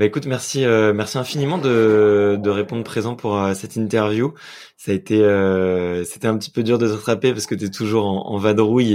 [0.00, 4.32] Bah écoute, merci, euh, merci infiniment de, de répondre présent pour euh, cette interview.
[4.78, 7.66] Ça a été, euh, c'était un petit peu dur de te rattraper parce que tu
[7.66, 8.94] es toujours en, vadrouille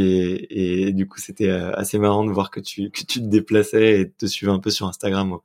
[0.50, 4.10] et, du coup c'était assez marrant de voir que tu, que tu te déplaçais et
[4.10, 5.44] te suivais un peu sur Instagram au,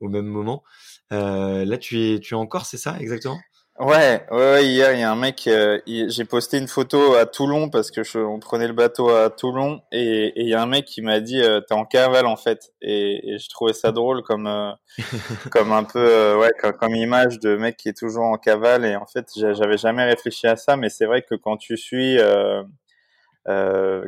[0.00, 0.64] au même moment.
[1.10, 3.40] là, tu es, tu es en Corse, c'est ça exactement?
[3.80, 7.70] Ouais, ouais, hier il y a un mec, euh, j'ai posté une photo à Toulon
[7.70, 10.84] parce que je, on prenait le bateau à Toulon et il y a un mec
[10.84, 12.74] qui m'a dit euh, t'es en cavale en fait.
[12.82, 14.72] Et, et je trouvais ça drôle comme euh,
[15.50, 18.84] comme un peu ouais comme, comme, image de mec qui est toujours en cavale.
[18.84, 22.18] Et en fait j'avais jamais réfléchi à ça mais c'est vrai que quand tu suis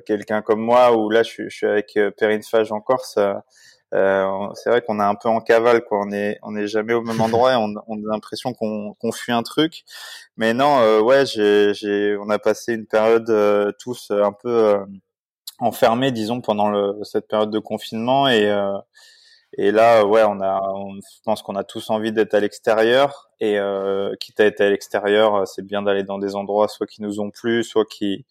[0.07, 3.19] quelqu'un comme moi ou là je je suis avec Perrine Fage en Corse
[3.93, 6.01] euh, c'est vrai qu'on est un peu en cavale, quoi.
[6.05, 9.13] On est, on est jamais au même endroit et on, on a l'impression qu'on qu'on
[9.13, 9.85] fuit un truc.
[10.37, 14.51] Mais non, euh, ouais, j'ai, j'ai, on a passé une période euh, tous un peu
[14.51, 14.85] euh,
[15.59, 18.51] enfermés, disons, pendant le, cette période de confinement et
[19.59, 23.31] et là, ouais, on a, on, je pense qu'on a tous envie d'être à l'extérieur.
[23.41, 23.59] Et
[24.21, 27.31] quitte à être à l'extérieur, c'est bien d'aller dans des endroits soit qui nous ont
[27.31, 28.25] plu, soit qui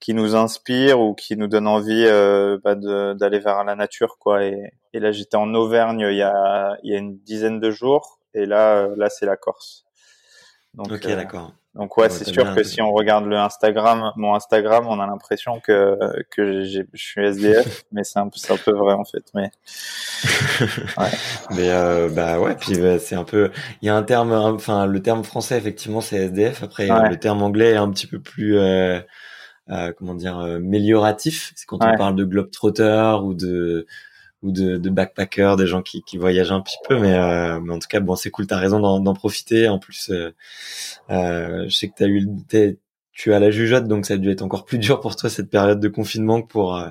[0.00, 4.44] qui nous inspire ou qui nous donne envie euh, bah, d'aller vers la nature quoi.
[4.44, 7.70] Et, et là j'étais en Auvergne il y a il y a une dizaine de
[7.70, 8.18] jours.
[8.34, 9.84] Et là euh, là c'est la Corse.
[10.74, 14.34] Donc ok euh, d'accord donc ouais, c'est sûr que si on regarde le Instagram, mon
[14.34, 15.96] Instagram, on a l'impression que
[16.30, 19.24] que je suis SDF, mais c'est un peu c'est un peu vrai en fait.
[19.34, 19.50] Mais
[20.98, 21.10] ouais.
[21.50, 23.50] mais euh, bah ouais, puis bah, c'est un peu,
[23.82, 26.62] il y a un terme, enfin le terme français effectivement c'est SDF.
[26.64, 29.00] Après le terme anglais est un petit peu plus euh,
[29.70, 31.52] euh, comment dire euh, mélioratif.
[31.54, 33.86] C'est quand on parle de globetrotter ou de
[34.42, 37.74] ou de, de backpacker, des gens qui, qui voyagent un petit peu, mais, euh, mais
[37.74, 39.68] en tout cas bon c'est cool, t'as raison d'en profiter.
[39.68, 42.26] En plus, euh, je sais que t'as eu
[43.12, 45.50] tu as la jugeote, donc ça a dû être encore plus dur pour toi cette
[45.50, 46.82] période de confinement que pour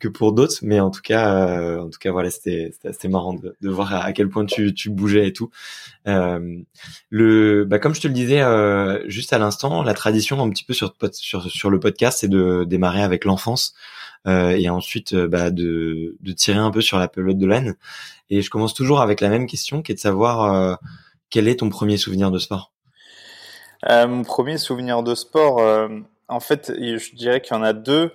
[0.00, 0.56] que pour d'autres.
[0.62, 4.12] Mais en tout cas, en tout cas voilà, c'était assez marrant de, de, voir à
[4.12, 5.50] quel point tu, tu bougeais et tout.
[6.08, 6.58] Euh,
[7.10, 10.64] le, bah, comme je te le disais euh, juste à l'instant, la tradition un petit
[10.64, 15.50] peu sur sur, sur le podcast, c'est de démarrer avec l'enfance euh, et ensuite bah,
[15.50, 17.76] de, tirer un peu sur la pelote de laine.
[18.28, 20.78] Et je commence toujours avec la même question, qui est de savoir
[21.30, 22.72] quel est ton premier souvenir de sport?
[23.88, 25.88] Euh, mon premier souvenir de sport, euh,
[26.28, 28.12] en fait, je dirais qu'il y en a deux.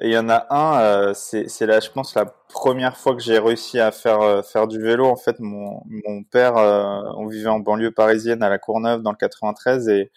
[0.00, 3.38] Il y en a un, euh, c'est là, je pense, la première fois que j'ai
[3.38, 5.06] réussi à faire faire du vélo.
[5.06, 9.18] En fait, mon, mon père, on vivait en banlieue parisienne à la Courneuve dans le
[9.18, 10.10] 93 et,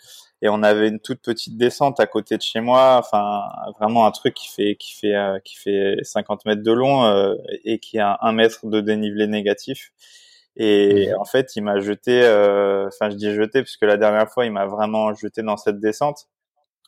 [0.45, 3.45] et on avait une toute petite descente à côté de chez moi, enfin
[3.79, 7.33] vraiment un truc qui fait qui fait euh, qui fait 50 mètres de long euh,
[7.63, 9.91] et qui a un mètre de dénivelé négatif.
[10.55, 14.45] Et en fait, il m'a jeté, euh, enfin je dis jeté puisque la dernière fois,
[14.45, 16.27] il m'a vraiment jeté dans cette descente.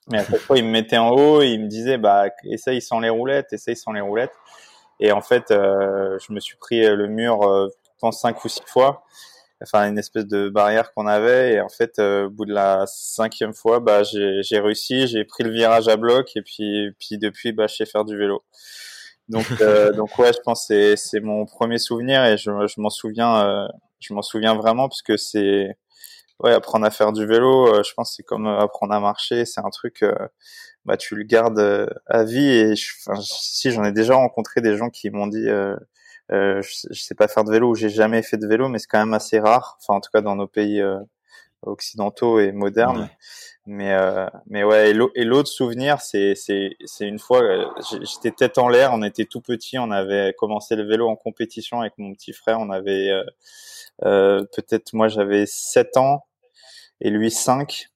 [0.09, 2.79] Mais à chaque fois, il me mettait en haut et il me disait, bah essaye
[2.79, 4.35] sans les roulettes, essaye sans les roulettes.
[4.99, 9.03] Et en fait, je me suis pris le mur, je pense cinq ou six fois
[9.61, 11.53] enfin une espèce de barrière qu'on avait.
[11.53, 15.43] Et en fait euh, au bout de la cinquième fois bah j'ai réussi j'ai pris
[15.43, 16.35] le virage à bloc.
[16.35, 18.43] Et puis puis depuis bah je sais faire du vélo.
[19.29, 22.23] Donc euh, donc ouais je pense c'est c'est mon premier souvenir.
[22.25, 23.67] Et je, je m'en souviens euh,
[23.99, 25.77] je m'en souviens vraiment parce que c'est
[26.39, 29.45] ouais apprendre à faire du vélo je pense c'est comme apprendre à marcher.
[29.45, 30.05] C'est un truc
[30.85, 32.47] bah tu le gardes à vie.
[32.47, 35.47] Et je, si j'en ai déjà rencontré des gens qui m'ont dit
[36.31, 38.87] euh, je, sais pas faire de vélo ou j'ai jamais fait de vélo, mais c'est
[38.87, 39.77] quand même assez rare.
[39.81, 40.99] Enfin, en tout cas dans nos pays euh,
[41.63, 43.09] occidentaux et modernes.
[43.65, 44.91] Mais euh, mais ouais.
[45.15, 47.65] Et l'autre souvenir, c'est c'est c'est une fois, euh,
[48.01, 48.91] j'étais tête en l'air.
[48.93, 49.77] On était tout petit.
[49.77, 52.59] On avait commencé le vélo en compétition avec mon petit frère.
[52.59, 53.09] On avait
[54.05, 56.25] euh, peut-être moi j'avais 7 ans
[57.01, 57.89] et lui 5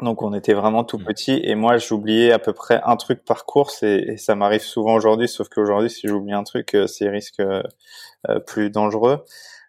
[0.00, 1.04] donc on était vraiment tout mmh.
[1.04, 4.94] petit et moi j'oubliais à peu près un truc par course et, ça m'arrive souvent
[4.94, 7.62] aujourd'hui, sauf qu'aujourd'hui si j'oublie un truc, euh, c'est risque euh,
[8.28, 9.24] euh, plus dangereux.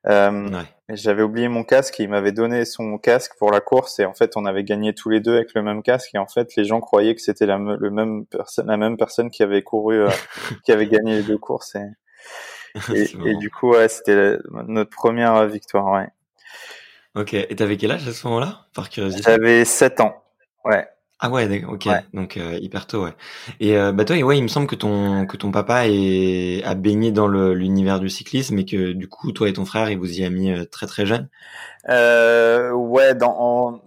[0.07, 0.49] Euh,
[0.87, 4.13] J'avais oublié mon casque, et il m'avait donné son casque pour la course et en
[4.13, 6.63] fait on avait gagné tous les deux avec le même casque et en fait les
[6.63, 8.25] gens croyaient que c'était la, le même
[8.63, 10.05] la même personne qui avait couru,
[10.63, 11.85] qui avait gagné les deux courses et,
[13.25, 14.37] et, du coup ouais, c'était
[14.67, 15.91] notre première victoire.
[15.91, 16.07] Ouais.
[17.15, 19.23] Ok, et t'avais quel âge à ce moment-là, par curiosité?
[19.23, 20.23] J'avais 7 ans,
[20.65, 20.87] ouais.
[21.21, 23.13] Ah ouais, ok, donc euh, hyper tôt, ouais.
[23.59, 26.75] Et euh, bah toi, ouais, il me semble que ton que ton papa est, a
[26.75, 30.17] baigné dans l'univers du cyclisme et que du coup, toi et ton frère, il vous
[30.17, 31.27] y a mis euh, très très jeune?
[31.89, 33.81] Euh, ouais, dans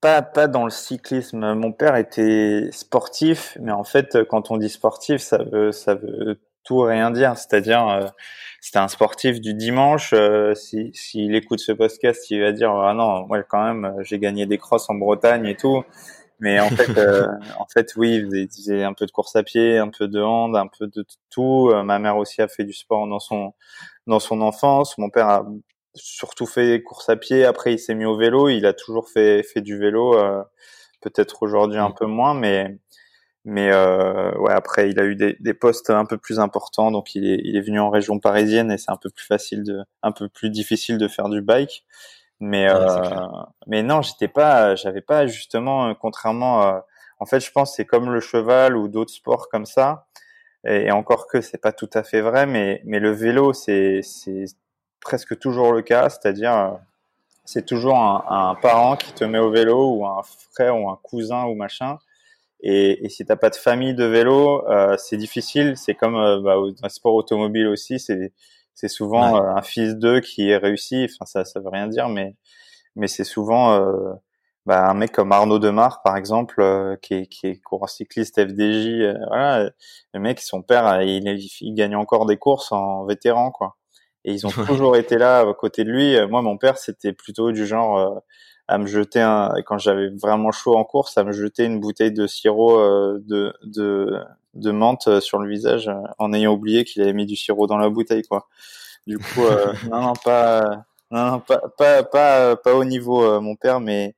[0.00, 1.52] pas pas dans le cyclisme.
[1.52, 6.40] Mon père était sportif, mais en fait, quand on dit sportif, ça veut ça veut
[6.64, 7.36] tout rien dire.
[7.36, 8.12] C'est-à-dire
[8.60, 10.12] c'était un sportif du dimanche.
[10.12, 14.18] Euh, s'il si, écoute ce podcast, il va dire ah non, moi quand même, j'ai
[14.18, 15.84] gagné des crosses en Bretagne et tout.
[16.40, 17.26] Mais en fait, euh,
[17.58, 20.56] en fait, oui, il faisait un peu de course à pied, un peu de hand,
[20.56, 21.70] un peu de tout.
[21.72, 23.52] Euh, ma mère aussi a fait du sport dans son
[24.06, 24.98] dans son enfance.
[24.98, 25.46] Mon père a
[25.94, 27.44] surtout fait course à pied.
[27.44, 28.48] Après, il s'est mis au vélo.
[28.48, 30.16] Il a toujours fait fait du vélo.
[31.00, 31.94] Peut-être aujourd'hui un mmh.
[31.94, 32.78] peu moins, mais
[33.44, 37.14] mais euh, ouais, après, il a eu des, des, postes un peu plus importants, donc
[37.14, 39.84] il est, il est venu en région parisienne et c'est un peu plus facile de,
[40.02, 41.84] un peu plus difficile de faire du bike.
[42.40, 43.26] Mais euh,
[43.66, 46.86] mais non, j'étais pas, j'avais pas justement, contrairement, à,
[47.20, 50.06] en fait, je pense c'est comme le cheval ou d'autres sports comme ça.
[50.66, 54.44] Et, encore que c'est pas tout à fait vrai, mais mais le vélo c'est c'est
[55.00, 56.78] presque toujours le cas, c'est-à-dire
[57.44, 60.98] c'est toujours un, un parent qui te met au vélo ou un frère ou un
[61.02, 61.98] cousin ou machin
[62.60, 65.76] et, et si t'as pas de famille de vélo, euh, c'est difficile.
[65.76, 68.32] C'est comme euh, bah, dans le sport automobile aussi, c'est
[68.78, 71.08] c'est souvent euh, un fils d'eux qui est réussi.
[71.10, 72.36] Enfin, ça, ça veut rien dire, mais
[72.96, 74.12] mais c'est souvent euh,
[74.66, 78.36] bah, un mec comme Arnaud Demar, par exemple, euh, qui est qui est coureur cycliste
[78.40, 79.16] FDJ.
[79.28, 79.70] voilà,
[80.14, 81.26] le mec, son père, il,
[81.60, 83.76] il, gagne encore des courses en vétéran, quoi.
[84.24, 86.16] Et ils ont toujours été là à côté de lui.
[86.28, 88.22] Moi, mon père, c'était plutôt du genre
[88.68, 92.12] à me jeter un, quand j'avais vraiment chaud en course, à me jeter une bouteille
[92.12, 94.20] de sirop euh, de, de,
[94.54, 97.66] de menthe euh, sur le visage euh, en ayant oublié qu'il avait mis du sirop
[97.66, 98.46] dans la bouteille, quoi.
[99.06, 99.40] Du coup,
[99.90, 104.14] non, non, pas, non, pas, pas, pas, pas au niveau mon père, mais,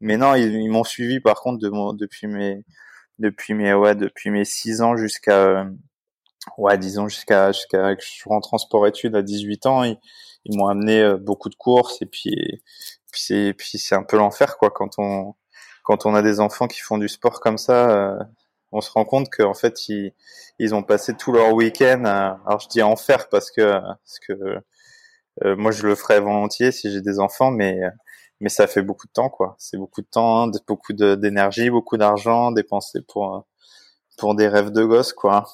[0.00, 2.64] mais non, ils, m'ont suivi par contre de mon, depuis mes,
[3.18, 5.66] depuis mes, ouais, depuis mes six ans jusqu'à,
[6.56, 9.98] ouais, disons jusqu'à, jusqu'à que je rentre en sport études à 18 ans, ils,
[10.46, 12.62] ils m'ont amené beaucoup de courses et puis
[13.12, 15.34] puis c'est puis c'est un peu l'enfer quoi quand on
[15.84, 18.18] quand on a des enfants qui font du sport comme ça euh,
[18.72, 20.14] on se rend compte qu'en fait ils
[20.58, 24.32] ils ont passé tout leur week-end alors je dis enfer parce que parce que
[25.44, 27.80] euh, moi je le ferais volontiers si j'ai des enfants mais
[28.40, 29.54] mais ça fait beaucoup de temps quoi.
[29.58, 33.46] C'est beaucoup de temps hein, beaucoup d'énergie beaucoup d'argent dépensé pour
[34.18, 35.46] pour des rêves de gosse quoi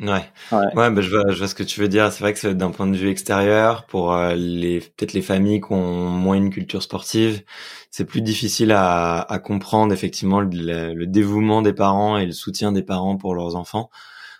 [0.00, 2.12] Ouais, ouais, bah, je vois, je vois ce que tu veux dire.
[2.12, 5.72] C'est vrai que d'un point de vue extérieur, pour euh, les peut-être les familles qui
[5.72, 7.42] ont moins une culture sportive,
[7.90, 12.82] c'est plus difficile à, à comprendre effectivement le, dévouement des parents et le soutien des
[12.84, 13.90] parents pour leurs enfants.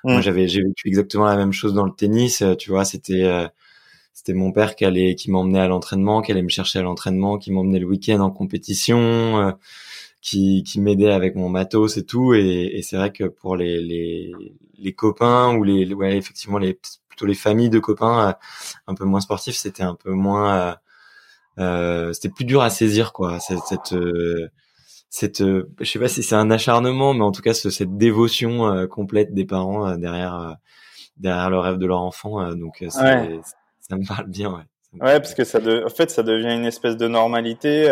[0.04, 0.22] Moi, mm.
[0.22, 2.42] j'avais j'ai vécu exactement la même chose dans le tennis.
[2.42, 3.48] Euh, tu vois, c'était euh,
[4.14, 7.36] c'était mon père qui allait, qui m'emmenait à l'entraînement, qui allait me chercher à l'entraînement,
[7.36, 9.54] qui m'emmenait le week-end en compétition
[10.20, 12.34] qui, qui m'aidait avec mon matos et tout.
[12.34, 14.32] Et, et c'est vrai que pour les, les,
[14.78, 18.32] les copains ou les, ouais, effectivement, les, plutôt les familles de copains euh,
[18.86, 20.74] un peu moins sportifs, c'était un peu moins, euh,
[21.58, 23.40] euh, c'était plus dur à saisir, quoi.
[23.40, 23.94] Cette, cette
[25.10, 29.32] cette, je sais pas si c'est un acharnement, mais en tout cas cette dévotion complète
[29.32, 30.58] des parents derrière
[31.16, 32.54] derrière le rêve de leur enfant.
[32.54, 34.50] donc ça me parle bien.
[34.52, 35.82] Ouais, ouais parce que ça, de...
[35.82, 37.88] en fait, ça devient une espèce de normalité.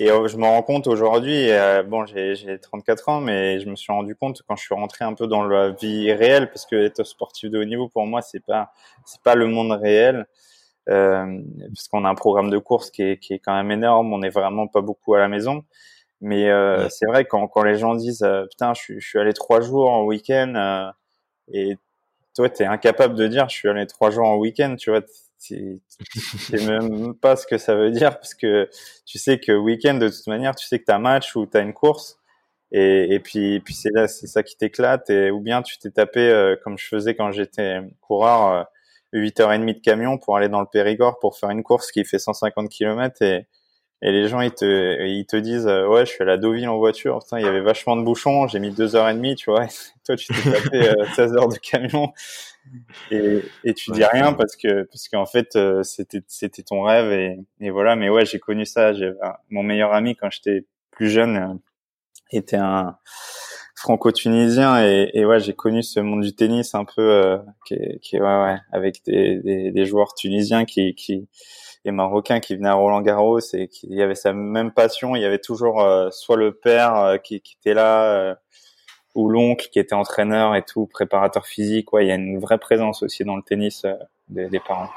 [0.00, 3.74] Et euh, je me rends compte aujourd'hui, euh, bon, j'ai 34 ans, mais je me
[3.74, 6.76] suis rendu compte quand je suis rentré un peu dans la vie réelle, parce que
[6.76, 8.72] être sportif de haut niveau pour moi, c'est pas
[9.04, 10.26] c'est pas le monde réel,
[10.88, 11.42] euh,
[11.74, 14.12] parce qu'on a un programme de course qui est, qui est quand même énorme.
[14.12, 15.64] On n'est vraiment pas beaucoup à la maison,
[16.20, 19.18] mais euh, c'est vrai quand quand les gens disent euh, putain, je suis, je suis
[19.18, 20.92] allé trois jours en week-end
[21.52, 21.76] et
[22.36, 25.02] toi, tu es incapable de dire je suis allé trois jours en week-end, tu vois
[25.40, 25.80] tu
[26.38, 28.68] sais même pas ce que ça veut dire parce que
[29.06, 31.46] tu sais que week-end de toute manière tu sais que tu as un match ou
[31.46, 32.18] tu as une course.
[32.70, 35.08] Et, et puis puis c'est là c'est ça qui t'éclate.
[35.10, 38.64] Et ou bien tu t'es tapé euh, comme je faisais quand j'étais coureur euh,
[39.14, 42.68] 8h30 de camion pour aller dans le Périgord pour faire une course qui fait 150
[42.68, 43.46] km et
[44.00, 46.68] et les gens ils te ils te disent euh, ouais je suis à la Deauville
[46.68, 47.18] en voiture.
[47.18, 48.46] Putain il y avait vachement de bouchons.
[48.46, 49.66] J'ai mis deux heures et demie tu vois.
[50.06, 52.12] Toi tu t'es tapé 16 heures de camion.
[53.10, 57.12] Et, et tu dis rien parce que parce qu'en fait euh, c'était c'était ton rêve.
[57.12, 57.96] Et, et voilà.
[57.96, 58.92] Mais ouais j'ai connu ça.
[58.92, 59.12] J'ai
[59.50, 61.54] mon meilleur ami quand j'étais plus jeune euh,
[62.30, 62.96] était un
[63.74, 64.84] franco-tunisien.
[64.84, 68.42] Et, et ouais j'ai connu ce monde du tennis un peu euh, qui, qui ouais
[68.42, 71.28] ouais avec des, des, des, joueurs tunisiens qui qui
[71.84, 75.22] et marocains qui venaient à Roland Garros et qui y avait sa même passion il
[75.22, 78.36] y avait toujours soit le père qui, qui était là
[79.18, 81.92] ou l'oncle qui était entraîneur et tout, préparateur physique.
[81.92, 83.94] Ouais, il y a une vraie présence aussi dans le tennis euh,
[84.28, 84.88] des, des, parents.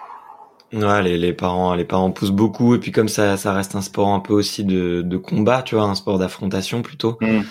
[0.73, 3.81] Ouais, les, les, parents, les parents poussent beaucoup et puis comme ça, ça reste un
[3.81, 7.17] sport un peu aussi de, de combat, tu vois, un sport d'affrontation plutôt.
[7.19, 7.41] Mm.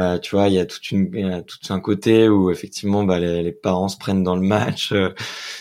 [0.00, 3.04] Euh, tu vois, il y a toute une, y a tout un côté où effectivement,
[3.04, 5.10] bah, les, les parents se prennent dans le match, euh,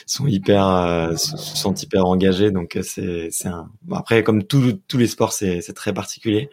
[0.06, 2.52] sont hyper, euh, sont hyper engagés.
[2.52, 3.70] Donc c'est, c'est un.
[3.82, 6.50] Bon, après, comme tous tous les sports, c'est, c'est très particulier.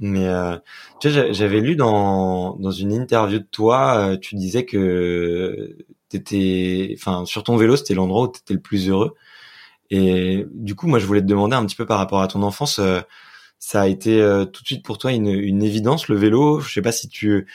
[0.00, 0.56] Mais euh,
[1.00, 5.76] tu sais, j'avais lu dans dans une interview de toi, euh, tu disais que
[6.08, 9.14] t'étais, enfin, sur ton vélo, c'était l'endroit où t'étais le plus heureux.
[9.90, 12.42] Et du coup, moi, je voulais te demander un petit peu par rapport à ton
[12.42, 13.00] enfance, euh,
[13.58, 16.60] ça a été euh, tout de suite pour toi une, une évidence le vélo.
[16.60, 17.46] Je sais pas si tu,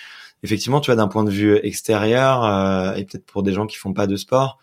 [0.43, 3.93] effectivement, tu vois, d'un point de vue extérieur et peut-être pour des gens qui font
[3.93, 4.59] pas de sport,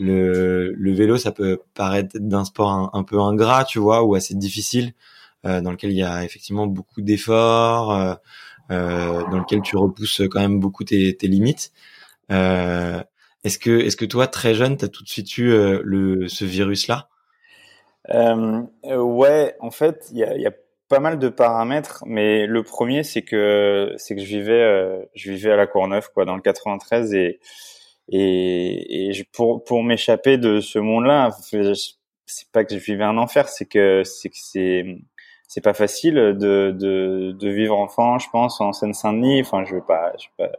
[0.00, 4.34] le, le vélo, ça peut paraître d'un sport un, peu ingrat, tu vois, ou assez
[4.34, 4.94] difficile.
[5.44, 8.14] Euh, dans lequel il y a effectivement beaucoup d'efforts, euh,
[8.70, 11.72] euh, dans lequel tu repousses quand même beaucoup tes, tes limites.
[12.30, 15.50] est-ce que, est-ce que toi, très jeune, tu as tout de suite eu
[15.82, 17.08] le, ce virus-là?
[18.10, 20.52] Euh, Ouais, en fait, il y a, y a
[20.88, 25.30] pas mal de paramètres, mais le premier c'est que c'est que je vivais euh, je
[25.32, 27.40] vivais à la Courneuve quoi dans le 93 et
[28.08, 31.30] et, et pour pour m'échapper de ce monde-là,
[32.26, 34.84] c'est pas que je vivais un enfer, c'est que c'est que c'est
[35.48, 39.42] c'est pas facile de, de, de vivre enfant, je pense, en Seine-Saint-Denis.
[39.42, 40.56] Enfin, je vais pas, je vais pas,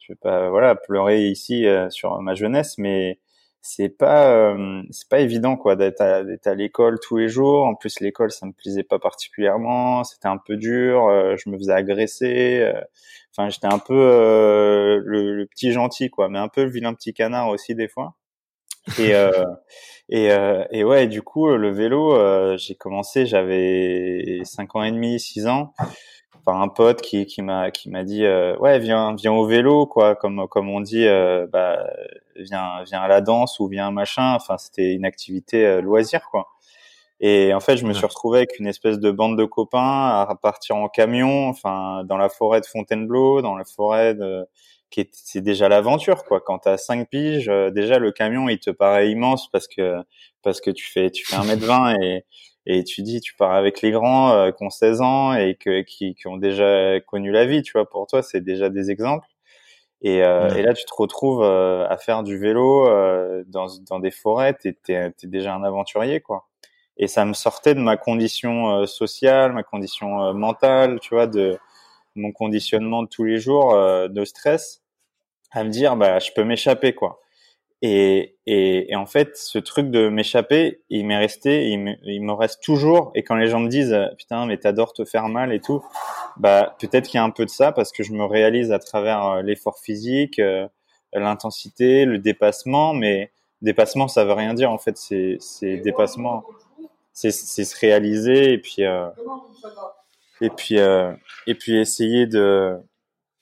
[0.00, 3.20] je vais pas, voilà, pleurer ici euh, sur ma jeunesse, mais
[3.66, 7.64] c'est pas, euh, c'est pas évident quoi d'être à, à l'école tous les jours.
[7.66, 10.04] En plus, l'école, ça me plaisait pas particulièrement.
[10.04, 11.08] C'était un peu dur.
[11.08, 12.70] Euh, je me faisais agresser.
[13.36, 13.94] Enfin, j'étais un peu
[15.04, 18.14] le, le, petit gentil quoi, mais un peu le vilain petit canard aussi des fois.
[18.98, 19.12] Et
[20.08, 24.92] Et, euh, et ouais, du coup, le vélo, euh, j'ai commencé, j'avais 5 ans et
[24.92, 25.72] demi, 6 ans.
[26.46, 29.86] Enfin, un pote qui, qui m'a qui m'a dit euh, ouais viens viens au vélo
[29.86, 30.14] quoi.
[30.14, 31.86] Comme comme on dit euh, bah
[32.36, 34.34] viens viens à la danse ou viens machin.
[34.34, 36.48] Enfin c'était une activité euh, loisir quoi.
[37.20, 39.80] Et en fait je me suis retrouvé avec une espèce de bande de copains
[40.28, 44.46] à partir en camion enfin dans la forêt de Fontainebleau dans la forêt de
[45.12, 46.40] c'est déjà l'aventure quoi.
[46.40, 49.96] Quand t'as 5 piges, euh, déjà le camion il te paraît immense parce que
[50.42, 52.24] parce que tu fais tu fais 1 mètre 20 et
[52.66, 55.82] et tu dis tu pars avec les grands euh, qui ont 16 ans et que
[55.82, 57.88] qui, qui ont déjà connu la vie, tu vois.
[57.88, 59.28] Pour toi, c'est déjà des exemples.
[60.02, 62.86] Et, euh, et, là, tu te retrouves euh, à faire du vélo
[63.46, 64.54] dans, dans des forêts.
[64.54, 66.46] T'es es, déjà un aventurier, quoi.
[66.96, 71.58] Et ça me sortait de ma condition sociale, ma condition mentale, tu vois, de
[72.14, 73.74] mon conditionnement de tous les jours
[74.08, 74.84] de stress
[75.54, 77.20] à me dire bah je peux m'échapper quoi.
[77.86, 82.22] Et, et, et, en fait, ce truc de m'échapper, il m'est resté, il me, il
[82.22, 83.12] me, reste toujours.
[83.14, 85.84] Et quand les gens me disent putain mais t'adores te faire mal et tout,
[86.38, 88.78] bah peut-être qu'il y a un peu de ça parce que je me réalise à
[88.78, 90.66] travers euh, l'effort physique, euh,
[91.12, 92.94] l'intensité, le dépassement.
[92.94, 94.96] Mais dépassement, ça veut rien dire en fait.
[94.96, 96.42] C'est c'est dépassement,
[97.12, 99.10] c'est se réaliser et puis euh,
[100.40, 101.12] et puis euh,
[101.46, 102.78] et puis essayer de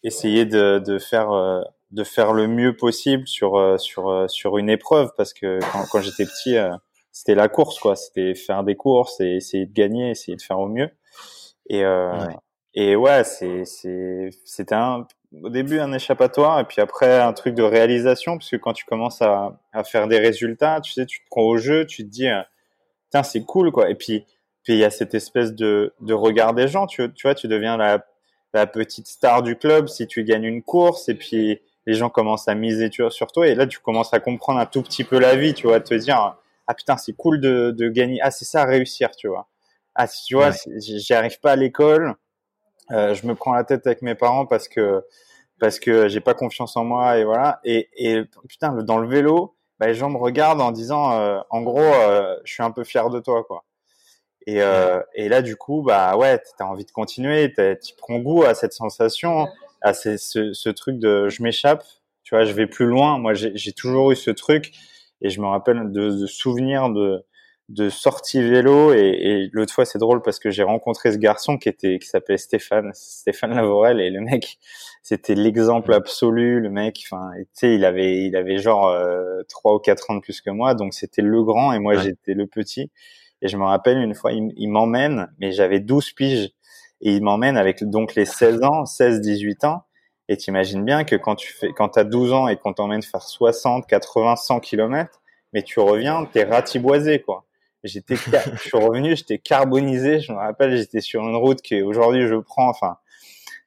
[0.03, 1.31] essayer de, de faire
[1.93, 5.85] de faire le mieux possible sur euh, sur euh, sur une épreuve parce que quand,
[5.91, 6.75] quand j'étais petit euh,
[7.13, 7.95] c'était la course quoi.
[7.97, 10.91] C'était faire des courses et essayer de gagner essayer de faire au mieux.
[11.69, 11.85] Et
[12.75, 15.07] et ouais, c'est c'est c'était un
[15.43, 18.85] au début un échappatoire et puis après un truc de réalisation parce que quand tu
[18.85, 22.09] commences à, à faire des résultats, tu sais, tu te prends au jeu, tu te
[22.09, 22.29] dis
[23.11, 23.91] tiens c'est cool quoi.
[23.91, 24.25] Et puis
[24.65, 27.49] puis il y a cette espèce de de regard des gens, tu, tu vois, tu
[27.49, 28.05] deviens la
[28.55, 32.49] la petite star du club si tu gagnes une course et puis les gens commencent
[32.49, 35.37] à miser sur toi et là tu commences à comprendre un tout petit peu la
[35.37, 36.37] vie, tu vois, te dire
[36.67, 39.49] ah putain c'est cool de de gagner, ah c'est ça réussir, tu vois.
[39.95, 42.15] Ah si tu vois, j'y arrive pas à l'école,
[42.93, 45.05] euh, je me prends la tête avec mes parents parce que
[45.63, 47.61] parce que j'ai pas confiance en moi et voilà.
[47.63, 51.63] Et, et putain, dans le vélo, bah, les gens me regardent en disant, euh, en
[51.63, 53.65] gros, euh, je suis un peu fier de toi, quoi.
[54.47, 58.43] Et, euh, et là, du coup, bah ouais, t'as envie de continuer, tu prends goût
[58.43, 59.47] à cette sensation,
[59.83, 61.85] à ce, ce, ce truc de je m'échappe,
[62.25, 63.19] tu vois, je vais plus loin.
[63.19, 64.73] Moi, j'ai toujours eu ce truc
[65.21, 67.25] et je me rappelle de, de souvenirs de
[67.69, 71.57] de sortie vélo et, et l'autre fois c'est drôle parce que j'ai rencontré ce garçon
[71.57, 74.59] qui était qui s'appelait Stéphane Stéphane Lavorel et le mec
[75.03, 76.61] c'était l'exemple absolu.
[76.61, 80.17] Le mec enfin tu sais il avait il avait genre euh, trois ou quatre ans
[80.17, 82.91] de plus que moi donc c'était le grand et moi j'étais le petit.
[83.41, 86.51] Et je me rappelle une fois il, il m'emmène mais j'avais 12 piges
[87.03, 89.85] et il m'emmène avec donc les 16 ans 16 18 ans
[90.29, 93.23] et t'imagines bien que quand tu fais quand t'as 12 ans et qu'on t'emmène faire
[93.23, 95.21] 60 80 100 kilomètres
[95.53, 97.45] mais tu reviens t'es ratiboisé quoi
[97.85, 98.15] J'étais,
[98.55, 100.21] je suis revenu, j'étais carbonisé.
[100.21, 102.69] Je me rappelle, j'étais sur une route que aujourd'hui je prends.
[102.69, 102.97] Enfin,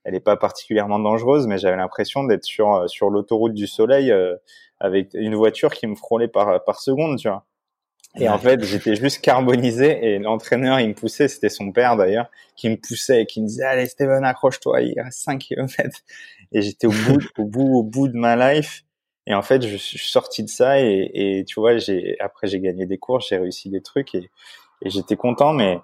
[0.03, 4.11] elle n'est pas particulièrement dangereuse, mais j'avais l'impression d'être sur euh, sur l'autoroute du soleil
[4.11, 4.35] euh,
[4.79, 7.45] avec une voiture qui me frôlait par par seconde, tu vois.
[8.17, 12.29] Et en fait, j'étais juste carbonisé et l'entraîneur, il me poussait, c'était son père d'ailleurs,
[12.55, 15.99] qui me poussait et qui me disait, allez, Steven, accroche-toi, il reste 5 km.
[16.53, 18.83] Et j'étais au bout, au bout, au bout de ma life.
[19.27, 22.59] Et en fait, je suis sorti de ça et, et tu vois, j'ai après j'ai
[22.59, 24.29] gagné des courses, j'ai réussi des trucs et,
[24.83, 25.51] et j'étais content.
[25.51, 25.79] Mais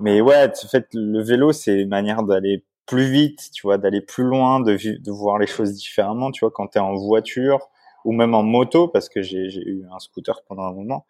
[0.00, 4.00] mais ouais, en fait, le vélo c'est une manière d'aller plus vite, tu vois, d'aller
[4.00, 6.30] plus loin, de, de voir les choses différemment.
[6.30, 7.68] Tu vois, quand tu es en voiture
[8.04, 11.04] ou même en moto, parce que j'ai eu un scooter pendant un moment,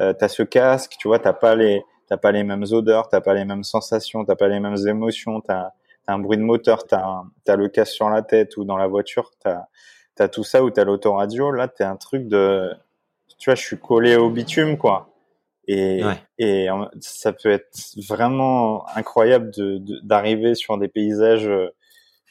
[0.00, 3.08] euh, tu as ce casque, tu vois, t'as pas les t'as pas les mêmes odeurs,
[3.08, 5.70] t'as pas les mêmes sensations, t'as pas les mêmes émotions, t'as
[6.06, 8.86] as un bruit de moteur, t'as as le casque sur la tête ou dans la
[8.86, 9.64] voiture, t'as
[10.14, 12.70] t'as tout ça ou t'as l'autoradio, là t'es un truc de,
[13.38, 15.08] tu vois, je suis collé au bitume quoi.
[15.68, 16.02] Et,
[16.38, 16.68] et
[17.00, 17.78] ça peut être
[18.08, 21.48] vraiment incroyable de, d'arriver sur des paysages,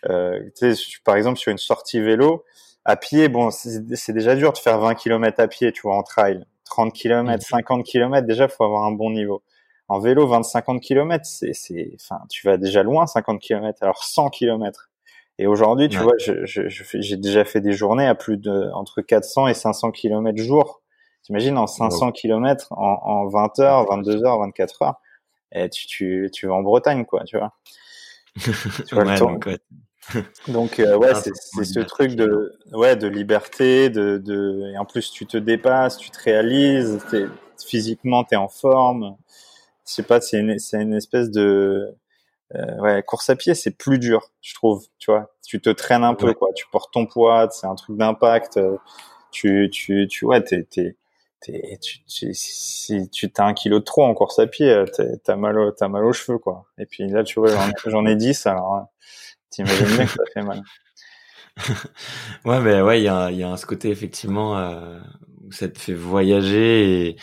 [0.10, 2.44] euh, tu sais, par exemple sur une sortie vélo,
[2.84, 6.04] à pied, bon, c'est, déjà dur de faire 20 km à pied, tu vois, en
[6.04, 6.44] trail.
[6.72, 9.44] 30 km, 50 km, déjà, faut avoir un bon niveau.
[9.88, 13.84] En vélo, 20-50 km, c'est, c'est, enfin, tu vas déjà loin, 50 km.
[13.84, 14.90] Alors 100 km,
[15.38, 19.02] et aujourd'hui, tu vois, je, je, j'ai déjà fait des journées à plus de entre
[19.02, 20.82] 400 et 500 km jour.
[21.24, 24.96] T'imagines en 500 km en, en 20 heures, 22 heures, 24 heures,
[25.52, 27.54] et tu, tu, tu vas en Bretagne, quoi, tu vois.
[28.88, 29.58] tu vois donc, ouais.
[30.48, 34.86] donc euh, ouais, c'est, c'est ce truc de ouais de liberté, de, de et en
[34.86, 37.00] plus tu te dépasses, tu te réalises,
[37.66, 39.16] physiquement t'es en forme.
[39.88, 41.96] Je sais pas, c'est une, une espèce de
[42.56, 44.86] euh, ouais, course à pied, c'est plus dur, je trouve.
[45.00, 46.50] Tu vois, tu te traînes un peu, quoi.
[46.56, 48.60] Tu portes ton poids, c'est un truc d'impact.
[49.32, 50.98] Tu, tu, tu, ouais, t'es, t'es,
[51.40, 54.84] t'es, tu, tu, si tu t'as un kilo de trop en course à pied,
[55.24, 56.66] t'as mal, au, mal aux cheveux, quoi.
[56.78, 57.50] Et puis là, tu vois,
[57.86, 58.88] j'en, ai 10, alors
[59.52, 60.64] t'imagines bien que ça fait mal.
[62.46, 65.00] ouais, mais ouais, il y a, y a ce côté effectivement euh,
[65.46, 67.18] où ça te fait voyager et,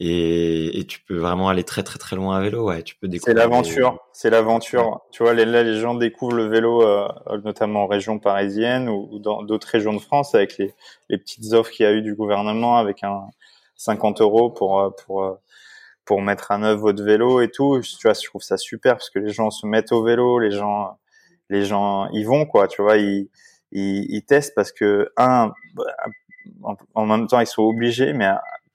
[0.00, 2.68] et, et, tu peux vraiment aller très très très loin à vélo.
[2.68, 3.34] Ouais, tu peux découvrir.
[3.34, 5.00] C'est l'aventure, c'est l'aventure.
[5.10, 7.08] Tu vois, là les gens découvrent le vélo, euh,
[7.44, 10.74] notamment en région parisienne ou, dans d'autres régions de France, avec les,
[11.08, 13.28] les petites offres qu'il y a eu du gouvernement, avec un
[13.76, 15.38] 50 euros pour euh, pour
[16.04, 17.80] pour mettre à neuf votre vélo et tout.
[17.80, 20.50] Tu vois, je trouve ça super parce que les gens se mettent au vélo, les
[20.50, 20.98] gens
[21.52, 22.66] les gens y vont quoi.
[22.66, 23.28] Tu vois, ils
[23.70, 25.52] ils, ils testent parce que un
[26.62, 28.30] en, en même temps ils sont obligés, mais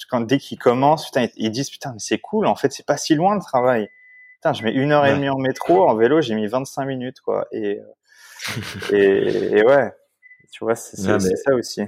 [0.10, 2.46] quand dès qu'ils commencent, putain, ils, disent putain, mais c'est cool.
[2.46, 3.90] En fait, c'est pas si loin le travail.
[4.36, 7.20] Putain, je mets une heure et demie en métro, en vélo, j'ai mis 25 minutes,
[7.22, 7.48] quoi.
[7.52, 9.92] Et, euh, et, et ouais,
[10.52, 11.82] tu vois, c'est ça aussi.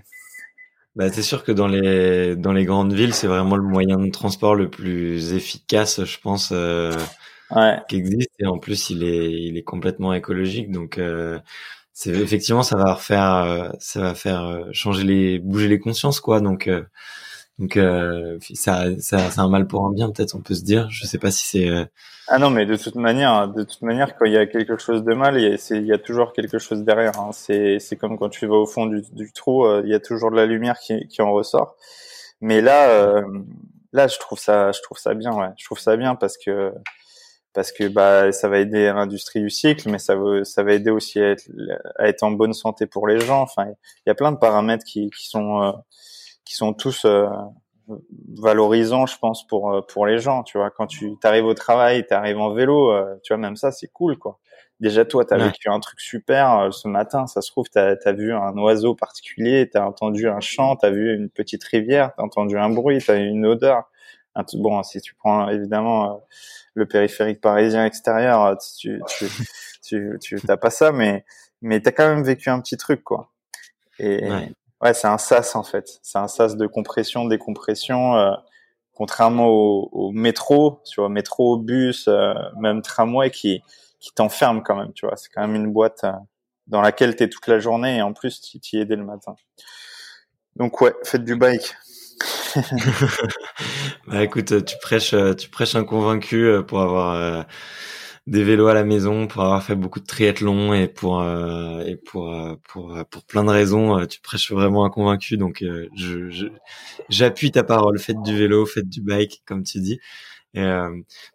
[0.95, 4.09] Bah, c'est sûr que dans les dans les grandes villes, c'est vraiment le moyen de
[4.09, 6.91] transport le plus efficace, je pense, euh,
[7.55, 7.77] ouais.
[7.89, 8.31] qui existe.
[8.39, 11.39] Et en plus, il est il est complètement écologique, donc euh,
[11.93, 16.41] c'est effectivement ça va faire euh, ça va faire changer les bouger les consciences, quoi.
[16.41, 16.69] Donc
[17.59, 20.87] donc euh, ça, ça c'est un mal pour un bien peut-être on peut se dire.
[20.89, 21.69] Je sais pas si c'est.
[21.69, 21.83] Euh,
[22.29, 25.03] ah non mais de toute manière, de toute manière quand il y a quelque chose
[25.03, 27.19] de mal, il y a, il y a toujours quelque chose derrière.
[27.19, 27.31] Hein.
[27.33, 29.99] C'est c'est comme quand tu vas au fond du, du trou, euh, il y a
[29.99, 31.75] toujours de la lumière qui, qui en ressort.
[32.39, 33.23] Mais là euh,
[33.91, 35.49] là je trouve ça je trouve ça bien ouais.
[35.57, 36.71] Je trouve ça bien parce que
[37.53, 40.91] parce que bah ça va aider l'industrie du cycle, mais ça va ça va aider
[40.91, 41.49] aussi à être,
[41.97, 43.41] à être en bonne santé pour les gens.
[43.41, 43.75] Enfin, il
[44.07, 45.71] y a plein de paramètres qui, qui sont euh,
[46.45, 47.27] qui sont tous euh,
[48.37, 50.43] valorisants, je pense, pour euh, pour les gens.
[50.43, 53.71] Tu vois, quand tu arrives au travail, tu arrives en vélo, tu vois, même ça,
[53.71, 54.39] c'est cool, quoi.
[54.79, 57.27] Déjà, toi, tu as vécu un truc super ce matin.
[57.27, 60.85] Ça se trouve, tu as, vu un oiseau particulier, tu as entendu un chant, tu
[60.85, 63.89] as vu une petite rivière, tu as entendu un bruit, tu as une odeur.
[64.55, 66.21] Bon, si tu prends évidemment
[66.73, 69.25] le périphérique parisien extérieur, euh, tu tu
[69.83, 71.25] tu tu t'as pas ça, mais
[71.61, 73.31] mais t'as quand même vécu un petit truc quoi.
[73.99, 74.29] Et
[74.81, 78.15] ouais, c'est un sas en fait, c'est un sas de compression, décompression.
[78.15, 78.31] Euh,
[78.93, 83.61] contrairement au, au, métro, tu vois, métro, bus, euh, même tramway qui
[83.99, 85.17] qui t'enferme quand même, tu vois.
[85.17, 86.05] C'est quand même une boîte
[86.67, 89.03] dans laquelle tu es toute la journée et en plus tu y es dès le
[89.03, 89.35] matin.
[90.55, 91.75] Donc ouais, faites du bike.
[94.07, 97.43] bah écoute, tu prêches, tu prêches un convaincu euh, pour avoir euh,
[98.27, 101.95] des vélos à la maison, pour avoir fait beaucoup de triathlon et pour euh, et
[101.95, 105.37] pour pour pour plein de raisons, tu prêches vraiment un convaincu.
[105.37, 105.63] Donc
[105.95, 106.49] je
[107.09, 107.99] j'appuie ta parole.
[107.99, 109.99] Faites du vélo, faites du bike, comme tu dis.
[110.55, 110.61] Et,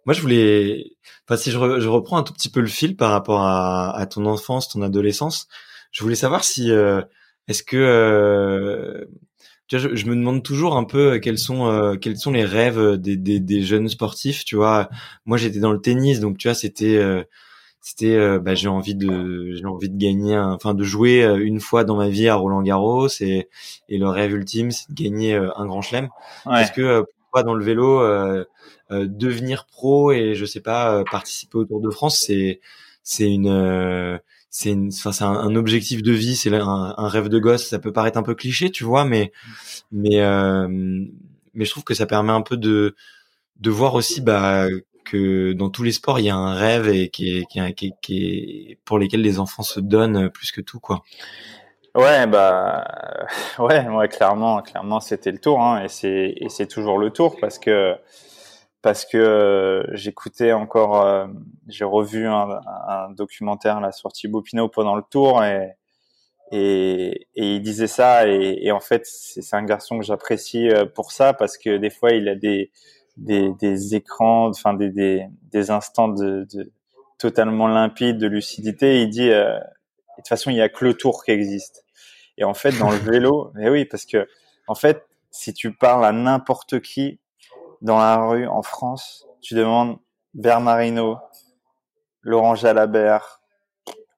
[0.07, 0.85] moi, je voulais,
[1.25, 4.27] enfin, si je, je, reprends un tout petit peu le fil par rapport à ton
[4.27, 5.49] enfance, ton adolescence,
[5.93, 6.71] je voulais savoir si
[7.49, 9.07] est-ce que
[9.67, 12.45] tu vois, je, me demande toujours un peu euh, quels sont euh, quels sont les
[12.45, 14.45] rêves euh, des, des, des, jeunes sportifs.
[14.45, 14.89] Tu vois,
[15.25, 17.01] moi j'étais dans le tennis, donc tu vois c'était
[17.81, 21.97] c'était bah, j'ai envie de j'ai envie de gagner, enfin de jouer une fois dans
[21.97, 23.49] ma vie à Roland Garros et
[23.89, 26.09] et le rêve ultime c'est de gagner un grand chelem.
[26.45, 28.01] Parce que pourquoi dans le vélo
[28.91, 32.61] devenir pro et je sais pas participer au Tour de France c'est
[33.03, 34.21] c'est une
[34.57, 37.67] c'est c'est un, objectif de vie, c'est un, un, rêve de gosse.
[37.67, 39.33] Ça peut paraître un peu cliché, tu vois, mais
[39.91, 40.69] mais euh,
[41.55, 42.95] mais je trouve que ça permet un peu de
[43.59, 44.69] de voir aussi bah
[45.05, 47.75] que dans tous les sports il y a un rêve et qui est, qui est,
[47.75, 48.27] qui qui
[48.71, 51.03] est pour lesquels les enfants se donnent plus que tout quoi.
[51.97, 52.87] Ouais bah
[53.59, 57.37] ouais ouais clairement clairement c'était le tour hein, et c'est et c'est toujours le tour
[57.41, 57.97] parce que
[58.85, 61.27] parce que euh, j'écoutais encore, euh,
[61.69, 65.79] j'ai revu un, un, documentaire la sur Thibaut Pinot pendant le tour et,
[66.53, 70.85] et, et il disait ça et, et en fait c'est un garçon que j'apprécie euh,
[70.85, 72.71] pour ça parce que des fois il a des
[73.17, 76.71] des, des écrans, enfin des, des, des instants de, de,
[77.19, 79.01] totalement limpides, de lucidité.
[79.01, 79.61] Il dit de
[80.17, 81.87] toute façon il y a que le tour qui existe.
[82.37, 84.29] Et en fait dans le vélo, mais oui parce que
[84.67, 87.19] en fait si tu parles à n'importe qui
[87.81, 89.99] dans la rue en France, tu demandes
[90.35, 91.19] Bernardino,
[92.23, 93.41] Laurent Jalabert,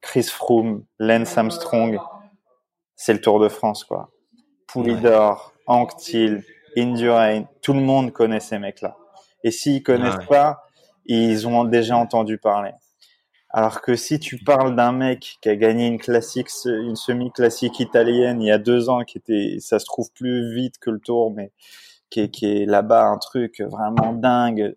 [0.00, 1.98] Chris Froome, Lance Armstrong,
[2.94, 4.10] c'est le Tour de France, quoi.
[4.66, 6.44] Poulidor, Anctil,
[6.76, 8.96] Indurain, tout le monde connaît ces mecs-là.
[9.44, 10.64] Et s'ils connaissent pas,
[11.04, 12.72] ils ont déjà entendu parler.
[13.50, 18.42] Alors que si tu parles d'un mec qui a gagné une classique, une semi-classique italienne
[18.42, 21.32] il y a deux ans, qui était, ça se trouve plus vite que le Tour,
[21.32, 21.52] mais
[22.10, 24.76] qui est, qui est là-bas un truc vraiment dingue.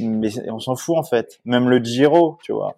[0.00, 1.40] Mais on s'en fout en fait.
[1.44, 2.74] Même le Giro, tu vois.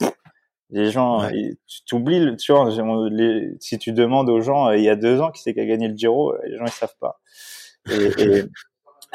[0.71, 2.69] Les gens, tu t'oublies, tu vois,
[3.11, 5.61] les, si tu demandes aux gens, euh, il y a deux ans, qui c'est qui
[5.61, 7.21] a gagné le Giro, les gens ils savent pas.
[7.89, 8.45] Et, et,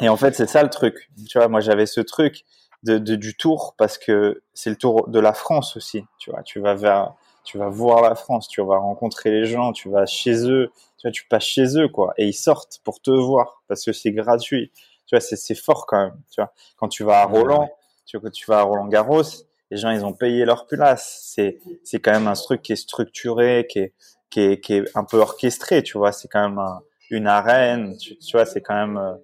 [0.00, 1.10] et en fait, c'est ça le truc.
[1.28, 2.44] Tu vois, moi j'avais ce truc
[2.84, 6.04] de, de, du Tour parce que c'est le Tour de la France aussi.
[6.18, 7.12] Tu vois, tu vas vers,
[7.50, 11.08] tu vas voir la France, tu vas rencontrer les gens, tu vas chez eux, tu
[11.08, 14.12] vois, tu passes chez eux, quoi, et ils sortent pour te voir parce que c'est
[14.12, 14.70] gratuit.
[15.06, 16.20] Tu vois, c'est fort quand même.
[16.30, 17.68] Tu vois, quand tu vas à Roland,
[18.06, 19.24] tu vois, quand tu vas à Roland Garros,
[19.72, 21.22] les gens ils ont payé leur place.
[21.24, 23.94] C'est c'est quand même un truc qui est structuré, qui est
[24.30, 25.82] qui est qui est un peu orchestré.
[25.82, 26.64] Tu vois, c'est quand même
[27.10, 27.96] une arène.
[27.98, 29.14] Tu, vois, c'est quand même euh,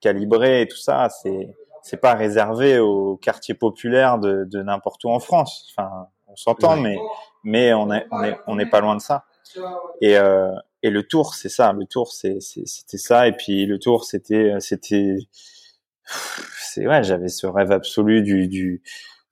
[0.00, 1.10] calibré et tout ça.
[1.10, 5.70] C'est c'est pas réservé aux quartiers populaires de, de n'importe où en France.
[5.76, 6.96] Enfin, on s'entend, mais
[7.44, 9.24] mais on est on est on n'est pas loin de ça.
[10.00, 10.52] Et euh,
[10.84, 11.72] et le tour, c'est ça.
[11.72, 13.26] Le tour, c'était ça.
[13.26, 15.16] Et puis le tour, c'était, c'était,
[16.58, 18.82] c'est ouais, j'avais ce rêve absolu du, du,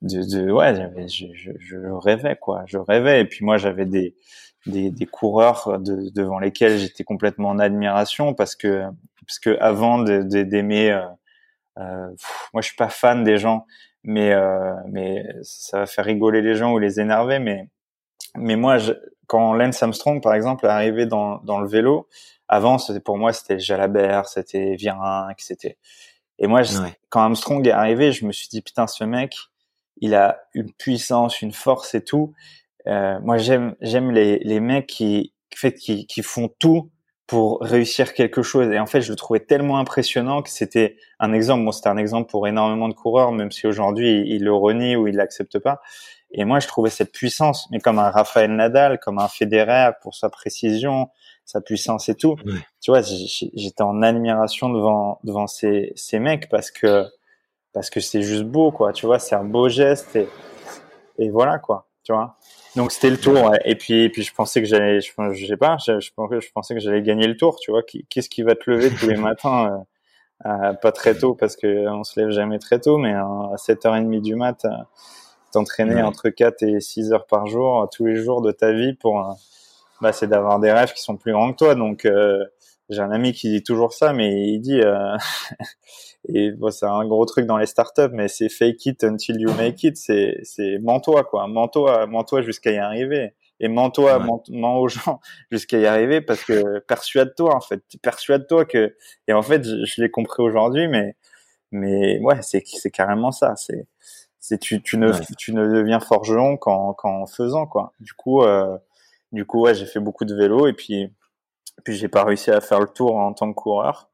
[0.01, 0.75] de, de ouais,
[1.09, 2.63] je, je, je, rêvais quoi.
[2.67, 3.21] Je rêvais.
[3.21, 4.17] Et puis moi, j'avais des,
[4.65, 8.85] des, des coureurs de, devant lesquels j'étais complètement en admiration parce que,
[9.27, 11.05] parce que avant d'aimer, euh,
[11.79, 12.09] euh,
[12.55, 13.67] moi, je suis pas fan des gens,
[14.05, 17.69] mais, euh, mais ça va faire rigoler les gens ou les énerver, mais,
[18.37, 18.93] mais moi, je,
[19.27, 22.09] quand Lance Armstrong, par exemple, est arrivé dans, dans le vélo,
[22.49, 25.79] avant, c'était pour moi, c'était Jalabert, c'était Virenque, c'était.
[26.39, 26.63] Et moi,
[27.09, 29.35] quand Armstrong est arrivé, je me suis dit putain, ce mec,
[29.99, 32.35] il a une puissance, une force et tout.
[32.87, 36.91] Euh, moi, j'aime j'aime les les mecs qui fait qui qui font tout
[37.27, 38.69] pour réussir quelque chose.
[38.71, 41.65] Et en fait, je le trouvais tellement impressionnant que c'était un exemple.
[41.65, 45.07] Bon, c'était un exemple pour énormément de coureurs, même si aujourd'hui il, le renie ou
[45.07, 45.81] il l'accepte pas.
[46.33, 50.15] Et moi, je trouvais cette puissance, mais comme un Rafael Nadal, comme un Federer pour
[50.15, 51.09] sa précision,
[51.45, 52.37] sa puissance et tout.
[52.81, 57.07] Tu vois, j'étais en admiration devant devant ces ces mecs parce que
[57.73, 58.93] parce que c'est juste beau, quoi.
[58.93, 60.29] Tu vois, c'est un beau geste et
[61.19, 61.87] et voilà, quoi.
[62.05, 62.37] Tu vois?
[62.75, 63.53] Donc c'était le tour.
[63.65, 66.75] Et puis, et puis je pensais que j'allais, je, je sais pas, je, je, pensais
[66.75, 67.59] que j'allais gagner le tour.
[67.61, 69.85] Tu vois, qu'est-ce qui va te lever tous les matins,
[70.47, 74.21] euh, pas très tôt parce que on se lève jamais très tôt, mais à 7h30
[74.21, 74.71] du mat, euh,
[75.53, 79.21] t'entraîner entre 4 et 6 heures par jour, tous les jours de ta vie pour,
[79.21, 79.33] euh,
[80.01, 81.75] bah, c'est d'avoir des rêves qui sont plus grands que toi.
[81.75, 82.45] Donc euh,
[82.91, 85.17] j'ai un ami qui dit toujours ça, mais il dit euh,
[86.29, 89.53] et bon, c'est un gros truc dans les startups, mais c'est fake it until you
[89.55, 89.97] make it.
[89.97, 93.35] C'est c'est mens-toi quoi, mens-toi, mens-toi jusqu'à y arriver.
[93.61, 95.21] Et mens-toi, mens, aux gens
[95.53, 98.97] jusqu'à y arriver parce que persuade-toi en fait, persuade-toi que
[99.29, 101.17] et en fait je, l'ai compris aujourd'hui, mais
[101.71, 103.87] mais ouais c'est c'est carrément ça, c'est
[104.43, 107.95] c'est tu tu ne tu ne deviens forgeron qu'en qu'en faisant quoi.
[108.01, 108.77] Du coup euh,
[109.33, 111.11] du coup ouais j'ai fait beaucoup de vélo et puis
[111.85, 114.11] puis j'ai pas réussi à faire le tour en tant que coureur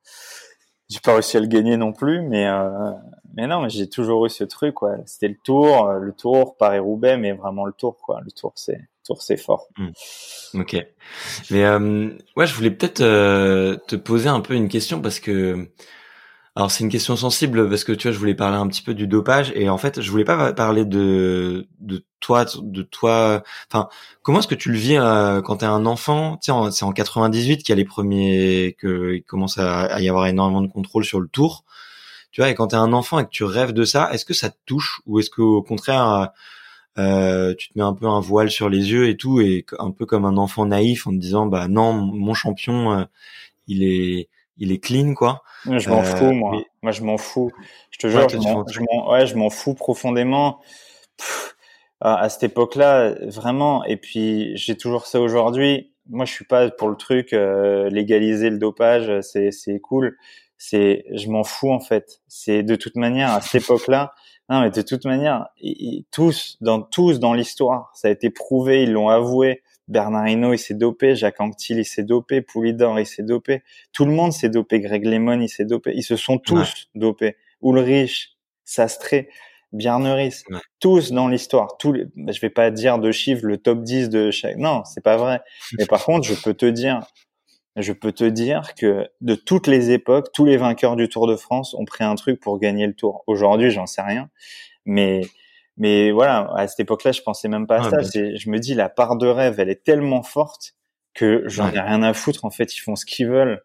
[0.89, 2.93] j'ai pas réussi à le gagner non plus, mais euh,
[3.35, 4.97] mais non, mais j'ai toujours eu ce truc, ouais.
[5.07, 8.21] C'était le Tour, euh, le Tour, Paris Roubaix, mais vraiment le Tour, quoi.
[8.25, 9.69] Le Tour, c'est Tour, c'est fort.
[9.77, 9.91] Hmm.
[10.61, 10.77] Ok.
[11.51, 15.71] Mais euh, ouais, je voulais peut-être euh, te poser un peu une question parce que
[16.59, 18.93] alors c'est une question sensible parce que tu vois, je voulais parler un petit peu
[18.93, 23.45] du dopage et en fait, je voulais pas parler de de toi, de toi.
[23.71, 23.89] Enfin,
[24.23, 26.37] comment est-ce que tu le vis euh, quand t'es un enfant?
[26.39, 30.09] Tu sais, c'est en 98 qu'il y a les premiers que il commence à, y
[30.09, 31.65] avoir énormément de contrôle sur le tour.
[32.33, 34.35] Tu vois, et quand t'es un enfant et que tu rêves de ça, est-ce que
[34.35, 36.31] ça te touche ou est-ce qu'au contraire
[36.99, 39.93] euh, tu te mets un peu un voile sur les yeux et tout et un
[39.93, 43.05] peu comme un enfant naïf en te disant bah non mon champion euh,
[43.69, 45.43] il est il est clean quoi.
[45.65, 46.57] Je m'en fous moi.
[46.57, 47.51] Euh, moi je m'en fous.
[47.91, 50.61] Je te jure, je m'en ouais, je m'en fous profondément.
[52.01, 53.85] à cette époque-là, vraiment.
[53.85, 55.93] Et puis j'ai toujours ça aujourd'hui.
[56.09, 60.17] Moi je suis pas pour le truc euh, légaliser le dopage, c'est c'est cool.
[60.57, 62.21] C'est je m'en fous en fait.
[62.29, 64.13] C'est de toute manière à cette époque-là.
[64.49, 65.49] Non mais de toute manière,
[66.11, 70.59] tous dans tous dans l'histoire, ça a été prouvé, ils l'ont avoué Bernard Hinault, il
[70.59, 73.63] s'est dopé, Jacques Anquetil, il s'est dopé, Poulidor, il s'est dopé.
[73.93, 75.93] Tout le monde s'est dopé, Greg Lemon, il s'est dopé.
[75.95, 77.37] Ils se sont tous dopés.
[77.63, 79.31] Ulrich, Sastré,
[79.73, 80.45] Bjarneris,
[80.79, 81.77] tous dans l'histoire.
[81.79, 82.05] Tous les...
[82.17, 84.57] Ben, je vais pas dire de chiffres, le top 10 de chaque.
[84.57, 85.41] Non, c'est pas vrai.
[85.79, 87.01] Mais par contre, je peux te dire,
[87.77, 91.37] je peux te dire que de toutes les époques, tous les vainqueurs du Tour de
[91.37, 93.25] France ont pris un truc pour gagner le Tour.
[93.27, 94.29] Aujourd'hui, j'en sais rien.
[94.85, 95.23] Mais
[95.79, 97.99] mais voilà, à cette époque-là, je pensais même pas à ça.
[98.03, 100.75] Je me dis, la part de rêve, elle est tellement forte
[101.15, 102.45] que j'en ai rien à foutre.
[102.45, 103.63] En fait, ils font ce qu'ils veulent.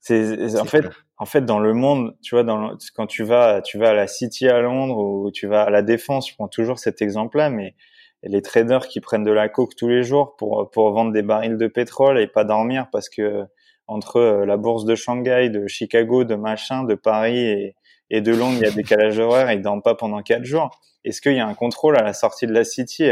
[0.00, 0.86] c'est en fait,
[1.18, 4.06] en fait, dans le monde, tu vois, dans quand tu vas, tu vas à la
[4.06, 7.74] City à Londres ou tu vas à la Défense, je prends toujours cet exemple-là, mais
[8.22, 11.56] les traders qui prennent de la coke tous les jours pour pour vendre des barils
[11.56, 13.44] de pétrole et pas dormir parce que
[13.86, 17.74] entre euh, la bourse de Shanghai, de Chicago, de machin, de Paris et,
[18.10, 20.80] et de Londres, il y a décalage horaire, ils dorment pas pendant quatre jours.
[21.04, 23.10] Est-ce qu'il y a un contrôle à la sortie de la City?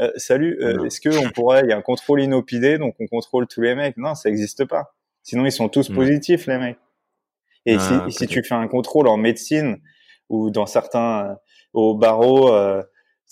[0.00, 3.46] Euh, Salut, euh, est-ce qu'on pourrait, il y a un contrôle inopidé, donc on contrôle
[3.46, 3.96] tous les mecs?
[3.96, 4.94] Non, ça n'existe pas.
[5.22, 6.78] Sinon, ils sont tous positifs, les mecs.
[7.64, 9.78] Et si, ah, si, tu fais un contrôle en médecine
[10.28, 11.34] ou dans certains, euh,
[11.72, 12.82] au barreau, euh,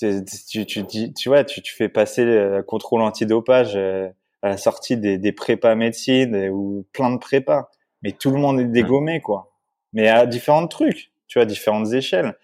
[0.01, 5.19] tu, tu, tu, vois, tu, tu fais passer le contrôle antidopage à la sortie des,
[5.19, 7.71] des prépas médecine ou plein de prépas.
[8.03, 9.54] Mais tout le monde est dégommé, quoi
[9.95, 12.37] mais à différents trucs, tu vois, différentes échelles.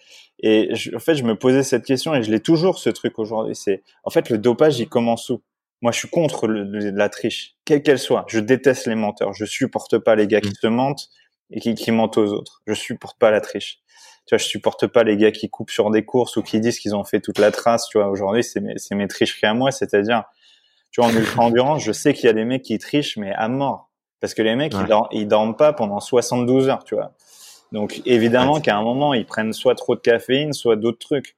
[0.43, 3.19] Et je, en fait, je me posais cette question et je l'ai toujours ce truc
[3.19, 3.55] aujourd'hui.
[3.55, 5.43] C'est en fait le dopage, il commence où?
[5.83, 8.25] Moi, je suis contre le, la triche, quelle qu'elle soit.
[8.29, 9.33] Je déteste les menteurs.
[9.33, 11.09] Je supporte pas les gars qui se mentent
[11.51, 12.63] et qui, qui mentent aux autres.
[12.67, 13.81] Je supporte pas la triche.
[14.27, 16.79] Tu vois, je supporte pas les gars qui coupent sur des courses ou qui disent
[16.79, 17.89] qu'ils ont fait toute la trace.
[17.89, 19.73] Tu vois, aujourd'hui, c'est mes, tricheries à moi.
[19.73, 20.25] C'est-à-dire,
[20.91, 23.33] tu vois, en ultra endurance, je sais qu'il y a des mecs qui trichent, mais
[23.33, 23.91] à mort.
[24.21, 27.15] Parce que les mecs, ils, dorment, ils dorment pas pendant 72 heures, tu vois.
[27.73, 31.37] Donc évidemment qu'à un moment ils prennent soit trop de caféine, soit d'autres trucs.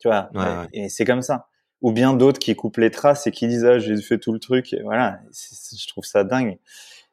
[0.00, 0.30] Tu vois.
[0.72, 1.48] et c'est comme ça.
[1.80, 4.38] Ou bien d'autres qui coupent les traces et qui disent ah j'ai fait tout le
[4.38, 4.72] truc.
[4.72, 6.58] Et voilà, je trouve ça dingue.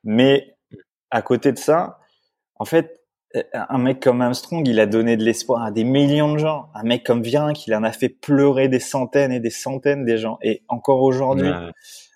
[0.04, 0.56] Mais
[1.12, 2.00] à côté de ça,
[2.56, 3.00] en fait,
[3.54, 6.70] un mec comme Armstrong, il a donné de l'espoir à des millions de gens.
[6.74, 10.18] Un mec comme Virenque, il en a fait pleurer des centaines et des centaines des
[10.18, 10.40] gens.
[10.42, 11.52] Et encore aujourd'hui,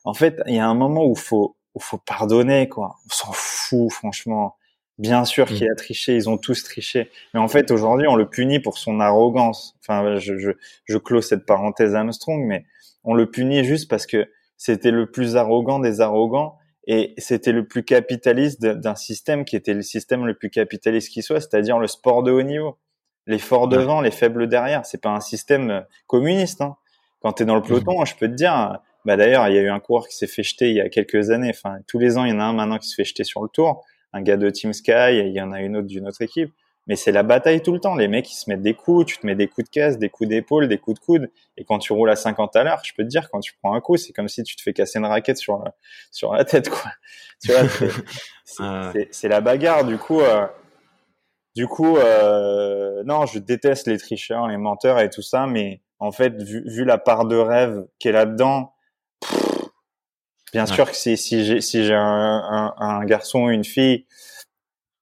[0.05, 2.97] en fait, il y a un moment où faut où faut pardonner quoi.
[3.05, 4.55] On s'en fout franchement.
[4.99, 5.71] Bien sûr qu'il mm.
[5.71, 7.09] a triché, ils ont tous triché.
[7.33, 9.75] Mais en fait, aujourd'hui, on le punit pour son arrogance.
[9.81, 10.51] Enfin, je, je,
[10.85, 12.65] je clôt cette parenthèse Armstrong, mais
[13.03, 14.27] on le punit juste parce que
[14.57, 19.73] c'était le plus arrogant des arrogants Et c'était le plus capitaliste d'un système qui était
[19.73, 22.77] le système le plus capitaliste qui soit, c'est-à-dire le sport de haut niveau.
[23.25, 24.85] Les forts devant, les faibles derrière.
[24.85, 26.61] C'est pas un système euh, communiste.
[26.61, 26.75] Hein.
[27.21, 27.67] Quand tu es dans le mmh.
[27.67, 30.27] peloton, je peux te dire, bah d'ailleurs, il y a eu un coureur qui s'est
[30.27, 31.51] fait jeter il y a quelques années.
[31.51, 33.41] Enfin, tous les ans, il y en a un maintenant qui se fait jeter sur
[33.41, 33.85] le tour.
[34.13, 36.51] Un gars de Team Sky, il y en a une autre d'une autre équipe.
[36.87, 37.95] Mais c'est la bataille tout le temps.
[37.95, 40.09] Les mecs, ils se mettent des coups, tu te mets des coups de caisse, des
[40.09, 41.31] coups d'épaule, des coups de coude.
[41.57, 43.73] Et quand tu roules à 50 à l'heure, je peux te dire, quand tu prends
[43.73, 45.75] un coup, c'est comme si tu te fais casser une raquette sur la,
[46.11, 46.91] sur la tête, quoi.
[47.41, 49.83] Tu vois, c'est la bagarre.
[49.83, 50.47] Du coup, euh,
[51.55, 55.45] du coup, euh, non, je déteste les tricheurs, les menteurs et tout ça.
[55.45, 58.72] Mais en fait, vu, vu la part de rêve qui est là-dedans,
[60.53, 64.05] bien sûr que si, si j'ai si j'ai un, un, un garçon ou une fille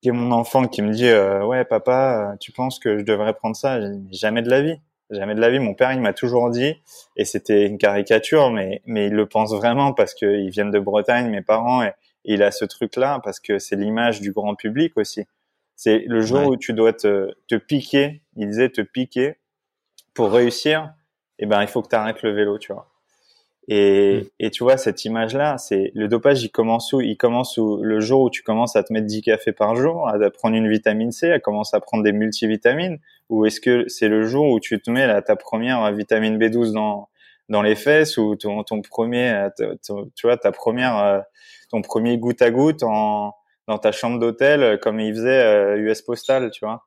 [0.02, 3.34] qui est mon enfant qui me dit euh, ouais papa tu penses que je devrais
[3.34, 3.78] prendre ça?
[4.10, 4.80] Jamais de la vie.
[5.10, 5.60] Jamais de la vie.
[5.60, 6.74] Mon père il m'a toujours dit
[7.16, 10.80] et c'était une caricature mais mais il le pense vraiment parce que ils viennent de
[10.80, 11.92] Bretagne mes parents et,
[12.24, 15.24] il a ce truc là parce que c'est l'image du grand public aussi.
[15.74, 19.38] C'est le jour où tu dois te, te piquer il disait te piquer
[20.14, 20.94] pour réussir
[21.40, 22.91] et eh ben il faut que tu arrêtes le vélo tu vois
[23.68, 24.24] et, mm.
[24.40, 27.00] et tu vois, cette image-là, c'est le dopage, il commence où?
[27.00, 27.82] Il commence où?
[27.82, 30.68] Le jour où tu commences à te mettre 10 cafés par jour, à prendre une
[30.68, 32.98] vitamine C, à commencer à prendre des multivitamines,
[33.28, 36.72] ou est-ce que c'est le jour où tu te mets là, ta première vitamine B12
[36.72, 37.08] dans
[37.48, 41.20] dans les fesses ou ton, ton premier, tu vois, ta première, euh,
[41.70, 43.34] ton premier goutte à goutte en
[43.68, 46.86] dans ta chambre d'hôtel comme il faisait US euh, Postal, tu vois?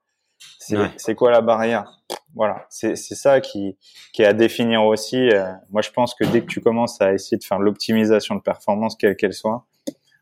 [0.97, 2.01] C'est quoi la barrière?
[2.35, 3.77] Voilà, c'est ça qui,
[4.11, 5.29] qui est à définir aussi.
[5.29, 8.41] Euh, moi, je pense que dès que tu commences à essayer de faire l'optimisation de
[8.41, 9.65] performance, quelle qu'elle soit,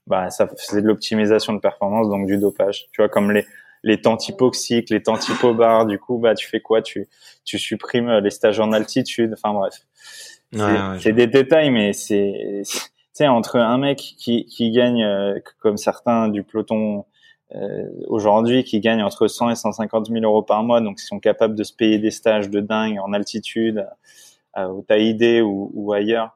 [0.06, 2.86] bah ça c'est de l'optimisation de performance, donc du dopage.
[2.92, 3.46] Tu vois, comme les
[3.82, 6.84] les temps typoxiques, les temps typobar, du coup, bah tu fais quoi?
[6.84, 7.08] Tu
[7.46, 9.34] tu supprimes les stages en altitude.
[9.34, 9.82] Enfin bref,
[11.00, 12.80] c'est des détails, mais c'est tu
[13.14, 17.02] sais entre un mec qui qui gagne euh, comme certains du peloton euh,
[18.08, 21.56] aujourd'hui qui gagnent entre 100 et 150 000 euros par mois, donc ils sont capables
[21.56, 23.88] de se payer des stages de dingue en altitude,
[24.58, 26.36] euh, au Tahiti ou, ou ailleurs,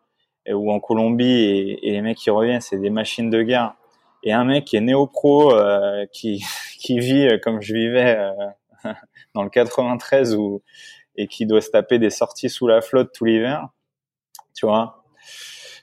[0.49, 3.73] ou en Colombie, et, et, les mecs qui reviennent, c'est des machines de guerre.
[4.23, 6.43] Et un mec qui est néo-pro, euh, qui,
[6.79, 8.17] qui vit comme je vivais
[9.33, 10.61] dans le 93 ou
[11.15, 13.67] et qui doit se taper des sorties sous la flotte tout l'hiver,
[14.53, 15.03] tu vois,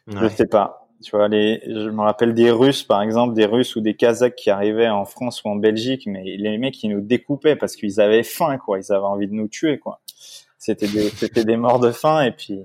[0.07, 3.77] je sais pas tu vois, les, je me rappelle des Russes, par exemple, des Russes
[3.77, 7.01] ou des Kazakhs qui arrivaient en France ou en Belgique, mais les mecs, ils nous
[7.01, 8.79] découpaient parce qu'ils avaient faim, quoi.
[8.79, 10.01] Ils avaient envie de nous tuer, quoi.
[10.59, 12.65] C'était des, c'était des morts de faim, et puis,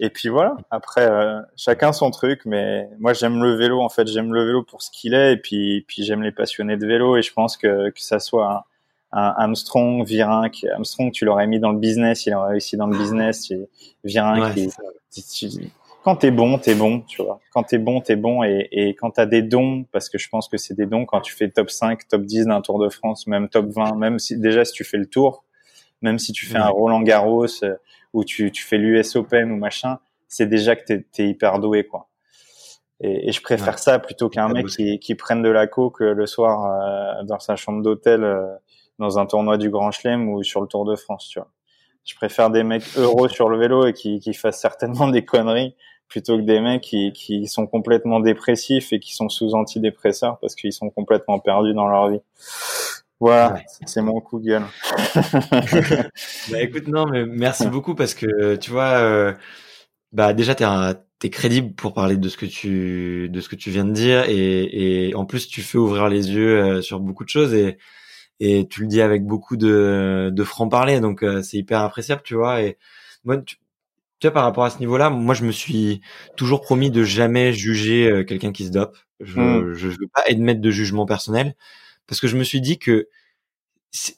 [0.00, 0.56] et puis voilà.
[0.70, 4.08] Après, euh, chacun son truc, mais moi, j'aime le vélo, en fait.
[4.08, 7.16] J'aime le vélo pour ce qu'il est, et puis, puis j'aime les passionnés de vélo,
[7.16, 8.64] et je pense que, que ça soit
[9.12, 10.66] un, Armstrong, Virenque.
[10.72, 13.50] Armstrong, tu l'aurais mis dans le business, il aurait réussi dans le business.
[13.50, 13.68] Et
[14.04, 14.58] Virenque,
[16.02, 17.40] quand t'es bon, t'es bon, tu vois.
[17.52, 18.42] Quand t'es bon, t'es bon.
[18.42, 21.20] Et, et quand t'as des dons, parce que je pense que c'est des dons, quand
[21.20, 24.38] tu fais top 5, top 10 d'un Tour de France, même top 20, même si
[24.38, 25.44] déjà si tu fais le Tour,
[26.00, 27.76] même si tu fais un Roland Garros euh,
[28.12, 31.84] ou tu, tu fais l'US Open ou machin, c'est déjà que t'es es hyper doué,
[31.84, 32.08] quoi.
[33.00, 36.14] Et, et je préfère ça plutôt qu'un mec qui, qui prenne de la coke euh,
[36.14, 38.24] le soir euh, dans sa chambre d'hôtel
[38.98, 41.48] dans un tournoi du Grand Chelem ou sur le Tour de France, tu vois.
[42.04, 45.76] Je préfère des mecs heureux sur le vélo et qui, qui fassent certainement des conneries
[46.12, 50.54] plutôt que des mecs qui, qui sont complètement dépressifs et qui sont sous antidépresseurs parce
[50.54, 52.20] qu'ils sont complètement perdus dans leur vie.
[53.18, 54.64] Voilà, c'est mon coup de gueule.
[56.50, 59.32] bah écoute, non, mais merci beaucoup parce que tu vois, euh,
[60.12, 60.66] bah déjà t'es
[61.24, 64.24] es crédible pour parler de ce que tu de ce que tu viens de dire
[64.28, 67.78] et, et en plus tu fais ouvrir les yeux euh, sur beaucoup de choses et
[68.40, 72.22] et tu le dis avec beaucoup de de franc parler donc euh, c'est hyper appréciable
[72.24, 72.76] tu vois et
[73.24, 73.56] moi tu,
[74.22, 76.00] tu vois, par rapport à ce niveau-là, moi, je me suis
[76.36, 78.96] toujours promis de jamais juger euh, quelqu'un qui se dope.
[79.18, 79.74] Je, mmh.
[79.74, 81.56] je, veux pas émettre de jugement personnel
[82.06, 83.08] parce que je me suis dit que,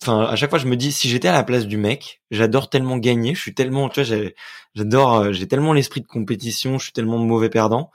[0.03, 2.69] enfin, à chaque fois, je me dis, si j'étais à la place du mec, j'adore
[2.69, 4.19] tellement gagner, je suis tellement, tu vois,
[4.75, 7.90] j'adore, euh, j'ai tellement l'esprit de compétition, je suis tellement mauvais perdant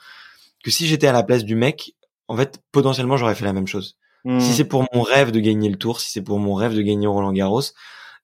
[0.63, 1.93] que si j'étais à la place du mec,
[2.27, 3.97] en fait, potentiellement, j'aurais fait la même chose.
[4.25, 4.41] Si mmh.
[4.41, 7.05] c'est pour mon rêve de gagner le tour, si c'est pour mon rêve de gagner
[7.05, 7.61] Roland Garros,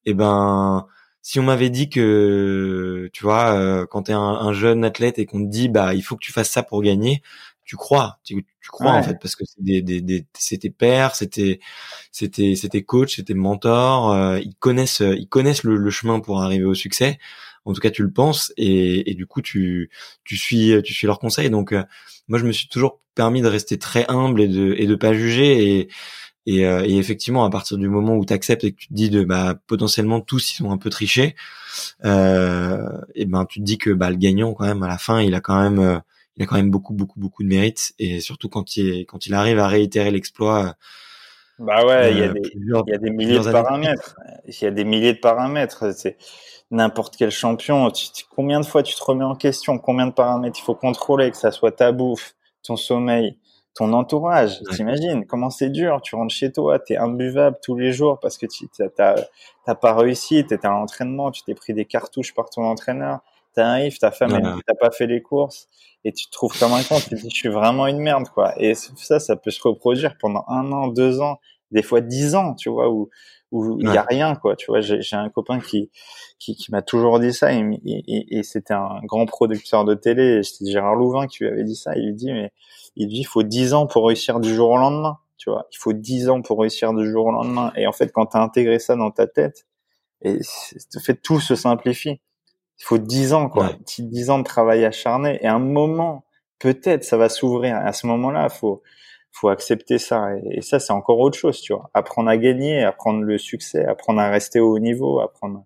[0.05, 0.87] eh ben,
[1.25, 5.25] si on m'avait dit que, tu vois, euh, quand tu es un, jeune athlète et
[5.25, 7.23] qu'on te dit, bah, il faut que tu fasses ça pour gagner,
[7.63, 11.59] tu crois, tu, crois en fait, parce que c'est des, des, des c'était père, c'était,
[12.11, 16.75] c'était, c'était coach, c'était mentor, euh, ils connaissent, ils connaissent le, chemin pour arriver au
[16.75, 17.17] succès.
[17.65, 19.89] En tout cas, tu le penses et, et du coup, tu,
[20.25, 21.49] tu suis, tu suis leurs conseils.
[21.49, 21.83] Donc, euh,
[22.27, 25.15] moi, je me suis toujours permis de rester très humble et de, et de pas
[25.15, 25.89] juger et
[26.45, 28.93] et, euh, et, effectivement, à partir du moment où tu acceptes et que tu te
[28.93, 31.35] dis de bah potentiellement tous ils sont un peu trichés,
[32.05, 35.21] euh, et ben tu te dis que bah le gagnant quand même à la fin
[35.21, 35.99] il a quand même euh,
[36.37, 37.93] il a quand même beaucoup, beaucoup, beaucoup de mérite.
[37.99, 40.75] Et surtout quand il, quand il arrive à réitérer l'exploit.
[41.59, 44.15] Bah ouais, il y a des, il y a des milliers de paramètres.
[44.45, 45.93] Il y a des milliers de paramètres.
[45.95, 46.17] C'est
[46.71, 47.89] n'importe quel champion.
[48.35, 49.77] combien de fois tu te remets en question?
[49.77, 53.37] Combien de paramètres il faut contrôler, que ça soit ta bouffe, ton sommeil,
[53.75, 54.61] ton entourage.
[54.71, 56.01] T'imagines comment c'est dur.
[56.01, 60.45] Tu rentres chez toi, t'es imbuvable tous les jours parce que tu t'as pas réussi,
[60.45, 63.19] t'étais à l'entraînement, tu t'es pris des cartouches par ton entraîneur.
[63.53, 64.61] T'arrives, ta femme, ouais.
[64.67, 65.69] t'as pas fait les courses
[66.03, 66.97] et tu te trouves comme un con.
[66.99, 68.53] Tu te dis, je suis vraiment une merde, quoi.
[68.61, 71.39] Et ça, ça peut se reproduire pendant un an, deux ans,
[71.71, 73.09] des fois dix ans, tu vois, où
[73.51, 74.55] où il y a rien, quoi.
[74.57, 75.89] Tu vois, j'ai un copain qui
[76.39, 80.43] qui, qui m'a toujours dit ça et, et, et c'était un grand producteur de télé.
[80.43, 81.95] C'était Gérard Louvain qui lui avait dit ça.
[81.95, 82.51] Il lui dit, mais
[82.95, 85.19] il dit, il faut 10 ans pour réussir du jour au lendemain.
[85.37, 87.71] Tu vois, il faut 10 ans pour réussir du jour au lendemain.
[87.75, 89.65] Et en fait, quand tu as intégré ça dans ta tête,
[90.21, 90.39] et
[91.03, 92.21] fait tout se simplifie.
[92.79, 93.67] Il faut 10 ans, quoi.
[93.67, 93.77] Ouais.
[93.99, 95.39] 10 ans de travail acharné.
[95.41, 96.25] Et à un moment,
[96.59, 97.75] peut-être, ça va s'ouvrir.
[97.75, 98.81] À ce moment-là, faut,
[99.31, 100.29] faut accepter ça.
[100.51, 101.89] Et, ça, c'est encore autre chose, tu vois.
[101.93, 105.63] Apprendre à gagner, apprendre le succès, apprendre à rester au haut niveau, apprendre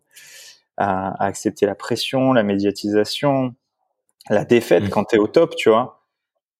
[0.78, 3.56] à, à accepter la pression, la médiatisation,
[4.30, 4.90] la défaite mmh.
[4.90, 5.99] quand tu es au top, tu vois.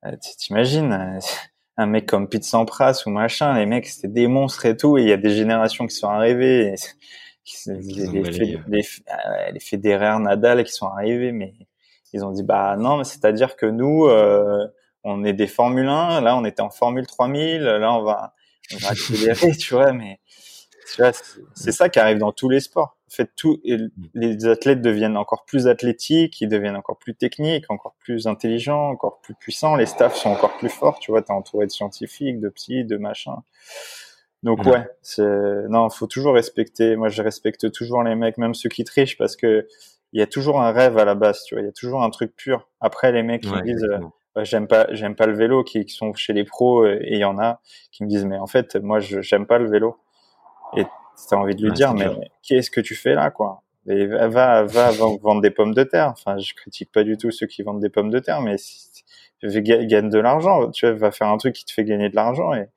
[0.06, 1.20] Euh, t'imagines euh,
[1.78, 5.04] un mec comme Pete Sampras ou machin, les mecs c'était des monstres et tout, et
[5.04, 6.76] il y a des générations qui sont arrivées,
[7.66, 8.84] les, les, les,
[9.54, 11.54] les Federer, Nadal qui sont arrivés, mais
[12.14, 14.68] ils ont dit bah non, mais c'est-à-dire que nous, euh,
[15.04, 18.34] on est des Formule 1, là on était en Formule 3000, là on va,
[18.74, 20.20] on va accélérer, tu vois, mais
[21.54, 22.99] c'est ça qui arrive dans tous les sports.
[23.12, 23.88] En fait, tout, mm.
[24.14, 29.20] les athlètes deviennent encore plus athlétiques, ils deviennent encore plus techniques, encore plus intelligents, encore
[29.22, 29.76] plus puissants.
[29.76, 31.00] Les staffs sont encore plus forts.
[31.00, 33.38] Tu vois, t'es entouré de scientifiques, de psy, de machin.
[34.44, 36.96] Donc ouais, c'est non, faut toujours respecter.
[36.96, 39.68] Moi, je respecte toujours les mecs, même ceux qui trichent, parce que
[40.14, 41.44] il y a toujours un rêve à la base.
[41.44, 42.70] Tu vois, il y a toujours un truc pur.
[42.80, 46.14] Après, les mecs qui disent euh, j'aime pas, j'aime pas le vélo, qui, qui, sont
[46.14, 47.60] chez les pros, et il y en a
[47.92, 49.98] qui me disent mais en fait, moi, je j'aime pas le vélo.
[50.78, 50.86] Et
[51.28, 52.10] tu as envie de lui dire, mais
[52.44, 53.64] qu'est-ce que tu fais là, quoi?
[53.88, 56.10] Et va, va, va vendre des pommes de terre.
[56.12, 59.04] Enfin, je critique pas du tout ceux qui vendent des pommes de terre, mais si
[59.40, 62.54] tu gagne de l'argent, tu vas faire un truc qui te fait gagner de l'argent
[62.54, 62.68] et,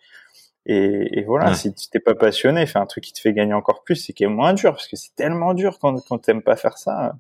[0.65, 1.55] et, et voilà.
[1.55, 4.13] Si tu t'es pas passionné, fais un truc qui te fait gagner encore plus et
[4.13, 7.15] qui est moins dur, parce que c'est tellement dur quand, quand t'aimes pas faire ça.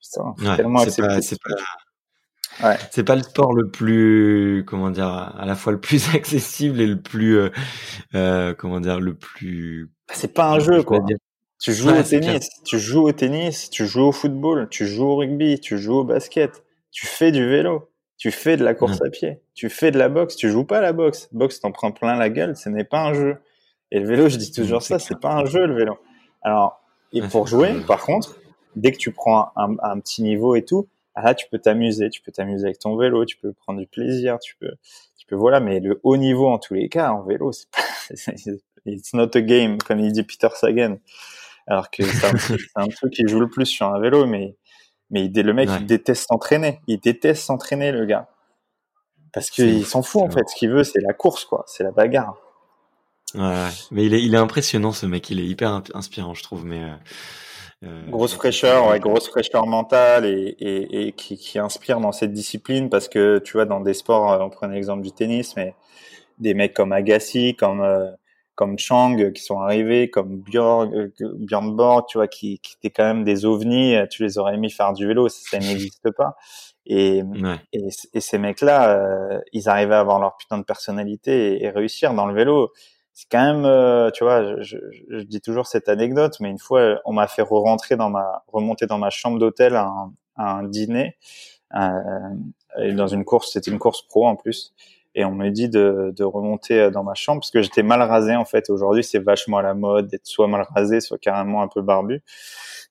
[0.00, 0.20] C'est
[0.56, 1.20] tellement pas,
[2.62, 2.76] Ouais.
[2.90, 6.86] C'est pas le sport le plus, comment dire, à la fois le plus accessible et
[6.86, 7.50] le plus, euh,
[8.14, 9.90] euh comment dire, le plus.
[10.08, 11.00] Bah, c'est pas un jeu, quoi.
[11.60, 15.16] Tu joues au tennis, tu joues au tennis, tu joues au football, tu joues au
[15.16, 19.10] rugby, tu joues au basket, tu fais du vélo, tu fais de la course à
[19.10, 21.28] pied, tu fais de la boxe, tu joues pas à la boxe.
[21.32, 23.38] Boxe, t'en prends plein la gueule, ce n'est pas un jeu.
[23.90, 25.98] Et le vélo, je dis toujours ça, c'est pas un jeu, le vélo.
[26.42, 26.80] Alors,
[27.12, 28.36] et pour jouer, par contre,
[28.76, 30.88] dès que tu prends un, un petit niveau et tout,
[31.18, 33.86] ah, là, tu peux t'amuser, tu peux t'amuser avec ton vélo, tu peux prendre du
[33.86, 34.70] plaisir, tu peux,
[35.16, 37.82] tu peux, voilà, mais le haut niveau en tous les cas, en vélo, c'est pas,
[38.86, 40.98] it's not a game, comme il dit Peter Sagan.
[41.66, 42.26] Alors que c'est
[42.76, 44.56] un, truc qui joue le plus sur un vélo, mais,
[45.10, 46.80] mais il, le mec, il déteste s'entraîner.
[46.86, 48.28] Il déteste s'entraîner, le gars.
[49.32, 50.48] Parce qu'il s'en fout, en fait.
[50.48, 51.64] Ce qu'il veut, c'est la course, quoi.
[51.66, 52.36] C'est la bagarre.
[53.34, 55.28] Ouais, mais il est, il est impressionnant, ce mec.
[55.28, 56.94] Il est hyper inspirant, je trouve, mais, euh, euh,
[57.82, 62.90] grosse fraîcheur, ouais, grosse fraîcheur mentale et, et, et qui, qui, inspire dans cette discipline
[62.90, 65.74] parce que tu vois dans des sports, euh, on prenait l'exemple du tennis, mais
[66.38, 68.10] des mecs comme Agassi, comme euh,
[68.56, 73.04] comme Chang qui sont arrivés, comme Björn, Björn Borg, tu vois, qui, qui étaient quand
[73.04, 73.94] même des ovnis.
[74.10, 76.34] Tu les aurais mis faire du vélo, ça, ça n'existe pas.
[76.84, 77.22] Et,
[77.72, 82.14] et, et, ces mecs-là, ils arrivaient à avoir leur putain de personnalité et, et réussir
[82.14, 82.72] dans le vélo
[83.18, 84.76] c'est quand même, euh, tu vois, je,
[85.10, 88.86] je, dis toujours cette anecdote, mais une fois, on m'a fait re-rentrer dans ma, remonter
[88.86, 89.92] dans ma chambre d'hôtel à,
[90.36, 91.16] un, dîner,
[91.74, 91.90] euh,
[92.78, 94.72] et dans une course, c'était une course pro en plus,
[95.16, 98.36] et on me dit de, de remonter dans ma chambre parce que j'étais mal rasé
[98.36, 98.70] en fait.
[98.70, 102.22] Aujourd'hui, c'est vachement à la mode d'être soit mal rasé, soit carrément un peu barbu,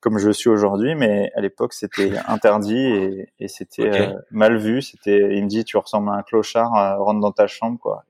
[0.01, 4.81] comme je suis aujourd'hui, mais à l'époque, c'était interdit et, et c'était euh, mal vu.
[4.81, 8.03] C'était, il me dit, tu ressembles à un clochard, euh, rentre dans ta chambre, quoi.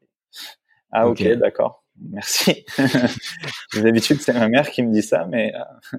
[0.91, 1.83] Ah ok, d'accord.
[2.01, 2.65] Merci.
[3.73, 5.97] D'habitude, c'est ma mère qui me dit ça, mais euh,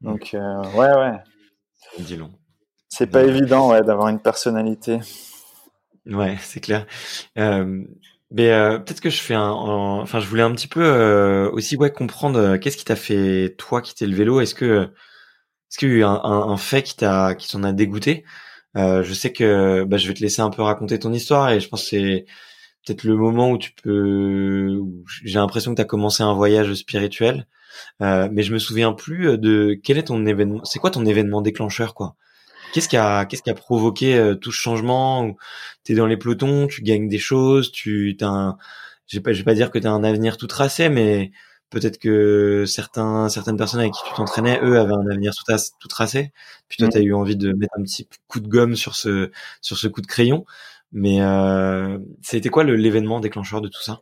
[0.00, 1.18] donc euh, ouais, ouais.
[1.98, 2.32] Dis long.
[2.88, 5.00] C'est pas évident, ouais, d'avoir une personnalité.
[6.06, 6.86] Ouais, c'est clair.
[7.38, 7.84] Euh,
[8.30, 11.92] mais euh, peut-être que je fais un, enfin, je voulais un petit peu aussi ouais
[11.92, 14.40] comprendre qu'est-ce qui t'a fait toi quitter le vélo?
[14.40, 14.84] Est-ce que
[15.70, 18.24] est-ce qu'il y a eu un, un, un fait qui t'a qui t'en a dégoûté?
[18.74, 21.68] Je sais que bah, je vais te laisser un peu raconter ton histoire et je
[21.68, 22.26] pense que c'est
[22.84, 24.80] peut-être le moment où tu peux.
[25.24, 27.46] J'ai l'impression que tu as commencé un voyage spirituel,
[28.02, 30.64] euh, mais je me souviens plus euh, de quel est ton événement.
[30.64, 32.16] C'est quoi ton événement déclencheur, quoi?
[32.72, 35.36] Qu'est-ce qui a, qu'est-ce qui a provoqué euh, tout ce changement?
[35.84, 38.58] Tu es dans les pelotons, tu gagnes des choses, tu as un,
[39.08, 41.32] je vais pas, je vais pas dire que tu as un avenir tout tracé, mais
[41.70, 45.88] peut-être que certains, certaines personnes avec qui tu t'entraînais, eux, avaient un avenir tout, tout
[45.88, 46.32] tracé.
[46.68, 46.90] Puis toi, mm.
[46.92, 49.88] tu as eu envie de mettre un petit coup de gomme sur ce, sur ce
[49.88, 50.44] coup de crayon.
[50.92, 54.00] Mais euh, c'était quoi l'événement déclencheur de tout ça?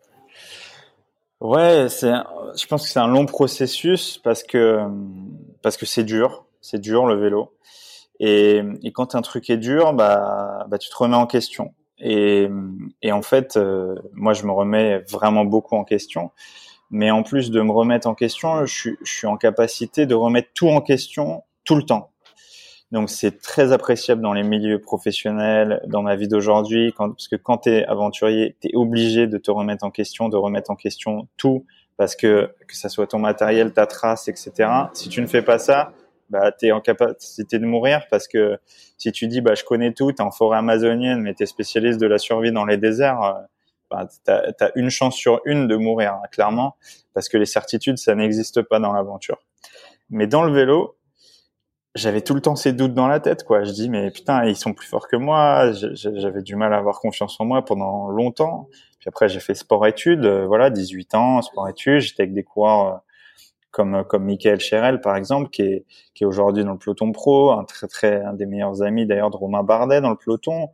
[1.40, 2.12] Ouais, c'est,
[2.56, 4.80] je pense que c'est un long processus parce que
[5.62, 7.54] parce que c'est dur, c'est dur le vélo.
[8.20, 8.62] Et,
[8.92, 11.74] quand un truc est dur, bah, bah tu te remets en question.
[12.00, 12.48] Et,
[13.02, 16.30] et en fait, euh, moi je me remets vraiment beaucoup en question.
[16.90, 20.48] Mais en plus de me remettre en question, je je suis en capacité de remettre
[20.54, 22.10] tout en question tout le temps.
[22.90, 27.58] Donc c'est très appréciable dans les milieux professionnels, dans ma vie d'aujourd'hui, parce que quand
[27.58, 31.28] tu es aventurier, tu es obligé de te remettre en question, de remettre en question
[31.36, 31.66] tout,
[31.98, 34.70] parce que que ça soit ton matériel, ta trace, etc.
[34.94, 35.92] Si tu ne fais pas ça,
[36.30, 38.58] bah, tu es en capacité de mourir, parce que
[38.98, 42.00] si tu dis, bah, je connais tout, tu en forêt amazonienne, mais tu es spécialiste
[42.00, 43.32] de la survie dans les déserts, euh,
[43.90, 46.76] bah, tu as, une chance sur une de mourir, hein, clairement,
[47.14, 49.38] parce que les certitudes, ça n'existe pas dans l'aventure.
[50.10, 50.97] Mais dans le vélo,
[51.98, 53.64] j'avais tout le temps ces doutes dans la tête, quoi.
[53.64, 55.72] Je dis, mais putain, ils sont plus forts que moi.
[55.72, 58.68] J'avais du mal à avoir confiance en moi pendant longtemps.
[59.00, 62.00] Puis après, j'ai fait sport-études, euh, voilà, 18 ans, sport-études.
[62.00, 62.98] J'étais avec des coureurs euh,
[63.70, 65.84] comme comme Michael Cherel, par exemple, qui est
[66.14, 69.36] qui est aujourd'hui dans le peloton pro, un très très des meilleurs amis d'ailleurs de
[69.36, 70.70] Romain Bardet dans le peloton.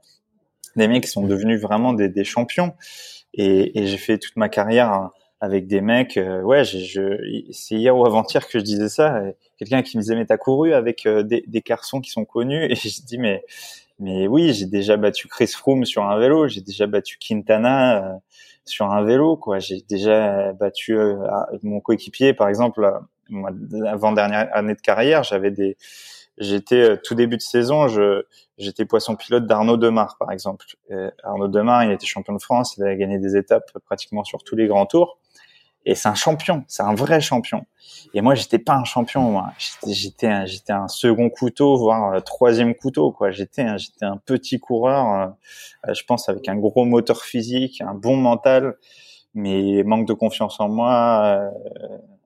[0.77, 2.75] Des mecs qui sont devenus vraiment des, des champions.
[3.35, 5.13] Et, et j'ai fait toute ma carrière hein,
[5.45, 6.17] avec des mecs.
[6.17, 9.23] Euh, ouais, je, c'est hier ou avant-hier que je disais ça.
[9.59, 12.65] Quelqu'un qui me disait mais t'as couru avec euh, des, des garçons qui sont connus
[12.71, 13.45] et je dis mais
[14.01, 18.19] mais oui, j'ai déjà battu Chris Froome sur un vélo, j'ai déjà battu Quintana euh,
[18.65, 19.61] sur un vélo, quoi.
[19.61, 20.99] J'ai déjà battu
[21.63, 22.91] mon coéquipier, par exemple,
[23.87, 25.77] avant dernière année de carrière, j'avais des,
[26.39, 28.25] j'étais tout début de saison, je,
[28.59, 30.67] j'étais poisson pilote d'Arnaud Demar, par exemple.
[31.23, 34.57] Arnaud Demar, il était champion de France, il avait gagné des étapes pratiquement sur tous
[34.57, 35.19] les grands tours.
[35.87, 37.67] Et c'est un champion, c'est un vrai champion.
[38.15, 39.53] Et moi, j'étais pas un champion, moi.
[39.87, 43.31] J'étais, un, j'étais un second couteau, voire un troisième couteau, quoi.
[43.31, 45.35] J'étais, un, j'étais un petit coureur,
[45.89, 48.77] euh, je pense avec un gros moteur physique, un bon mental,
[49.35, 51.51] mais manque de confiance en moi, euh,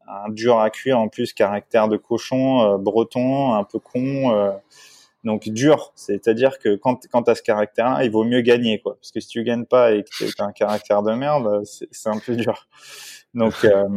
[0.07, 4.53] un dur à cuire en plus, caractère de cochon, euh, breton, un peu con.
[5.25, 8.97] donc dur, c'est-à-dire que quand, quand tu as ce caractère-là, il vaut mieux gagner, quoi.
[8.97, 12.09] Parce que si tu gagnes pas et que tu as un caractère de merde, c'est
[12.09, 12.69] un peu dur.
[13.35, 13.89] Donc, euh,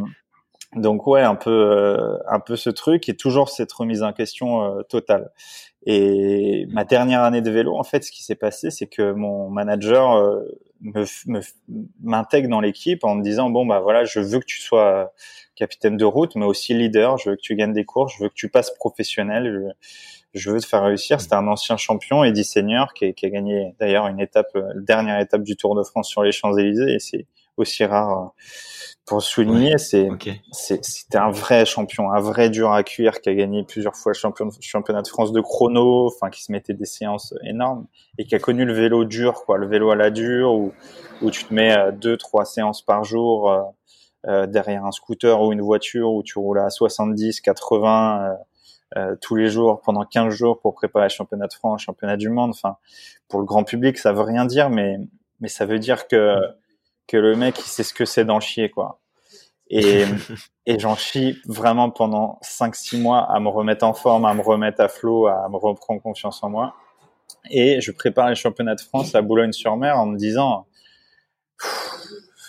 [0.75, 4.63] donc ouais, un peu, euh, un peu ce truc et toujours cette remise en question
[4.63, 5.31] euh, totale.
[5.85, 9.49] Et ma dernière année de vélo, en fait, ce qui s'est passé, c'est que mon
[9.49, 10.41] manager
[10.81, 11.05] me,
[12.03, 15.11] m'intègre dans l'équipe en me disant bon bah voilà, je veux que tu sois
[15.55, 17.17] capitaine de route, mais aussi leader.
[17.17, 19.73] Je veux que tu gagnes des courses, je veux que tu passes professionnel.
[20.33, 21.19] Je, veux te faire réussir.
[21.19, 25.41] C'était un ancien champion, Eddie Seigneur, qui, qui a gagné d'ailleurs une étape, dernière étape
[25.41, 27.25] du Tour de France sur les Champs Élysées, et c'est
[27.57, 28.33] aussi rare
[29.05, 30.07] pour souligner, c'est
[30.51, 34.51] c'était un vrai champion, un vrai dur à cuire qui a gagné plusieurs fois le
[34.61, 37.87] championnat de France de chrono, enfin qui se mettait des séances énormes
[38.17, 40.73] et qui a connu le vélo dur, quoi, le vélo à la dure où
[41.21, 43.61] où tu te mets euh, deux trois séances par jour euh,
[44.27, 48.37] euh, derrière un scooter ou une voiture où tu roules à 70, 80
[48.97, 52.17] euh, tous les jours pendant 15 jours pour préparer le championnat de France, le championnat
[52.17, 52.51] du monde.
[52.51, 52.75] Enfin,
[53.29, 54.97] pour le grand public, ça veut rien dire, mais
[55.39, 56.35] mais ça veut dire que
[57.07, 58.99] que le mec il sait ce que c'est d'en chier quoi.
[59.69, 60.05] Et,
[60.65, 64.81] et j'en chie vraiment pendant 5-6 mois à me remettre en forme, à me remettre
[64.81, 66.75] à flot, à me reprendre confiance en moi.
[67.49, 70.67] Et je prépare les championnats de France à Boulogne-sur-Mer en me disant,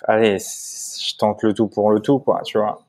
[0.04, 2.84] allez, je tente le tout pour le tout, quoi, tu vois.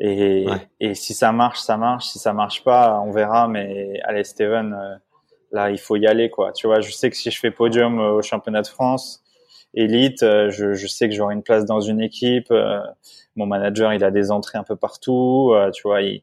[0.00, 0.46] Et,
[0.80, 2.06] et si ça marche, ça marche.
[2.06, 3.48] Si ça marche pas, on verra.
[3.48, 4.96] Mais allez, Steven, euh,
[5.50, 6.52] là, il faut y aller, quoi.
[6.52, 9.22] Tu vois, je sais que si je fais podium au championnat de France,
[9.74, 12.50] élite, euh, je, je, sais que j'aurai une place dans une équipe.
[12.50, 12.80] Euh,
[13.36, 15.52] mon manager, il a des entrées un peu partout.
[15.54, 16.22] Euh, tu vois, il,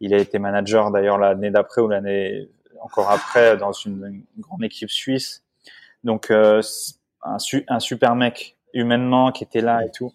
[0.00, 2.48] il a été manager d'ailleurs l'année d'après ou l'année
[2.80, 5.44] encore après dans une, grande équipe suisse.
[6.04, 6.60] Donc un,
[7.22, 10.12] un, super mec humainement qui était là et tout.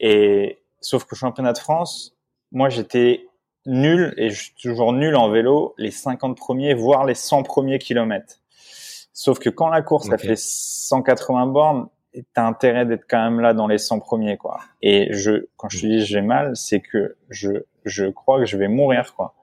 [0.00, 2.16] Et sauf qu'au championnat de France,
[2.52, 3.26] moi j'étais
[3.66, 7.78] nul et je suis toujours nul en vélo les 50 premiers voire les 100 premiers
[7.78, 8.36] kilomètres.
[9.12, 11.88] Sauf que quand la course a fait 180 bornes,
[12.34, 14.60] t'as intérêt d'être quand même là dans les 100 premiers, quoi.
[14.82, 17.50] Et je, quand je te dis j'ai mal, c'est que je,
[17.84, 19.34] je crois que je vais mourir, quoi.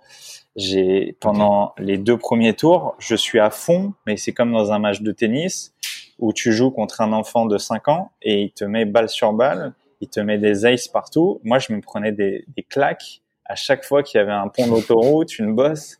[0.55, 4.79] J'ai, pendant les deux premiers tours, je suis à fond, mais c'est comme dans un
[4.79, 5.73] match de tennis
[6.19, 9.33] où tu joues contre un enfant de 5 ans et il te met balle sur
[9.33, 11.41] balle, il te met des aces partout.
[11.43, 14.67] Moi, je me prenais des, des claques à chaque fois qu'il y avait un pont
[14.67, 15.97] d'autoroute, une bosse.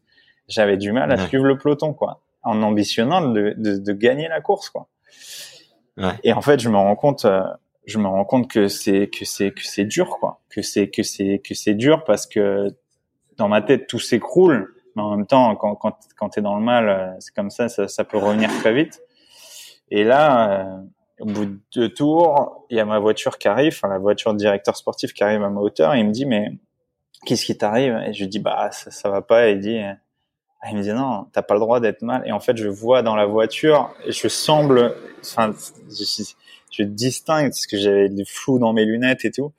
[0.48, 2.22] J'avais du mal à suivre le peloton, quoi.
[2.44, 4.88] en ambitionnant de, de, de gagner la course, quoi.
[6.24, 7.44] Et en fait, je me rends compte, euh,
[7.86, 10.42] je me rends compte que c'est que c'est que c'est dur, quoi.
[10.50, 12.76] Que c'est que c'est que c'est dur parce que
[13.38, 16.64] dans ma tête tout s'écroule, mais en même temps, quand quand quand t'es dans le
[16.64, 19.02] mal, euh, c'est comme ça, ça, ça peut revenir très vite.
[19.92, 20.78] Et là, euh,
[21.20, 24.34] au bout de deux tours, il y a ma voiture qui arrive, enfin la voiture
[24.34, 26.52] de directeur sportif qui arrive à ma hauteur, il me dit mais
[27.26, 27.96] qu'est-ce qui t'arrive?
[28.08, 29.50] Et je dis bah ça, ça va pas.
[29.50, 29.80] Il dit
[30.66, 32.24] ah, il me dit non, t'as pas le droit d'être mal.
[32.26, 35.54] Et en fait, je vois dans la voiture, et je semble, enfin,
[35.90, 36.24] je,
[36.72, 39.52] je distingue parce que j'avais du flou dans mes lunettes et tout,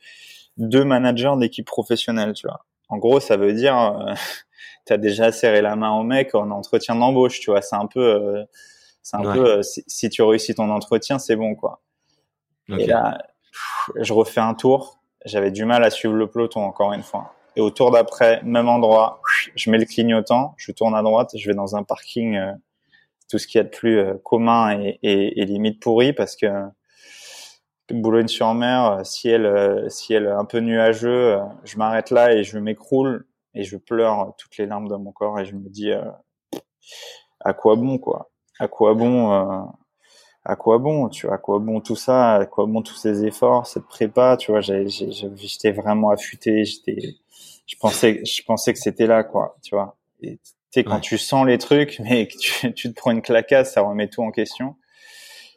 [0.57, 2.65] deux managers d'équipe professionnelle, tu vois.
[2.89, 4.15] En gros, ça veut dire, euh,
[4.87, 7.61] t'as déjà serré la main au mec en entretien d'embauche, tu vois.
[7.61, 8.45] C'est un peu, euh,
[9.03, 11.81] c'est un peu, euh, si, tu réussis ton entretien, c'est bon, quoi.
[12.71, 13.19] Et là,
[13.95, 15.01] je refais un tour.
[15.27, 17.34] J'avais du mal à suivre le peloton encore une fois.
[17.57, 19.21] Et au tour d'après, même endroit,
[19.55, 22.53] je mets le clignotant, je tourne à droite, je vais dans un parking, euh,
[23.29, 26.47] tout ce qu'il y a de plus euh, commun et, limite pourri parce que
[27.91, 33.77] Boulogne-sur-Mer, euh, ciel, ciel un peu nuageux, je m'arrête là et je m'écroule et je
[33.77, 35.93] pleure toutes les larmes de mon corps et je me dis
[37.41, 38.31] à quoi bon quoi?
[38.59, 39.69] À quoi bon
[40.45, 43.25] à quoi bon tu vois à quoi bon tout ça à quoi bon tous ces
[43.25, 47.17] efforts cette prépa tu vois j'étais vraiment affûté j'étais
[47.67, 49.97] je pensais, je pensais que c'était là, quoi, tu vois.
[50.23, 53.23] Et tu sais, quand tu sens les trucs, mais que tu, tu, te prends une
[53.23, 54.77] clacasse, ça remet tout en question.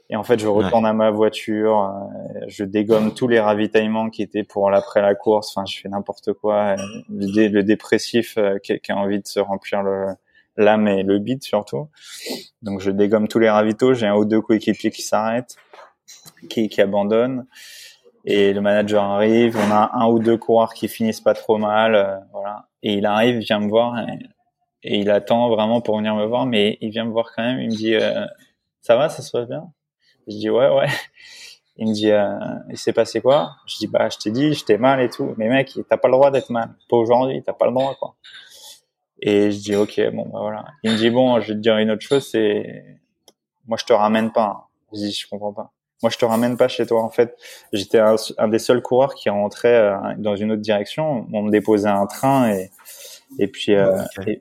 [0.09, 4.21] Et en fait, je retourne à ma voiture, euh, je dégomme tous les ravitaillements qui
[4.21, 5.51] étaient pour l'après la course.
[5.53, 6.77] Enfin, je fais n'importe quoi.
[7.09, 10.07] Le, le dépressif euh, qui, qui, a envie de se remplir le
[10.57, 11.87] l'âme et le bide surtout.
[12.61, 13.93] Donc, je dégomme tous les ravitaux.
[13.93, 15.55] J'ai un ou deux coéquipiers qui s'arrêtent,
[16.49, 17.45] qui, qui abandonnent
[18.29, 21.95] et le manager arrive, on a un ou deux coureurs qui finissent pas trop mal,
[21.95, 22.67] euh, voilà.
[22.83, 24.19] Et il arrive, vient me voir et,
[24.83, 27.59] il attend vraiment pour venir me voir, mais il vient me voir quand même.
[27.59, 28.25] Il me dit, euh,
[28.81, 29.63] ça va, ça se passe bien?
[30.27, 30.87] Je dis ouais, ouais.
[31.77, 32.37] Il me dit, euh,
[32.69, 33.55] il s'est passé quoi?
[33.65, 35.33] Je dis bah, je t'ai dit, j'étais mal et tout.
[35.37, 36.69] Mais mec, t'as pas le droit d'être mal.
[36.89, 38.15] Pas aujourd'hui, t'as pas le droit quoi.
[39.19, 40.65] Et je dis ok, bon bah voilà.
[40.83, 42.83] Il me dit bon, je vais te dire une autre chose, c'est
[43.67, 44.69] moi je te ramène pas.
[44.93, 45.71] Je dis je comprends pas.
[46.03, 47.01] Moi, je te ramène pas chez toi.
[47.01, 47.35] En fait,
[47.73, 51.25] j'étais un, des seuls coureurs qui rentrait euh, dans une autre direction.
[51.33, 52.69] On me déposait un train et
[53.39, 53.97] et puis euh,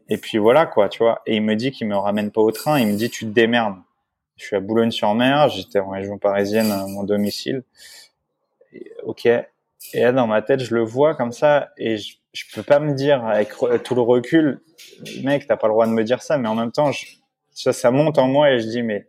[0.08, 1.22] et, puis voilà quoi, tu vois.
[1.26, 2.78] Et il me dit qu'il me ramène pas au train.
[2.78, 3.76] Il me dit tu te démerdes.
[4.36, 5.48] Je suis à Boulogne-sur-Mer.
[5.48, 7.64] J'étais en région parisienne, mon domicile.
[9.04, 9.26] ok.
[9.26, 12.80] Et là, dans ma tête, je le vois comme ça et je, je peux pas
[12.80, 13.50] me dire avec
[13.82, 14.60] tout le recul,
[15.22, 16.36] mec, t'as pas le droit de me dire ça.
[16.36, 16.90] Mais en même temps,
[17.52, 19.08] ça, ça monte en moi et je dis mais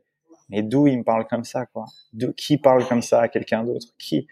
[0.50, 1.86] mais d'où il me parle comme ça, quoi?
[2.14, 3.88] De qui parle comme ça à quelqu'un d'autre?
[4.00, 4.28] Qui?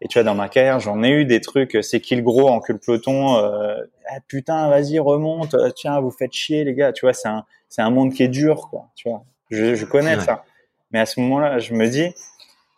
[0.00, 1.78] Et tu vois, dans ma carrière, j'en ai eu des trucs.
[1.82, 3.76] C'est qui le gros en cul peloton euh,
[4.10, 5.54] ah, Putain, vas-y, remonte.
[5.54, 6.92] Euh, tiens, vous faites chier, les gars.
[6.92, 8.88] Tu vois, c'est un, c'est un monde qui est dur, quoi.
[8.96, 10.44] Tu vois, je, je connais ça.
[10.90, 12.12] Mais à ce moment-là, je me dis,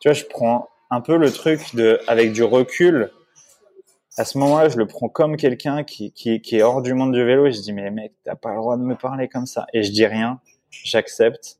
[0.01, 3.11] tu vois, je prends un peu le truc de, avec du recul.
[4.17, 7.13] À ce moment-là, je le prends comme quelqu'un qui, qui, qui est hors du monde
[7.13, 9.47] du vélo et je dis, mais mec, t'as pas le droit de me parler comme
[9.47, 9.67] ça.
[9.73, 10.41] Et je dis rien,
[10.71, 11.59] j'accepte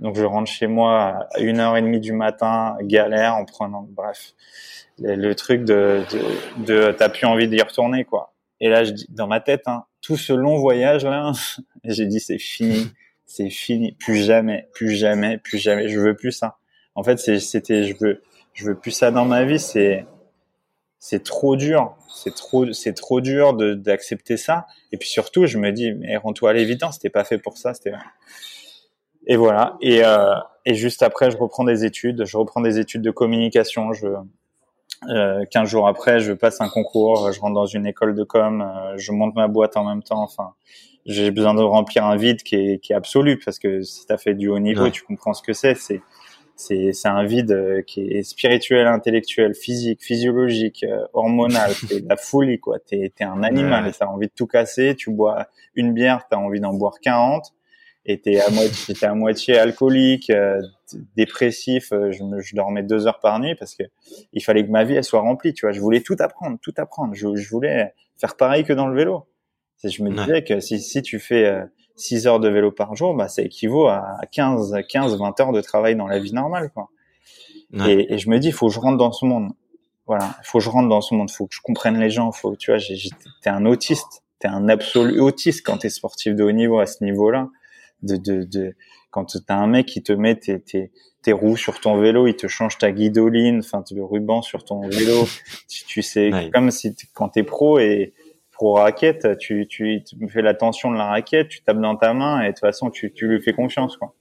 [0.00, 3.86] donc je rentre chez moi à une heure et demie du matin, galère en prenant,
[3.88, 4.34] bref,
[4.98, 8.34] le, truc de, de, de t'as plus envie d'y retourner quoi.
[8.60, 11.32] Et là je dis dans ma tête, hein, tout ce long voyage là,
[11.84, 12.88] j'ai dit c'est fini,
[13.24, 16.58] c'est fini, plus jamais, plus jamais, plus jamais, je veux plus ça.
[16.96, 20.06] En fait c'était, je veux, je veux plus ça dans ma vie, c'est
[21.06, 24.66] c'est trop dur, c'est trop, c'est trop dur d'accepter ça.
[24.90, 27.74] Et puis surtout, je me dis, mais rends-toi à l'évidence, c'était pas fait pour ça,
[29.26, 29.76] et voilà.
[29.82, 30.34] Et, euh,
[30.64, 32.24] et juste après, je reprends des études.
[32.24, 33.92] Je reprends des études de communication.
[33.92, 34.06] Je,
[35.10, 37.30] euh, 15 jours après, je passe un concours.
[37.32, 38.62] Je rentre dans une école de com.
[38.62, 40.22] Euh, je monte ma boîte en même temps.
[40.22, 40.54] Enfin,
[41.04, 44.12] j'ai besoin de remplir un vide qui est, qui est absolu parce que si tu
[44.14, 45.74] as fait du haut niveau, tu comprends ce que c'est.
[45.74, 46.00] C'est
[46.56, 51.72] c'est c'est un vide euh, qui est spirituel, intellectuel, physique, physiologique, euh, hormonal.
[51.88, 52.78] C'est la folie quoi.
[52.78, 53.92] T'es es un animal.
[53.98, 54.94] T'as envie de tout casser.
[54.96, 57.52] Tu bois une bière, t'as envie d'en boire 40
[58.06, 60.60] était à moitié, à moitié alcoolique, euh,
[61.16, 61.92] dépressif.
[61.92, 63.84] Euh, je, me, je dormais deux heures par nuit parce que
[64.32, 65.52] il fallait que ma vie elle soit remplie.
[65.52, 67.14] Tu vois, je voulais tout apprendre, tout apprendre.
[67.14, 69.26] Je, je voulais faire pareil que dans le vélo.
[69.82, 71.64] Je me disais que si, si tu fais euh,
[71.96, 75.60] 6 heures de vélo par jour, bah, ça équivaut à 15, 15, 20 heures de
[75.60, 76.88] travail dans la vie normale, quoi.
[77.86, 79.50] Et, et, je me dis, il faut que je rentre dans ce monde.
[80.06, 82.10] Voilà, il faut que je rentre dans ce monde, il faut que je comprenne les
[82.10, 82.80] gens, faut, tu vois,
[83.42, 87.02] t'es un autiste, t'es un absolu autiste quand t'es sportif de haut niveau à ce
[87.02, 87.48] niveau-là.
[88.02, 88.76] De, de, de
[89.10, 90.92] quand t'as un mec qui te met tes, tes,
[91.22, 94.86] tes, roues sur ton vélo, il te change ta guidoline, enfin le ruban sur ton
[94.88, 95.26] vélo,
[95.68, 98.12] tu, tu sais comme si quand t'es pro et
[98.54, 102.14] pro raquette, tu, tu, tu fais la tension de la raquette, tu tapes dans ta
[102.14, 104.14] main et de toute façon, tu, tu lui fais confiance, quoi.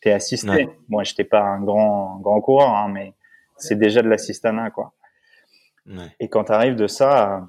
[0.00, 0.64] T'es assisté.
[0.66, 3.14] Moi, Moi, j'étais pas un grand, grand coureur, hein, mais
[3.56, 4.92] c'est déjà de l'assistanat, quoi.
[5.86, 6.14] Ouais.
[6.20, 7.48] Et quand t'arrives de ça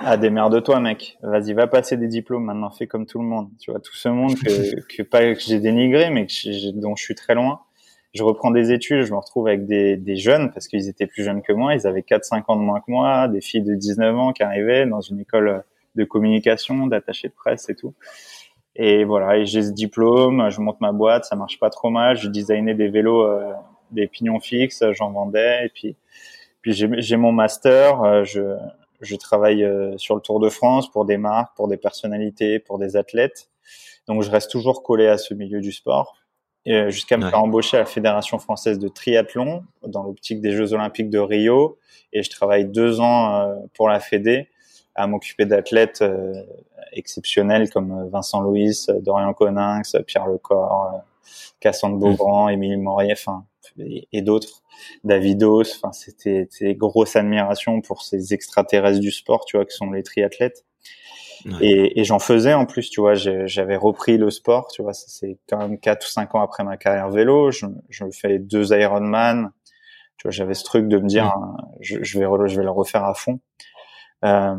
[0.00, 1.18] à, de toi mec.
[1.22, 3.50] Vas-y, va passer des diplômes maintenant, fais comme tout le monde.
[3.58, 7.02] Tu vois, tout ce monde que, que pas que j'ai dénigré, mais que dont je
[7.02, 7.60] suis très loin.
[8.14, 11.24] Je reprends des études, je me retrouve avec des, des jeunes, parce qu'ils étaient plus
[11.24, 14.16] jeunes que moi, ils avaient 4-5 ans de moins que moi, des filles de 19
[14.16, 15.64] ans qui arrivaient dans une école
[15.96, 17.94] de communication, d'attaché de presse et tout.
[18.76, 22.16] Et voilà, et j'ai ce diplôme, je monte ma boîte, ça marche pas trop mal,
[22.16, 23.52] je designais des vélos, euh,
[23.92, 25.96] des pignons fixes, j'en vendais, et puis
[26.64, 28.56] puis j'ai mon master, euh, je,
[29.02, 32.78] je travaille euh, sur le Tour de France pour des marques, pour des personnalités, pour
[32.78, 33.50] des athlètes.
[34.08, 36.16] Donc je reste toujours collé à ce milieu du sport
[36.66, 41.10] jusqu'à me faire embaucher à la Fédération française de triathlon dans l'optique des Jeux Olympiques
[41.10, 41.78] de Rio.
[42.12, 44.48] Et je travaille deux ans pour la Fédé
[44.94, 46.04] à m'occuper d'athlètes
[46.92, 50.92] exceptionnels comme Vincent Louis, Dorian Coninx, Pierre Lecor,
[51.60, 53.44] Cassandre Beaugrand, Émilie Morier, enfin
[53.78, 54.62] et, d'autres,
[55.02, 55.62] Davidos.
[55.76, 60.64] Enfin, c'était grosse admiration pour ces extraterrestres du sport, tu vois, qui sont les triathlètes.
[61.60, 65.38] Et, et j'en faisais en plus, tu vois, j'avais repris le sport, tu vois, c'est
[65.48, 69.50] quand même quatre ou cinq ans après ma carrière vélo, je, je fais deux Ironman,
[70.16, 71.32] tu vois, j'avais ce truc de me dire,
[71.80, 73.40] je, je, vais je vais le refaire à fond.
[74.24, 74.56] Euh,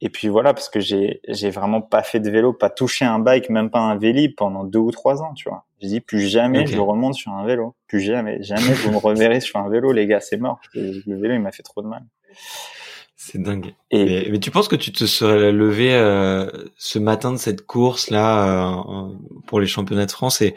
[0.00, 3.18] et puis voilà, parce que j'ai j'ai vraiment pas fait de vélo, pas touché un
[3.18, 5.66] bike, même pas un vélib pendant deux ou trois ans, tu vois.
[5.80, 9.40] J'ai dit plus jamais je remonte sur un vélo, plus jamais, jamais vous me reverrez
[9.40, 10.60] sur un vélo, les gars, c'est mort.
[10.74, 12.02] Le vélo, il m'a fait trop de mal.
[13.24, 13.76] C'est dingue.
[13.92, 18.10] Et mais, tu penses que tu te serais levé euh, ce matin de cette course
[18.10, 19.14] là euh,
[19.46, 20.56] pour les championnats de France et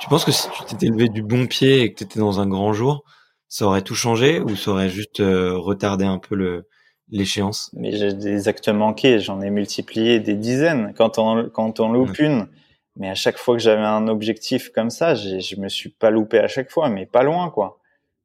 [0.00, 2.40] tu penses que si tu t'étais levé du bon pied et que tu étais dans
[2.40, 3.04] un grand jour,
[3.46, 6.66] ça aurait tout changé ou ça aurait juste euh, retardé un peu le
[7.08, 7.70] l'échéance?
[7.72, 10.94] Mais j'ai des actes manqués, j'en ai multiplié des dizaines.
[10.96, 12.48] Quand on quand on loupe une,
[12.96, 16.40] mais à chaque fois que j'avais un objectif comme ça, je me suis pas loupé
[16.40, 17.78] à chaque fois, mais pas loin quoi.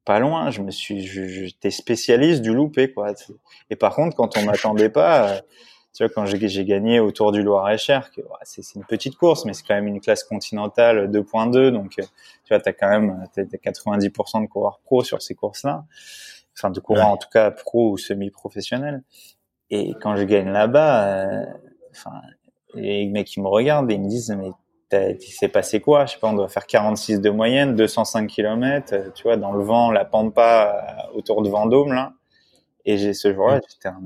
[0.08, 3.12] Pas loin, je me suis j'étais spécialiste du loupé quoi.
[3.68, 5.40] Et par contre, quand on m'attendait pas euh,
[5.92, 8.08] tu vois, quand j'ai gagné autour du Loir-et-Cher,
[8.42, 12.02] c'est une petite course, mais c'est quand même une classe continentale 2.2, donc euh,
[12.44, 15.84] tu vois, t'as quand même as 90% de coureurs pro sur ces courses-là
[16.56, 19.02] enfin de courant en tout cas pro ou semi-professionnel.
[19.68, 21.44] Et quand je gagne là-bas, euh,
[21.90, 22.12] enfin
[22.72, 24.52] les mecs qui me regardent, ils me disent mais
[24.92, 26.06] il s'est passé quoi?
[26.06, 29.52] Je sais pas, on doit faire 46 de moyenne, 205 km, euh, tu vois, dans
[29.52, 32.12] le vent, la pampa euh, autour de Vendôme là.
[32.84, 34.00] Et j'ai ce jour-là, j'étais un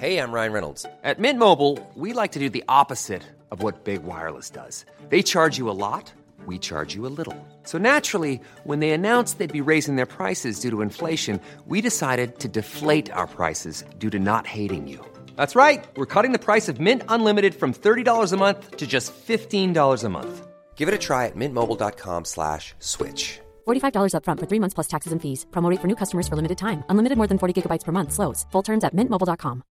[0.00, 0.86] Hey, I'm Ryan Reynolds.
[1.04, 3.22] At Mint Mobile, we like to do the opposite
[3.52, 4.84] of what Big Wireless does.
[5.10, 6.12] They charge you a lot.
[6.46, 7.36] we charge you a little.
[7.64, 12.38] So naturally, when they announced they'd be raising their prices due to inflation, we decided
[12.40, 15.04] to deflate our prices due to not hating you.
[15.36, 15.84] That's right.
[15.96, 20.08] We're cutting the price of Mint Unlimited from $30 a month to just $15 a
[20.08, 20.46] month.
[20.74, 23.38] Give it a try at mintmobile.com slash switch.
[23.68, 25.46] $45 upfront for three months plus taxes and fees.
[25.52, 26.82] Promote for new customers for limited time.
[26.88, 28.12] Unlimited more than 40 gigabytes per month.
[28.12, 28.46] Slows.
[28.50, 29.62] Full terms at mintmobile.com.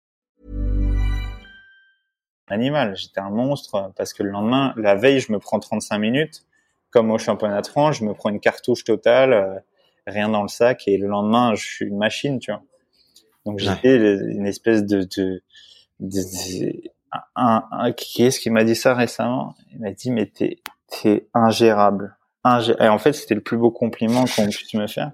[2.48, 6.44] Animal, j'étais un monstre parce que le lendemain, la veille, je me prends 35 minutes.
[6.92, 9.58] comme au championnat de France, je me prends une cartouche totale, euh,
[10.06, 12.62] rien dans le sac, et le lendemain, je suis une machine, tu vois.
[13.44, 15.42] Donc j'étais une espèce de, de,
[17.34, 19.54] un, un, qui est-ce qui m'a dit ça récemment?
[19.72, 22.16] Il m'a dit mais t'es t'es ingérable.
[22.80, 25.12] Et en fait, c'était le plus beau compliment qu'on puisse me faire.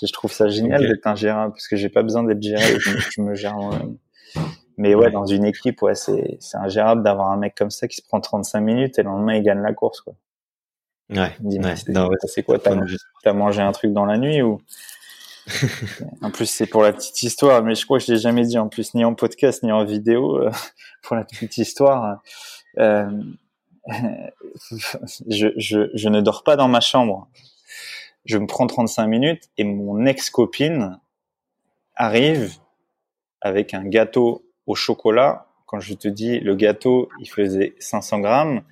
[0.00, 3.34] Je trouve ça génial d'être ingérable parce que j'ai pas besoin d'être géré, je, me
[3.34, 3.96] gère moi-même.
[4.78, 7.96] Mais ouais, dans une équipe, ouais, c'est c'est ingérable d'avoir un mec comme ça qui
[7.96, 10.14] se prend 35 minutes et le lendemain il gagne la course quoi.
[11.10, 11.36] Ouais.
[12.26, 12.58] c'est quoi?
[12.58, 14.60] T'as mangé un truc dans la nuit ou?
[16.22, 18.58] En plus, c'est pour la petite histoire, mais je crois que je l'ai jamais dit
[18.58, 20.38] en plus, ni en podcast ni en vidéo.
[20.38, 20.50] Euh,
[21.02, 22.22] pour la petite histoire,
[22.78, 23.10] euh,
[25.28, 27.28] je, ne dors pas dans ma chambre.
[28.24, 31.00] Je me prends 35 minutes et mon ex-copine
[31.96, 32.52] arrive
[33.40, 35.48] avec un gâteau au chocolat.
[35.66, 38.62] Quand je te dis le gâteau, il faisait 500 grammes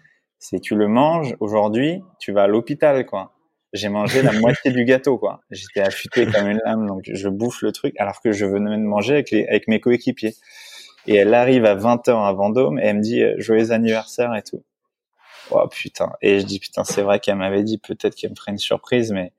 [0.41, 3.33] c'est tu le manges aujourd'hui, tu vas à l'hôpital, quoi.
[3.73, 5.41] J'ai mangé la moitié du gâteau, quoi.
[5.51, 8.83] J'étais affûté comme une lame, donc je bouffe le truc alors que je venais de
[8.83, 10.35] manger avec, les, avec mes coéquipiers.
[11.07, 14.43] Et elle arrive à 20h à Vendôme et elle me dit euh, joyeux anniversaire et
[14.43, 14.63] tout.
[15.51, 16.13] Oh putain.
[16.21, 19.13] Et je dis putain, c'est vrai qu'elle m'avait dit peut-être qu'elle me ferait une surprise,
[19.13, 19.33] mais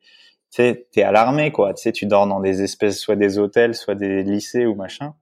[0.49, 1.73] tu sais, t'es alarmé, quoi.
[1.73, 5.13] Tu sais, tu dors dans des espèces, soit des hôtels, soit des lycées ou machin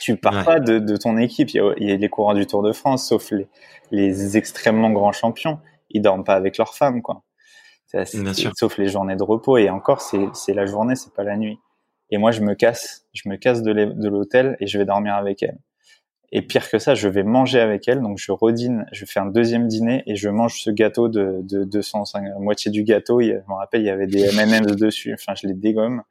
[0.00, 1.50] tu pars pas de, de, ton équipe.
[1.50, 3.48] Il y, a, il y, a, les courants du Tour de France, sauf les,
[3.90, 5.60] les extrêmement grands champions.
[5.90, 7.22] Ils dorment pas avec leurs femmes, quoi.
[7.92, 8.52] Bien sûr.
[8.54, 9.56] Sauf les journées de repos.
[9.56, 11.58] Et encore, c'est la journée, c'est pas la nuit.
[12.10, 15.42] et moi je me casse, je me casse de l'hôtel et je vais dormir avec
[15.42, 15.58] elle.
[16.30, 19.26] Et pire que ça, je vais manger avec elle, donc je redine, je fais un
[19.26, 23.22] deuxième dîner et je mange ce gâteau de, de 205, la moitié du gâteau.
[23.22, 25.14] Il, je me rappelle, il y avait des M&M's dessus.
[25.14, 26.02] Enfin, je les dégomme.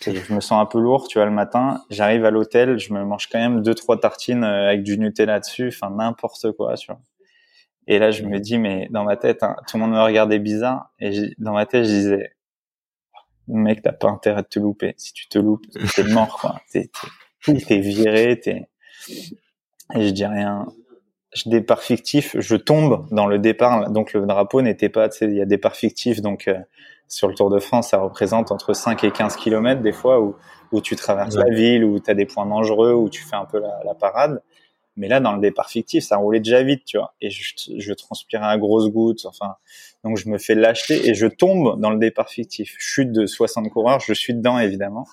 [0.00, 1.84] Je me sens un peu lourd, tu vois, le matin.
[1.90, 5.40] J'arrive à l'hôtel, je me mange quand même deux trois tartines euh, avec du Nutella
[5.40, 7.00] dessus, enfin n'importe quoi, tu vois.
[7.90, 10.38] Et là, je me dis, mais dans ma tête, hein, tout le monde me regardait
[10.38, 12.32] bizarre, et dans ma tête, je disais,
[13.48, 14.94] mec, t'as pas intérêt de te louper.
[14.98, 15.64] Si tu te loupes,
[15.96, 16.60] t'es mort, quoi.
[16.70, 16.90] T'es,
[17.66, 18.68] t'es, viré, t'es.
[19.94, 20.66] Et je dis rien.
[21.34, 23.90] Je départ fictif, je tombe dans le départ.
[23.90, 26.58] Donc le drapeau n'était pas, tu sais, il y a départ fictif, donc euh,
[27.06, 30.36] sur le Tour de France, ça représente entre 5 et 15 kilomètres des fois où,
[30.72, 33.46] où tu traverses la ville, où tu as des points dangereux, où tu fais un
[33.46, 34.42] peu la, la, parade.
[34.98, 37.14] Mais là, dans le départ fictif, ça roulait déjà vite, tu vois.
[37.20, 39.24] Et je, transpirais à grosses gouttes.
[39.24, 39.54] Enfin,
[40.04, 42.74] donc je me fais lâcher et je tombe dans le départ fictif.
[42.78, 45.06] Chute de 60 coureurs, je suis dedans évidemment.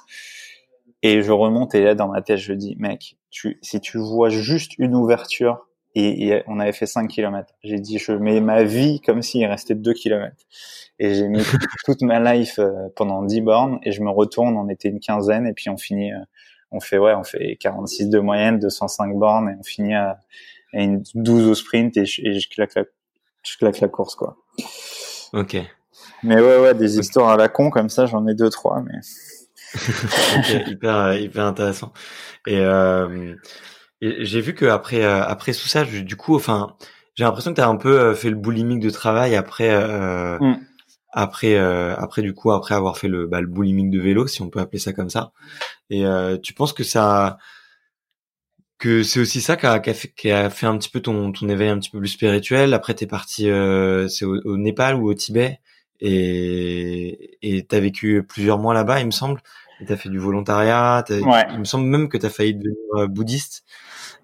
[1.04, 4.30] Et je remonte et là, dans ma tête, je dis, mec, tu, si tu vois
[4.30, 7.54] juste une ouverture et, on avait fait 5 km.
[7.64, 10.36] J'ai dit, je mets ma vie comme s'il restait 2 km.
[11.00, 11.40] Et j'ai mis
[11.86, 15.48] toute ma life euh, pendant 10 bornes et je me retourne, on était une quinzaine
[15.48, 16.20] et puis on finit, euh,
[16.76, 20.20] on fait, ouais, on fait 46 de moyenne, 205 bornes et on finit à,
[20.74, 22.84] une 12 au sprint et je, claque la,
[23.44, 24.38] je claque la course, quoi.
[25.34, 25.58] Ok.
[26.24, 29.00] Mais ouais, ouais, des histoires à la con comme ça, j'en ai deux, trois, mais.
[30.68, 31.94] hyper, hyper intéressant.
[32.46, 33.36] Et, euh,
[34.02, 36.76] j'ai vu que après euh, après tout ça, du coup, enfin,
[37.16, 40.38] j'ai l'impression que tu as un peu euh, fait le boulimique de travail après euh,
[40.40, 40.60] mm.
[41.16, 44.50] Après après du coup après avoir fait le bah, le boulimique de vélo, si on
[44.50, 45.32] peut appeler ça comme ça.
[45.90, 46.06] Et
[46.44, 47.38] tu penses que ça
[48.78, 51.00] que c'est aussi ça qui a, qui, a fait, qui a, fait, un petit peu
[51.02, 52.74] ton, ton éveil un petit peu plus spirituel?
[52.74, 55.60] Après, t'es parti, euh, c'est au, au, Népal ou au Tibet,
[56.02, 59.42] et et t'as vécu plusieurs mois là-bas, il me semble.
[59.82, 61.04] Et t'as fait du volontariat.
[61.10, 61.46] Ouais.
[61.52, 63.66] Il me semble même que t'as failli devenir bouddhiste.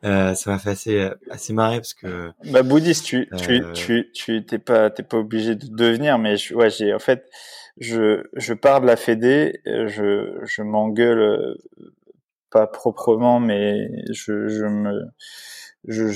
[0.04, 4.10] Euh, ça m'a fait assez assez marrer parce que bah bouddhiste tu tu euh, tu
[4.14, 7.30] tu t'es pas t'es pas obligé de devenir mais je, ouais j'ai en fait
[7.78, 11.56] je je pars de la Fédé je je m'engueule
[12.50, 15.04] pas proprement mais je je me
[15.88, 16.08] je,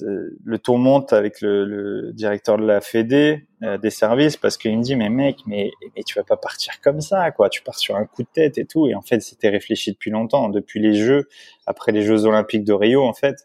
[0.00, 4.76] le tour monte avec le, le, directeur de la Fédé euh, des services parce qu'il
[4.76, 7.48] me dit mais mec mais mais tu vas pas partir comme ça quoi.
[7.48, 8.88] Tu pars sur un coup de tête et tout.
[8.88, 10.48] Et en fait c'était réfléchi depuis longtemps.
[10.48, 11.28] Depuis les Jeux
[11.66, 13.36] après les Jeux Olympiques de Rio en fait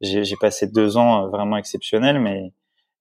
[0.00, 2.52] j'ai passé deux ans euh, vraiment exceptionnels mais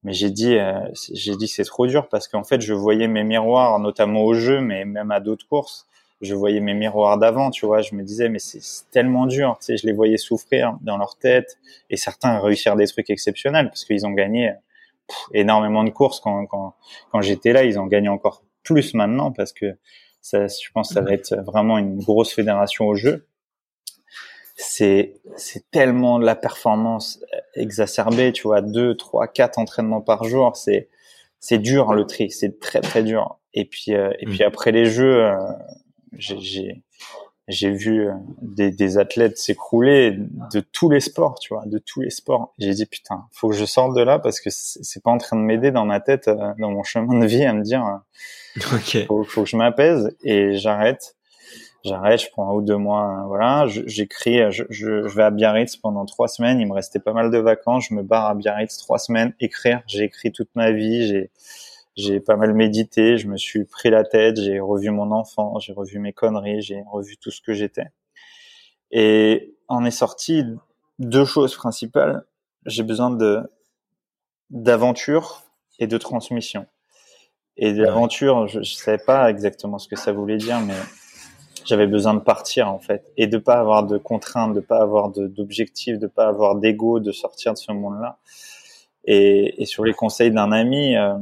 [0.03, 0.79] mais j'ai dit euh,
[1.13, 4.61] j'ai dit c'est trop dur parce qu'en fait je voyais mes miroirs notamment au jeu
[4.61, 5.87] mais même à d'autres courses
[6.21, 8.61] je voyais mes miroirs d'avant, tu vois, je me disais mais c'est
[8.91, 11.57] tellement dur, tu sais, je les voyais souffrir dans leur tête
[11.89, 14.53] et certains réussir des trucs exceptionnels parce qu'ils ont gagné
[15.33, 16.75] énormément de courses quand quand
[17.11, 19.77] quand j'étais là, ils ont gagné encore plus maintenant parce que
[20.21, 23.27] ça je pense que ça va être vraiment une grosse fédération au jeu.
[24.55, 27.19] C'est c'est tellement de la performance
[27.55, 30.89] exacerbée, tu vois, deux, trois, quatre entraînements par jour, c'est
[31.39, 33.39] c'est dur le tri, c'est très très dur.
[33.53, 34.47] Et puis euh, et puis mmh.
[34.47, 35.35] après les jeux euh,
[36.17, 36.83] j'ai
[37.47, 40.15] j'ai vu euh, des, des athlètes s'écrouler
[40.53, 42.53] de tous les sports, tu vois, de tous les sports.
[42.59, 45.37] J'ai dit putain, faut que je sorte de là parce que c'est pas en train
[45.37, 48.75] de m'aider dans ma tête, euh, dans mon chemin de vie, à me dire, euh,
[48.75, 49.05] okay.
[49.05, 51.15] faut, faut que je m'apaise et j'arrête.
[51.83, 53.65] J'arrête, je prends un ou deux mois, voilà.
[53.67, 56.59] J'écris, je, je, je, vais à Biarritz pendant trois semaines.
[56.59, 57.87] Il me restait pas mal de vacances.
[57.89, 59.81] Je me barre à Biarritz trois semaines, écrire.
[59.87, 61.07] J'ai écrit toute ma vie.
[61.07, 61.31] J'ai
[61.95, 65.73] j'ai pas mal médité, je me suis pris la tête, j'ai revu mon enfant, j'ai
[65.73, 67.87] revu mes conneries, j'ai revu tout ce que j'étais.
[68.91, 70.43] Et en est sorti
[70.99, 72.23] deux choses principales.
[72.65, 73.41] J'ai besoin de
[74.49, 75.43] d'aventure
[75.79, 76.65] et de transmission.
[77.57, 80.75] Et d'aventure, je, je savais pas exactement ce que ça voulait dire, mais
[81.65, 85.09] j'avais besoin de partir en fait et de pas avoir de contraintes, de pas avoir
[85.09, 88.17] d'objectifs, de, de pas avoir d'ego, de sortir de ce monde-là.
[89.05, 91.15] Et, et, sur les conseils d'un ami, euh,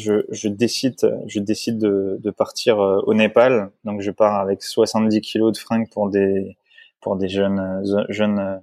[0.00, 0.96] je, décide,
[1.26, 3.70] je décide de, partir euh, au Népal.
[3.84, 6.56] Donc, je pars avec 70 kilos de fringues pour des,
[7.00, 8.62] pour des jeunes, jeunes,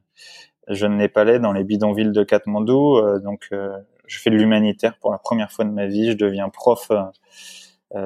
[0.68, 2.98] jeunes Népalais dans les bidonvilles de Katmandou.
[2.98, 3.78] Euh, donc, euh,
[4.08, 6.12] je fais de l'humanitaire pour la première fois de ma vie.
[6.12, 6.92] Je deviens prof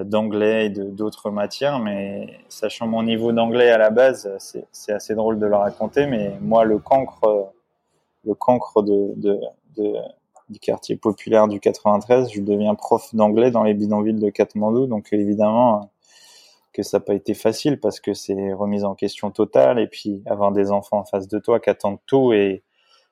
[0.04, 4.30] d'anglais et d'autres matières, mais sachant mon niveau d'anglais à la base,
[4.72, 6.06] c'est assez drôle de le raconter.
[6.06, 7.52] Mais moi, le cancre,
[8.24, 9.16] le cancre de
[10.52, 14.86] du quartier populaire du 93, je deviens prof d'anglais dans les bidonvilles de Katmandou.
[14.86, 15.92] Donc évidemment
[16.74, 20.22] que ça n'a pas été facile parce que c'est remise en question totale et puis
[20.26, 22.64] avoir des enfants en face de toi qui attendent tout et,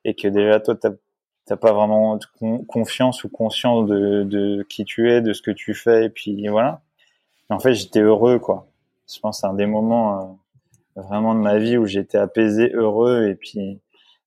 [0.06, 2.20] et que déjà toi t'as pas vraiment
[2.68, 6.48] confiance ou conscience de, de qui tu es, de ce que tu fais et puis
[6.48, 6.82] voilà.
[7.50, 8.68] en fait j'étais heureux quoi.
[9.12, 10.40] je pense, c'est un des moments
[10.96, 13.80] vraiment de ma vie où j'étais apaisé, heureux, et puis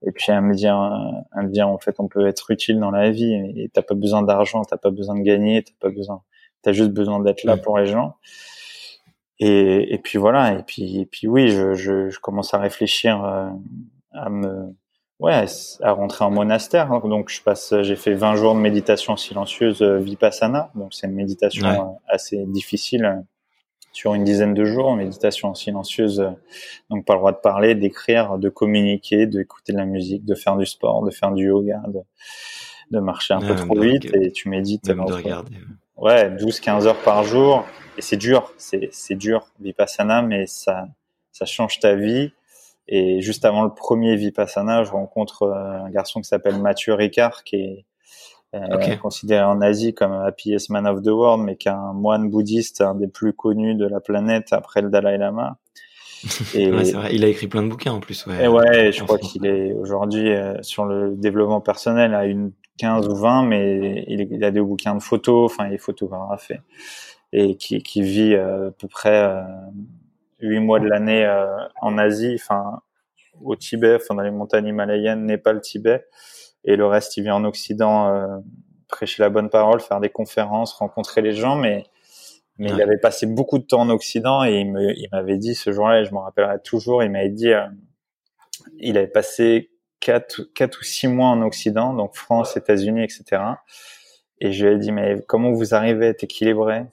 [0.07, 2.91] et puis à me dire, à me dire en fait, on peut être utile dans
[2.91, 3.35] la vie.
[3.57, 6.23] Et t'as pas besoin d'argent, t'as pas besoin de gagner, t'as pas besoin,
[6.63, 8.17] t'as juste besoin d'être là pour les gens.
[9.39, 10.53] Et, et puis voilà.
[10.55, 13.23] Et puis, et puis oui, je, je, je commence à réfléchir
[14.13, 14.75] à me
[15.23, 15.45] ouais,
[15.81, 16.89] à rentrer en monastère.
[17.01, 20.71] Donc, je passe, j'ai fait 20 jours de méditation silencieuse euh, vipassana.
[20.75, 23.21] Donc, c'est une méditation euh, assez difficile euh,
[23.93, 26.33] sur une dizaine de jours, méditation silencieuse.
[26.91, 30.57] Donc, pas le droit de parler, d'écrire, de communiquer, d'écouter de la musique, de faire
[30.57, 32.01] du sport, de faire du yoga, de,
[32.91, 34.89] de marcher un peu trop vite et tu médites.
[34.89, 35.53] Même de regarder.
[35.97, 37.65] Ouais, 12, 15 heures par jour.
[37.99, 40.89] Et c'est dur, c'est, c'est dur, vipassana, mais ça,
[41.31, 42.33] ça change ta vie
[42.89, 47.45] et juste avant le premier Vipassana, je rencontre euh, un garçon qui s'appelle Mathieu Ricard,
[47.45, 47.85] qui est
[48.55, 52.31] euh, considéré en Asie comme happiest man of the world, mais qui est un moine
[52.31, 55.59] bouddhiste, un des plus connus de la planète après le Dalai Lama.
[56.55, 56.85] Et vrai.
[57.13, 58.27] Il a écrit plein de bouquins en plus.
[58.27, 62.53] Ouais, et ouais, je crois qu'il est aujourd'hui euh, sur le développement personnel à une
[62.79, 66.53] 15 ou 20, mais il, il, a des bouquins de photos, enfin il est photographe
[66.53, 66.61] et,
[67.33, 69.43] et qui, qui vit à peu près
[70.43, 71.47] huit mois de l'année euh,
[71.81, 72.83] en Asie, enfin
[73.41, 76.05] au Tibet, enfin dans les montagnes himalayennes, Népal, Tibet,
[76.65, 78.39] et le reste il vient en Occident euh,
[78.89, 81.87] prêcher la bonne parole, faire des conférences, rencontrer les gens, mais
[82.59, 85.55] mais il avait passé beaucoup de temps en Occident et il me il m'avait dit
[85.55, 87.67] ce jour-là, et je m'en rappellerai toujours, il m'avait dit euh,
[88.79, 93.43] il avait passé quatre quatre ou six mois en Occident, donc France, États-Unis, etc.
[94.39, 96.85] Et je lui ai dit mais comment vous arrivez à être équilibré?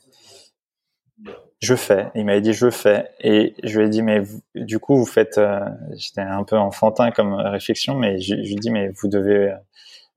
[1.60, 2.08] Je fais.
[2.16, 4.24] Il m'avait dit je fais et je lui ai dit mais
[4.56, 5.38] du coup vous faites.
[5.38, 5.60] Euh,
[5.96, 9.56] j'étais un peu enfantin comme réflexion, mais je, lui ai dit mais vous devez euh,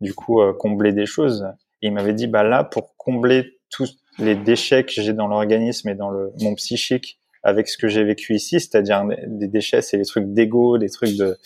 [0.01, 1.47] du coup euh, combler des choses.
[1.81, 5.95] Il m'avait dit bah là pour combler tous les déchets que j'ai dans l'organisme et
[5.95, 10.05] dans le mon psychique avec ce que j'ai vécu ici, c'est-à-dire des déchets, c'est les
[10.05, 11.37] trucs d'ego, des trucs de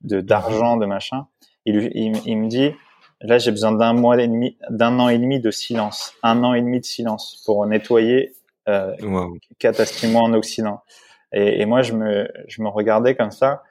[0.00, 1.26] d'argent, de, machin.
[1.66, 2.70] Il, il, il me dit
[3.20, 6.54] là j'ai besoin d'un mois et demi, d'un an et demi de silence, un an
[6.54, 8.32] et demi de silence pour nettoyer
[8.68, 9.36] euh, wow.
[9.58, 10.82] 4 à 6 mois en Occident.
[11.32, 13.62] Et, et, moi, je me, je me regardais comme ça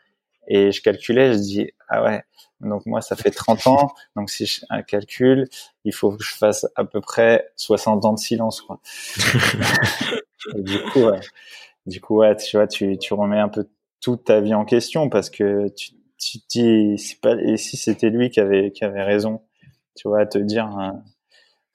[0.48, 2.24] et je calculais, je dis, ah ouais,
[2.62, 5.48] donc moi, ça fait 30 ans, donc si je un calcul,
[5.84, 8.80] il faut que je fasse à peu près 60 ans de silence, quoi.
[10.56, 11.20] et du coup, ouais,
[11.86, 13.68] du coup, ouais, tu vois, tu, tu remets un peu
[14.02, 18.10] toute ta vie en question parce que tu, tu te dis, pas, et si c'était
[18.10, 19.42] lui qui avait, qui avait raison,
[19.96, 21.04] tu vois, à te dire, hein,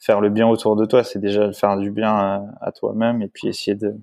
[0.06, 3.48] faire le bien autour de toi, c'est déjà faire du bien à, toi-même et puis
[3.48, 3.96] essayer de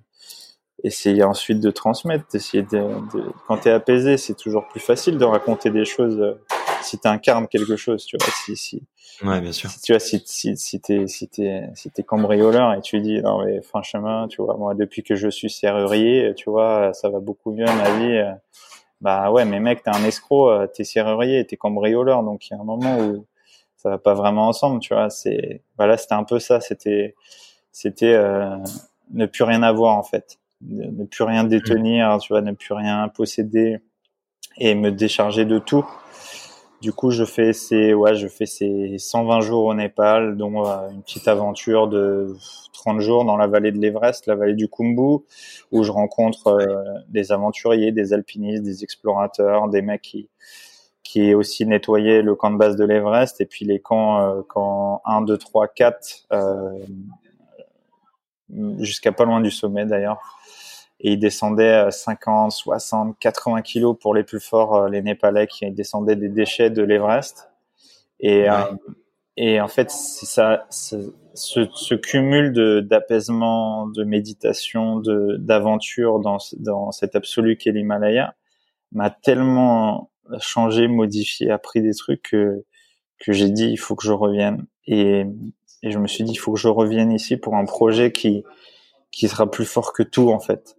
[0.84, 2.82] essayer ensuite de transmettre, essayer de,
[3.16, 6.34] de quand t'es apaisé, c'est toujours plus facile de raconter des choses euh,
[6.82, 8.84] si tu incarnes quelque chose, tu vois, si si
[9.24, 9.70] Ouais, bien sûr.
[9.70, 13.22] Si, tu vois, si, si, si t'es, si t'es, si t'es cambrioleur et tu dis,
[13.22, 17.20] non, mais franchement, tu vois, moi, depuis que je suis serrurier, tu vois, ça va
[17.20, 18.18] beaucoup mieux ma vie.
[18.18, 18.34] Euh,
[19.00, 22.58] bah ouais, mais mec, t'es un escroc, euh, t'es serrurier, t'es cambrioleur, donc il y
[22.58, 23.26] a un moment où
[23.84, 25.10] ça va pas vraiment ensemble, tu vois.
[25.10, 26.62] C'est voilà, c'était un peu ça.
[26.62, 27.16] C'était
[27.72, 28.58] c'était euh,
[29.12, 33.08] ne plus rien avoir en fait, ne, plus rien détenir, tu vois, ne plus rien
[33.10, 33.80] posséder
[34.58, 35.86] et me décharger de tout.
[36.82, 40.90] Du coup, je fais ces ouais, je fais ces 120 jours au Népal, dont euh,
[40.90, 42.36] une petite aventure de
[42.74, 45.24] 30 jours dans la vallée de l'Everest, la vallée du Khumbu,
[45.72, 50.30] où je rencontre euh, des aventuriers, des alpinistes, des explorateurs, des mecs qui
[51.04, 54.42] qui est aussi nettoyé le camp de base de l'Everest et puis les camps, euh,
[54.48, 56.80] camps 1, 2, 3, 4, euh,
[58.80, 60.40] jusqu'à pas loin du sommet d'ailleurs.
[61.00, 65.70] Et ils descendaient 50, 60, 80 kilos pour les plus forts, euh, les Népalais qui
[65.72, 67.52] descendaient des déchets de l'Everest.
[68.22, 68.56] Et, euh,
[69.36, 72.54] et en fait, c'est ça, ce, ce cumul
[72.88, 78.36] d'apaisement, de, méditation, de d'aventure dans, dans cet absolu qu'est l'Himalaya
[78.94, 82.64] m'a tellement changé, modifié, appris des trucs que,
[83.20, 84.66] que j'ai dit il faut que je revienne.
[84.88, 85.26] Et,
[85.82, 88.44] et je me suis dit il faut que je revienne ici pour un projet qui,
[89.12, 90.76] qui sera plus fort que tout en fait.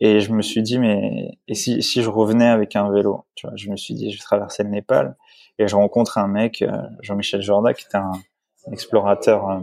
[0.00, 3.46] Et je me suis dit mais et si, si je revenais avec un vélo, tu
[3.46, 5.16] vois, je me suis dit je traverser le Népal
[5.58, 8.12] et je rencontre un mec, euh, Jean-Michel Jorda, qui était un,
[8.70, 9.60] explorateur euh,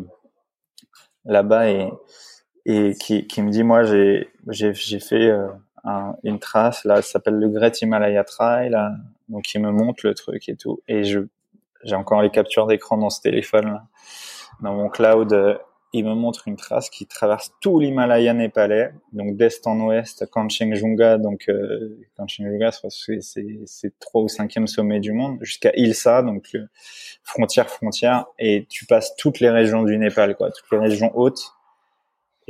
[1.25, 1.89] là-bas et
[2.65, 5.47] et qui, qui me dit moi j'ai fait euh,
[6.23, 6.83] une trace.
[6.85, 8.75] Là, ça s'appelle le Great Himalaya Trail.
[9.27, 10.81] Donc il me montre le truc et tout.
[10.87, 11.21] Et je
[11.83, 13.83] j'ai encore les captures d'écran dans ce téléphone là.
[14.61, 15.57] Dans mon cloud, euh,
[15.93, 21.17] il me montre une trace qui traverse tout l'Himalaya népalais, donc d'est en ouest, Kanchenjunga,
[21.17, 26.67] donc euh, Kanchenjunga, c'est c'est trois ou cinquième sommet du monde, jusqu'à Ilsa, donc euh,
[27.23, 31.53] frontière frontière, et tu passes toutes les régions du Népal, quoi, toutes les régions hautes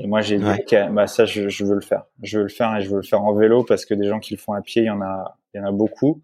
[0.01, 0.45] Et moi, j'ai dit,
[0.91, 2.05] bah ça, je, je, veux le faire.
[2.23, 4.19] Je veux le faire et je veux le faire en vélo parce que des gens
[4.19, 6.21] qui le font à pied, il y en a, il y en a beaucoup.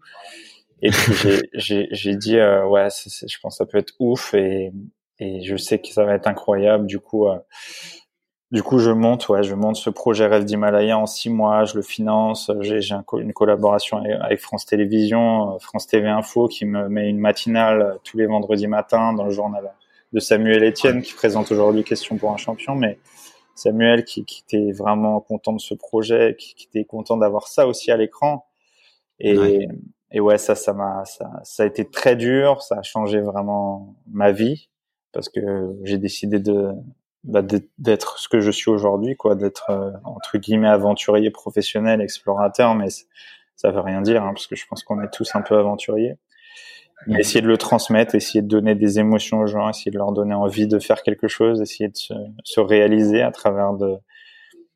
[0.80, 1.12] Et puis
[1.52, 4.72] j'ai, dit, euh, ouais, je pense que ça peut être ouf et,
[5.18, 6.86] et je sais que ça va être incroyable.
[6.86, 7.36] Du coup, euh,
[8.50, 11.64] du coup, je monte, ouais, je monte ce projet Rêve d'Himalaya en six mois.
[11.64, 12.50] Je le finance.
[12.60, 12.80] J'ai,
[13.18, 18.24] une collaboration avec France Télévisions, France TV Info, qui me met une matinale tous les
[18.24, 19.70] vendredis matins dans le journal
[20.12, 22.74] de Samuel Etienne, qui présente aujourd'hui Question pour un champion.
[22.74, 22.98] Mais
[23.58, 27.66] Samuel, qui, qui était vraiment content de ce projet, qui, qui était content d'avoir ça
[27.66, 28.46] aussi à l'écran.
[29.18, 29.66] Et,
[30.12, 32.62] et ouais, ça, ça m'a, ça, ça a été très dur.
[32.62, 34.68] Ça a changé vraiment ma vie
[35.12, 36.72] parce que j'ai décidé de
[37.24, 37.42] bah,
[37.78, 42.88] d'être ce que je suis aujourd'hui, quoi, d'être euh, entre guillemets aventurier professionnel, explorateur, mais
[43.56, 46.18] ça veut rien dire hein, parce que je pense qu'on est tous un peu aventuriers.
[47.06, 50.12] Mais essayer de le transmettre, essayer de donner des émotions aux gens, essayer de leur
[50.12, 53.96] donner envie de faire quelque chose, essayer de se, se réaliser à travers de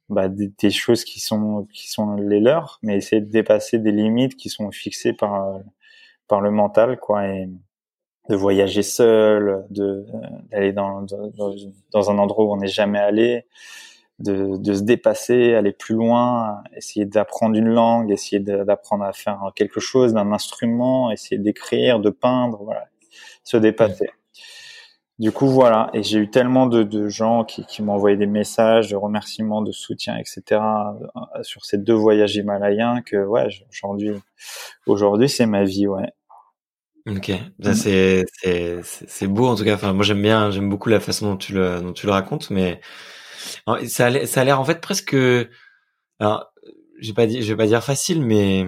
[0.09, 4.37] bah, des, choses qui sont qui sont les leurs, mais essayer de dépasser des limites
[4.37, 5.61] qui sont fixées par
[6.29, 7.49] par le mental, quoi, et
[8.29, 10.05] de voyager seul, de
[10.51, 11.55] d'aller dans, dans,
[11.93, 13.47] dans un endroit où on n'est jamais allé,
[14.21, 19.41] de, de se dépasser, aller plus loin, essayer d'apprendre une langue, essayer d'apprendre à faire
[19.57, 22.87] quelque chose d'un instrument, essayer d'écrire, de peindre, voilà,
[23.45, 24.11] se dépasser.
[25.19, 25.91] Du coup, voilà.
[25.93, 29.61] Et j'ai eu tellement de, de gens qui, qui m'ont envoyé des messages de remerciements,
[29.61, 30.43] de soutien, etc.
[30.63, 34.13] Euh, sur ces deux voyages himalayens que, ouais, aujourd'hui,
[34.87, 36.11] aujourd'hui, c'est ma vie, ouais.
[37.09, 39.75] Ok, ça c'est c'est c'est beau en tout cas.
[39.75, 42.51] Enfin, moi j'aime bien, j'aime beaucoup la façon dont tu le dont tu le racontes,
[42.51, 42.81] mais
[43.87, 45.17] ça a ça a l'air en fait presque.
[46.19, 46.53] Alors,
[47.01, 48.67] j'ai pas dit, je vais pas dire facile, mais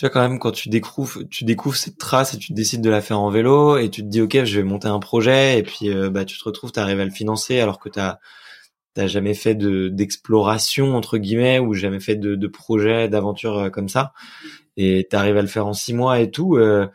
[0.00, 2.88] tu vois quand même quand tu découvres tu découvres cette trace et tu décides de
[2.88, 5.62] la faire en vélo et tu te dis ok je vais monter un projet et
[5.62, 8.18] puis euh, bah tu te retrouves tu arrives à le financer alors que t'as
[8.94, 13.68] t'as jamais fait de d'exploration entre guillemets ou jamais fait de, de projet d'aventure euh,
[13.68, 14.14] comme ça
[14.78, 16.88] et t'arrives à le faire en six mois et tout euh,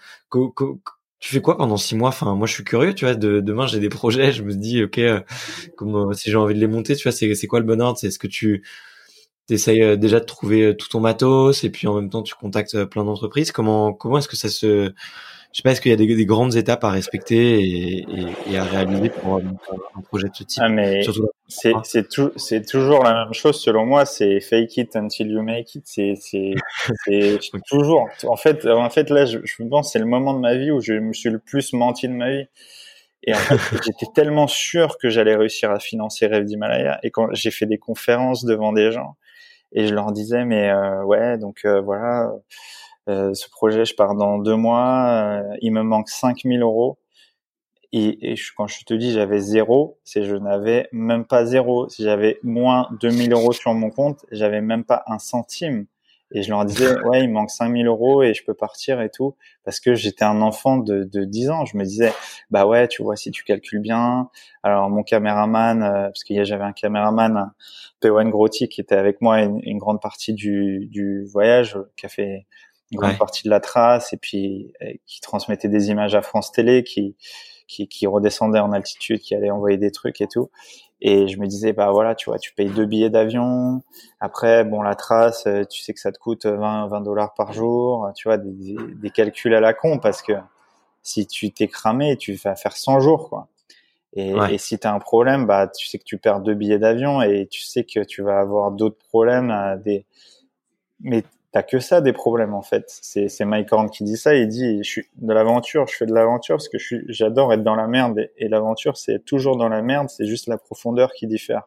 [1.25, 2.09] tu fais quoi pendant six mois?
[2.09, 4.83] Enfin moi je suis curieux tu vois de, demain j'ai des projets je me dis
[4.83, 4.99] ok
[5.75, 7.97] comment si j'ai envie de les monter tu vois c'est quoi le bonheur?
[7.97, 8.63] C'est ce que tu
[9.47, 12.35] t'essayes euh, déjà de trouver euh, tout ton matos et puis en même temps tu
[12.35, 13.51] contactes euh, plein d'entreprises?
[13.51, 14.93] Comment comment est-ce que ça se
[15.55, 18.51] je sais pas, est-ce qu'il y a des, des, grandes étapes à respecter et, et,
[18.51, 20.61] et à réaliser pour un, projet de ce type?
[20.61, 21.01] Ah, mais
[21.47, 24.05] c'est c'est tout, c'est toujours la même chose selon moi.
[24.05, 25.83] C'est fake it until you make it.
[25.85, 26.55] C'est c'est
[27.05, 27.39] c'est
[27.69, 28.09] toujours.
[28.27, 30.81] En fait en fait là je, je pense c'est le moment de ma vie où
[30.81, 32.47] je me suis le plus menti de ma vie.
[33.23, 36.99] Et en fait, j'étais tellement sûr que j'allais réussir à financer Rêve d'Himalaya.
[37.01, 39.15] Et quand j'ai fait des conférences devant des gens,
[39.71, 42.29] et je leur disais mais euh, ouais donc euh, voilà
[43.07, 46.97] ce projet je pars dans deux mois il me manque 5000 euros
[47.91, 52.03] et, et quand je te dis j'avais zéro c'est je n'avais même pas zéro si
[52.03, 55.85] j'avais moins 2000 euros sur mon compte j'avais même pas un centime
[56.31, 59.35] et je leur disais, ouais, il manque 5000 euros et je peux partir et tout.
[59.63, 61.65] Parce que j'étais un enfant de, de 10 ans.
[61.65, 62.11] Je me disais,
[62.51, 64.29] bah ouais, tu vois, si tu calcules bien.
[64.63, 67.51] Alors, mon caméraman, euh, parce qu'il y j'avais un caméraman,
[67.99, 72.09] Pewan Grotti, qui était avec moi une, une grande partie du, du voyage, qui a
[72.09, 72.45] fait
[72.91, 74.73] une grande partie de la trace et puis
[75.05, 77.15] qui transmettait des images à France Télé, qui,
[77.67, 80.49] qui, qui redescendait en altitude, qui allait envoyer des trucs et tout.
[81.01, 83.83] Et je me disais, bah voilà, tu vois, tu payes deux billets d'avion.
[84.19, 87.53] Après, bon, la trace, euh, tu sais que ça te coûte 20, 20 dollars par
[87.53, 88.09] jour.
[88.15, 90.33] Tu vois, des, des, calculs à la con parce que
[91.03, 93.49] si tu t'es cramé, tu vas faire 100 jours, quoi.
[94.13, 96.79] Et, et si tu as un problème, bah, tu sais que tu perds deux billets
[96.79, 99.51] d'avion et tu sais que tu vas avoir d'autres problèmes.
[99.51, 100.05] À des...
[101.01, 101.23] Mais
[101.55, 102.83] t'as que ça des problèmes en fait.
[103.01, 104.35] C'est c'est Mike Horn qui dit ça.
[104.35, 107.53] Il dit je suis de l'aventure, je fais de l'aventure parce que je suis j'adore
[107.53, 110.09] être dans la merde et, l'aventure c'est toujours dans la merde.
[110.09, 111.63] C'est juste la profondeur qui diffère.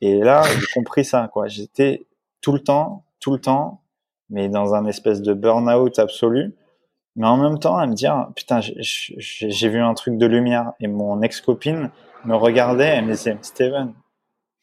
[0.00, 1.48] Et là j'ai compris ça quoi.
[1.48, 2.06] J'étais
[2.40, 3.82] tout le temps, tout le temps,
[4.28, 6.54] mais dans un espèce de burn-out absolu.
[7.16, 10.86] Mais en même temps à me dire putain j'ai vu un truc de lumière et
[10.86, 11.90] mon ex copine
[12.24, 13.92] me regardait et me disait Steven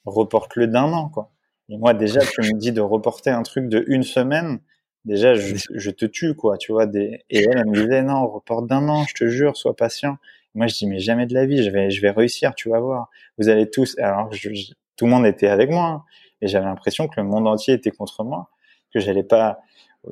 [0.05, 1.31] reporte-le d'un an quoi
[1.69, 4.60] et moi, déjà, tu me dis de reporter un truc de une semaine,
[5.06, 6.85] déjà, je, je te tue, quoi, tu vois.
[6.85, 7.23] Des...
[7.30, 10.18] Et elle, elle me disait, non, reporte d'un an, je te jure, sois patient.
[10.56, 12.80] moi, je dis, mais jamais de la vie, je vais, je vais réussir, tu vas
[12.80, 13.10] voir.
[13.38, 14.49] Vous allez tous, alors, je,
[14.95, 16.03] tout le monde était avec moi, hein,
[16.41, 18.49] et j'avais l'impression que le monde entier était contre moi,
[18.94, 19.60] que j'allais pas,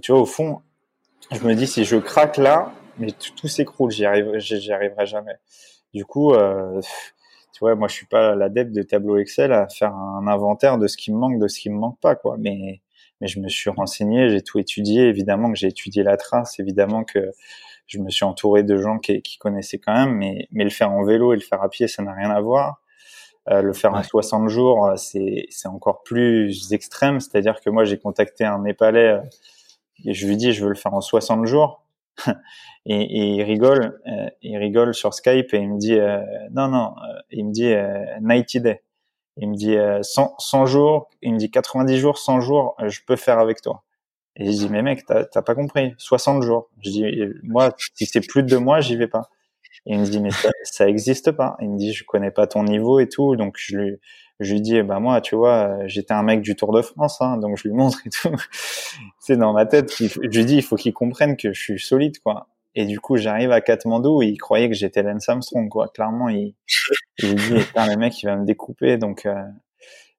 [0.01, 0.61] tu vois, au fond,
[1.31, 5.35] je me dis, si je craque là, mais tout, s'écroule, j'y arriverai, j'y arriverai jamais.
[5.93, 6.81] Du coup, euh,
[7.55, 10.87] tu vois, moi je suis pas l'adepte de tableau Excel à faire un inventaire de
[10.87, 12.35] ce qui me manque, de ce qui me manque pas, quoi.
[12.37, 12.81] Mais
[13.21, 15.07] mais je me suis renseigné, j'ai tout étudié.
[15.07, 17.31] Évidemment que j'ai étudié la trace, évidemment que
[17.87, 20.91] je me suis entouré de gens qui, qui connaissaient quand même, mais mais le faire
[20.91, 22.81] en vélo et le faire à pied, ça n'a rien à voir.
[23.47, 27.19] le faire en 60 jours, c'est c'est encore plus extrême.
[27.21, 29.21] C'est-à-dire que moi, j'ai contacté un Népalais
[30.05, 31.84] et je lui dis, je veux le faire en 60 jours.
[32.85, 36.21] et, et, il rigole, euh, il rigole sur Skype et il me dit euh,
[36.51, 37.71] non non, euh, il me dit
[38.19, 38.81] 90 day.
[39.37, 43.17] Il me dit 100, 100 jours, il me dit 90 jours, 100 jours, je peux
[43.17, 43.83] faire avec toi.
[44.37, 46.69] Et je dis mais mec, t'as pas compris, 60 jours.
[46.81, 47.05] Je dis
[47.43, 49.29] moi si c'est plus de deux mois, j'y vais pas.
[49.85, 51.57] Et il me dit mais ça, ça existe pas.
[51.59, 53.99] Il me dit je connais pas ton niveau et tout, donc je lui
[54.39, 57.37] je lui dis, bah moi, tu vois, j'étais un mec du Tour de France, hein,
[57.37, 58.35] donc je lui montre et tout.
[59.19, 59.95] c'est dans ma tête.
[59.97, 62.47] Je lui dis, il faut qu'il comprenne que je suis solide, quoi.
[62.75, 65.87] Et du coup, j'arrive à Katmandou, il croyait que j'étais Lance Armstrong, quoi.
[65.87, 66.53] Clairement, il,
[67.19, 69.25] il dit, le mec, il va me découper, donc.
[69.25, 69.43] Euh,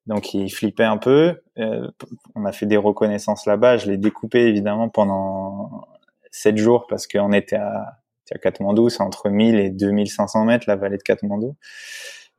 [0.07, 1.41] donc il flippait un peu.
[1.59, 1.91] Euh,
[2.33, 3.75] on a fait des reconnaissances là-bas.
[3.75, 5.85] Je l'ai découpé évidemment pendant
[6.31, 7.97] sept jours parce qu'on était à,
[8.31, 11.55] à Katmandou, c'est entre 1000 et 2500 mètres la vallée de Katmandou.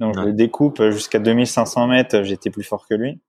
[0.01, 3.21] Donc je le découpe jusqu'à 2500 mètres, j'étais plus fort que lui.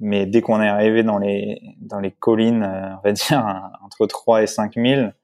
[0.00, 4.06] Mais dès qu'on est arrivé dans les dans les collines, euh, on va dire entre
[4.06, 5.14] 3 et 5000,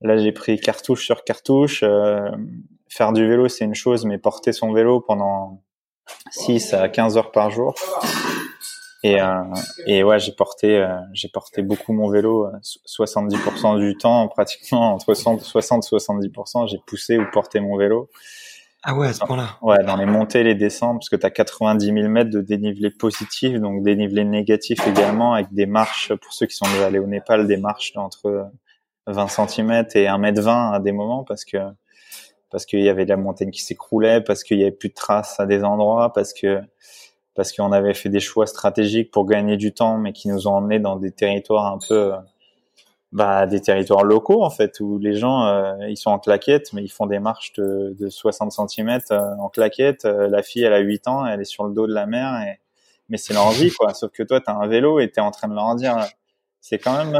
[0.00, 1.82] là j'ai pris cartouche sur cartouche.
[1.82, 2.30] Euh,
[2.88, 5.62] faire du vélo c'est une chose, mais porter son vélo pendant
[6.30, 7.74] 6 à 15 heures par jour.
[9.04, 9.42] Et, euh,
[9.86, 12.48] et ouais, j'ai porté, euh, j'ai porté beaucoup mon vélo,
[12.86, 18.08] 70% du temps, pratiquement entre 60 et 70%, j'ai poussé ou porté mon vélo.
[18.86, 19.56] Ah ouais, à ce point-là.
[19.62, 22.90] Ouais, dans les montées, les descentes, parce que tu as 90 000 mètres de dénivelé
[22.90, 27.06] positif, donc dénivelé négatif également, avec des marches, pour ceux qui sont déjà allés au
[27.06, 28.50] Népal, des marches d'entre
[29.06, 31.58] 20 cm et 1 m 20 à des moments, parce que
[32.50, 34.94] parce qu'il y avait de la montagne qui s'écroulait, parce qu'il y avait plus de
[34.94, 36.60] traces à des endroits, parce que
[37.34, 40.52] parce qu'on avait fait des choix stratégiques pour gagner du temps, mais qui nous ont
[40.52, 42.12] emmenés dans des territoires un peu
[43.14, 46.82] bah, des territoires locaux en fait où les gens euh, ils sont en claquette mais
[46.82, 50.72] ils font des marches de, de 60 cm euh, en claquette euh, la fille elle
[50.72, 52.58] a 8 ans elle est sur le dos de la mer et
[53.08, 53.94] mais c'est leur vie quoi.
[53.94, 55.96] Sauf que toi tu as un vélo et tu es en train de leur dire
[56.60, 57.16] c'est quand même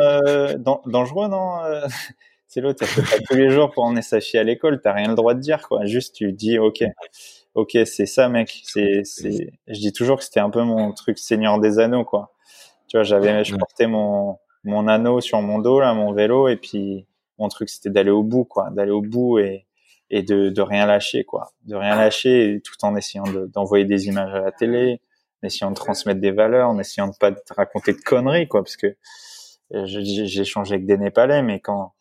[0.87, 1.61] dangereux non
[2.49, 5.09] c'est l'autre fait pas tous les jours pour emmener sa fille à l'école t'as rien
[5.09, 5.85] le droit de dire quoi.
[5.85, 6.83] Juste tu dis ok
[7.55, 11.19] ok c'est ça mec c'est c'est je dis toujours que c'était un peu mon truc
[11.19, 12.33] Seigneur des Anneaux quoi.
[12.89, 16.57] Tu vois j'avais je portais mon mon anneau sur mon dos là, mon vélo, et
[16.57, 17.07] puis
[17.39, 19.67] mon truc c'était d'aller au bout, quoi, d'aller au bout et
[20.11, 24.33] et de, de rien lâcher, quoi, de rien lâcher, tout en essayant d'envoyer des images
[24.35, 25.01] à la télé,
[25.43, 28.63] en essayant de transmettre des valeurs, en essayant de pas te raconter de conneries, quoi,
[28.63, 28.97] parce que
[29.75, 31.95] euh, j'ai échangé avec des Népalais, mais quand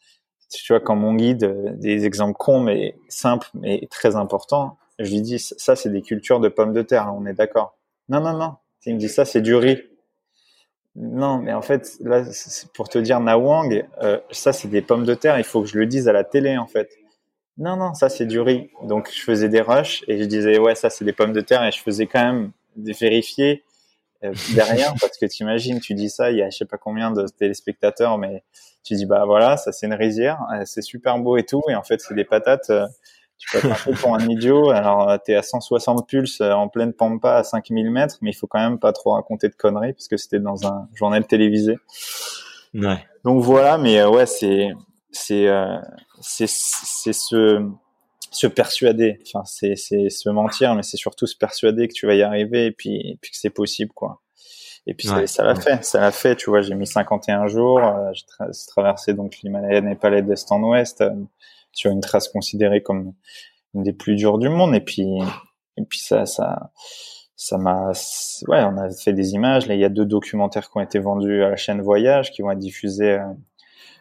[0.50, 5.12] tu vois quand mon guide euh, des exemples cons mais simples mais très importants, je
[5.12, 7.78] lui dis ça c'est des cultures de pommes de terre, hein, on est d'accord.
[8.10, 9.82] Non non non, il me dit ça c'est du riz.
[10.96, 12.24] Non, mais en fait, là,
[12.76, 15.40] pour te dire Nawang, euh, ça c'est des pommes de terre.
[15.40, 16.90] Il faut que je le dise à la télé, en fait.
[17.58, 18.70] Non, non, ça c'est du riz.
[18.84, 21.64] Donc je faisais des rushs et je disais ouais, ça c'est des pommes de terre
[21.64, 23.64] et je faisais quand même des vérifier
[24.24, 26.78] euh, derrière parce que tu imagines, tu dis ça, il y a je sais pas
[26.78, 28.44] combien de téléspectateurs, mais
[28.84, 31.76] tu dis bah voilà, ça c'est une rizière, euh, c'est super beau et tout, et
[31.76, 32.70] en fait c'est des patates.
[32.72, 32.88] Euh,
[33.44, 34.70] tu peux être un peu pour un idiot.
[34.70, 38.32] Alors, euh, tu es à 160 pulses euh, en pleine pampa à 5000 mètres, mais
[38.32, 41.26] il faut quand même pas trop raconter de conneries parce que c'était dans un journal
[41.26, 41.78] télévisé.
[42.74, 43.06] Ouais.
[43.24, 44.72] Donc voilà, mais euh, ouais, c'est
[45.12, 45.48] c'est
[46.22, 47.70] c'est c'est se
[48.32, 49.20] se persuader.
[49.28, 52.66] Enfin, c'est c'est se mentir, mais c'est surtout se persuader que tu vas y arriver
[52.68, 54.22] et puis et puis que c'est possible, quoi.
[54.86, 56.36] Et puis ça l'a fait, ça l'a fait.
[56.36, 57.82] Tu vois, j'ai mis 51 jours.
[58.14, 58.24] j'ai
[58.68, 61.04] traversé donc l'Himalaya népalais d'est en ouest
[61.74, 63.14] sur une trace considérée comme
[63.74, 64.76] une des plus dures du monde.
[64.76, 65.08] Et puis,
[65.78, 66.72] et puis ça, ça,
[67.36, 67.92] ça m'a,
[68.48, 69.68] ouais, on a fait des images.
[69.68, 72.42] Là, il y a deux documentaires qui ont été vendus à la chaîne Voyage, qui
[72.42, 73.34] vont être diffusés euh,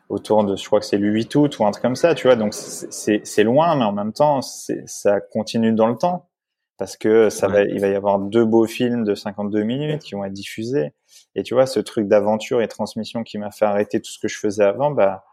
[0.08, 2.26] autour de, je crois que c'est le 8 août ou un truc comme ça, tu
[2.26, 2.36] vois.
[2.36, 6.28] Donc c'est loin, mais en même temps, ça continue dans le temps
[6.78, 10.14] parce que ça va, il va y avoir deux beaux films de 52 minutes qui
[10.14, 10.92] vont être diffusés.
[11.34, 14.28] Et tu vois, ce truc d'aventure et transmission qui m'a fait arrêter tout ce que
[14.28, 15.24] je faisais avant, bah,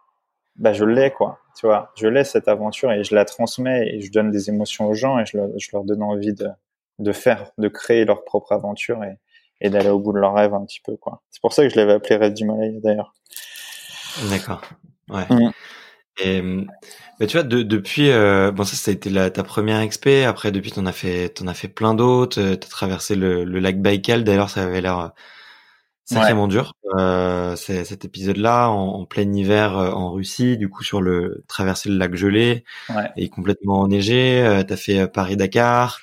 [0.56, 1.40] bah je l'ai quoi.
[1.58, 4.88] Tu vois je l'ai cette aventure et je la transmets et je donne des émotions
[4.88, 6.48] aux gens et je leur, je leur donne envie de
[7.00, 9.18] de faire de créer leur propre aventure et,
[9.62, 11.22] et d'aller au bout de leur rêve un petit peu quoi.
[11.32, 13.14] C'est pour ça que je l'avais appelé Rêve du Malaya d'ailleurs.
[14.30, 14.62] D'accord.
[15.10, 15.26] Ouais.
[15.30, 15.52] Mm.
[16.24, 16.42] et
[17.20, 20.24] bah, tu vois de, depuis euh, bon ça ça a été la, ta première expé
[20.26, 22.42] après depuis t'en as fait t'en as fait plein d'autres.
[22.56, 24.24] T'as traversé le, le lac Baïkal.
[24.24, 25.12] D'ailleurs ça avait l'air
[26.14, 26.74] sacrément dur.
[26.98, 31.98] Euh, cet épisode-là en, plein hiver euh, en Russie, du coup sur le traverser le
[31.98, 32.64] lac gelé
[33.16, 34.42] et complètement enneigé.
[34.42, 36.00] Euh, t'as fait Paris Dakar,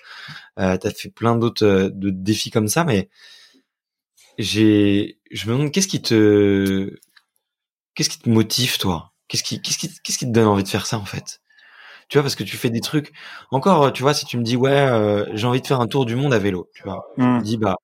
[0.56, 3.08] t'as fait plein d'autres de défis comme ça, mais
[4.38, 6.94] j'ai, je me demande qu'est-ce qui te,
[7.94, 9.12] qu'est-ce qui te motive toi?
[9.28, 11.40] Qu'est-ce qui, qu'est-ce qui, qu'est-ce qui te donne envie de faire ça en fait?
[12.08, 13.12] Tu vois, parce que tu fais des trucs.
[13.50, 16.14] Encore, tu vois, si tu me dis ouais, j'ai envie de faire un tour du
[16.14, 17.42] monde à vélo, tu vois, je me Mm.
[17.42, 17.74] dis bah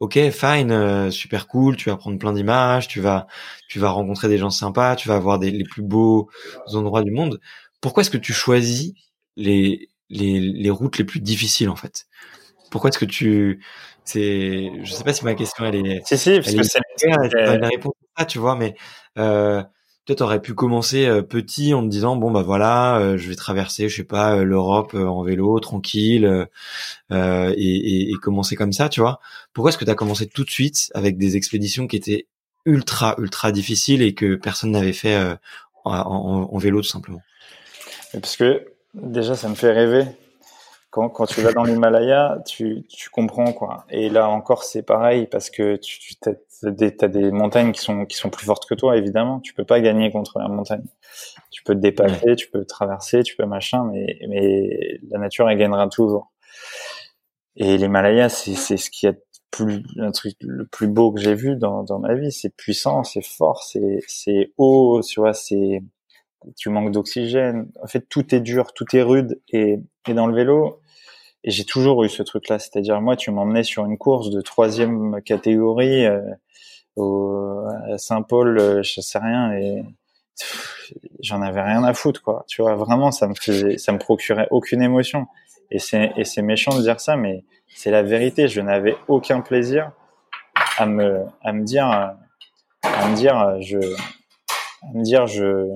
[0.00, 1.76] ok, fine, euh, super cool.
[1.76, 3.26] Tu vas prendre plein d'images, tu vas,
[3.68, 6.28] tu vas rencontrer des gens sympas, tu vas avoir des les plus beaux
[6.72, 7.40] endroits du monde.
[7.80, 8.94] Pourquoi est-ce que tu choisis
[9.36, 12.06] les les les routes les plus difficiles en fait?
[12.70, 13.64] Pourquoi est-ce que tu
[14.04, 16.80] c'est je sais pas si ma question elle est Si, si, parce que est c'est,
[17.08, 18.74] une réponse à ça, tu vois, mais
[19.18, 19.62] euh,
[20.06, 23.34] toi, t'aurais pu commencer euh, petit en te disant bon bah voilà, euh, je vais
[23.34, 26.46] traverser, je sais pas, euh, l'Europe en vélo, tranquille,
[27.10, 29.18] euh, et, commencer comme ça, tu vois.
[29.52, 32.28] Pourquoi est-ce que t'as commencé tout de suite avec des expéditions qui étaient
[32.64, 35.18] ultra ultra difficiles et que personne n'avait fait
[35.84, 37.20] en, vélo tout simplement?
[38.12, 38.64] Parce que
[38.94, 40.06] déjà, ça me fait rêver.
[40.90, 43.84] Quand, tu vas dans l'Himalaya, tu, tu comprends quoi.
[43.90, 47.80] Et là encore, c'est pareil parce que tu, tu t'as des, t'as des montagnes qui
[47.80, 49.40] sont qui sont plus fortes que toi, évidemment.
[49.40, 50.84] Tu peux pas gagner contre la montagne.
[51.50, 55.58] Tu peux te dépasser, tu peux traverser, tu peux machin, mais mais la nature elle
[55.58, 56.32] gagnera toujours.
[57.56, 59.18] Et l'Himalaya, c'est c'est ce qui est
[59.50, 62.32] plus un truc le plus beau que j'ai vu dans dans ma vie.
[62.32, 65.82] C'est puissant, c'est fort, c'est c'est haut, tu vois, c'est
[66.56, 67.70] tu manques d'oxygène.
[67.82, 69.40] En fait, tout est dur, tout est rude.
[69.48, 69.78] Et,
[70.08, 70.80] et dans le vélo,
[71.46, 72.58] et j'ai toujours eu ce truc-là.
[72.58, 76.20] C'est-à-dire, moi, tu m'emmenais sur une course de troisième catégorie euh,
[76.96, 79.84] au, à Saint-Paul, euh, je sais rien, et
[81.20, 82.44] j'en avais rien à foutre, quoi.
[82.48, 85.26] Tu vois, vraiment, ça me ça me procurait aucune émotion.
[85.70, 88.48] Et c'est, et c'est méchant de dire ça, mais c'est la vérité.
[88.48, 89.92] Je n'avais aucun plaisir
[90.78, 95.66] à me, à me dire, à me dire, je, à me dire, je,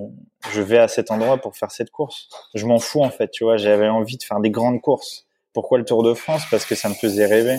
[0.52, 2.28] je vais à cet endroit pour faire cette course.
[2.54, 3.56] Je m'en fous en fait, tu vois.
[3.56, 5.26] J'avais envie de faire des grandes courses.
[5.52, 6.42] Pourquoi le Tour de France?
[6.50, 7.58] Parce que ça me faisait rêver.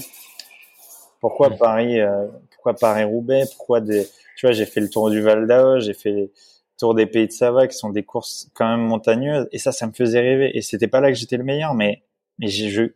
[1.20, 1.52] Pourquoi.
[1.52, 4.08] Paris euh, Pourquoi Paris Roubaix Pourquoi des
[4.38, 6.32] Tu vois, j'ai fait le Tour du Val d'Aoste, j'ai fait le
[6.78, 9.48] Tour des Pays de Savoie, qui sont des courses quand même montagneuses.
[9.52, 10.52] Et ça, ça me faisait rêver.
[10.58, 12.04] Et c'était pas là que j'étais le meilleur, mais
[12.40, 12.48] mais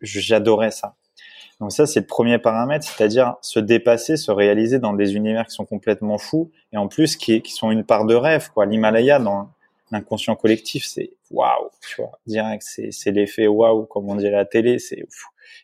[0.02, 0.96] j'adorais ça.
[1.62, 5.54] Donc ça, c'est le premier paramètre, c'est-à-dire se dépasser, se réaliser dans des univers qui
[5.54, 8.50] sont complètement fous et en plus qui, qui sont une part de rêve.
[8.54, 8.66] quoi.
[8.66, 9.50] L'Himalaya, dans
[9.92, 14.32] l'inconscient collectif, c'est waouh, tu vois, direct, c'est c'est l'effet waouh, comme on dit à
[14.32, 15.06] la télé, c'est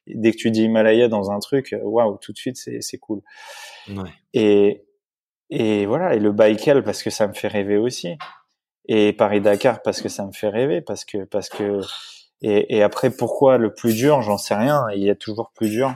[0.08, 3.22] dès que tu dis Himalaya dans un truc, waouh, tout de suite, c'est c'est cool.
[3.90, 4.10] Ouais.
[4.34, 4.84] Et
[5.50, 8.18] et voilà, et le Baïkal parce que ça me fait rêver aussi.
[8.88, 11.82] Et Paris Dakar parce que ça me fait rêver, parce que parce que
[12.42, 14.86] et, et après pourquoi le plus dur, j'en sais rien.
[14.96, 15.94] Il y a toujours plus dur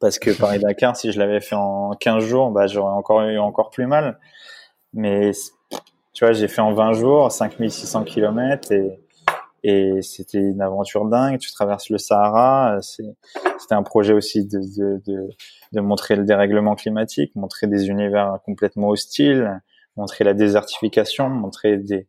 [0.00, 3.38] parce que Paris Dakar, si je l'avais fait en 15 jours, bah j'aurais encore eu
[3.38, 4.18] encore plus mal.
[4.92, 5.32] Mais
[6.14, 8.98] tu vois, j'ai fait en 20 jours 5600 kilomètres et
[9.66, 11.38] et c'était une aventure dingue.
[11.38, 12.80] Tu traverses le Sahara.
[12.82, 13.16] C'est,
[13.58, 15.28] c'était un projet aussi de, de, de,
[15.72, 19.62] de montrer le dérèglement climatique, montrer des univers complètement hostiles,
[19.96, 22.06] montrer la désertification, montrer des,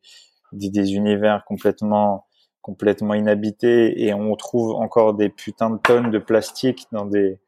[0.52, 2.28] des, des univers complètement
[2.62, 7.40] complètement inhabités et on trouve encore des putains de tonnes de plastique dans des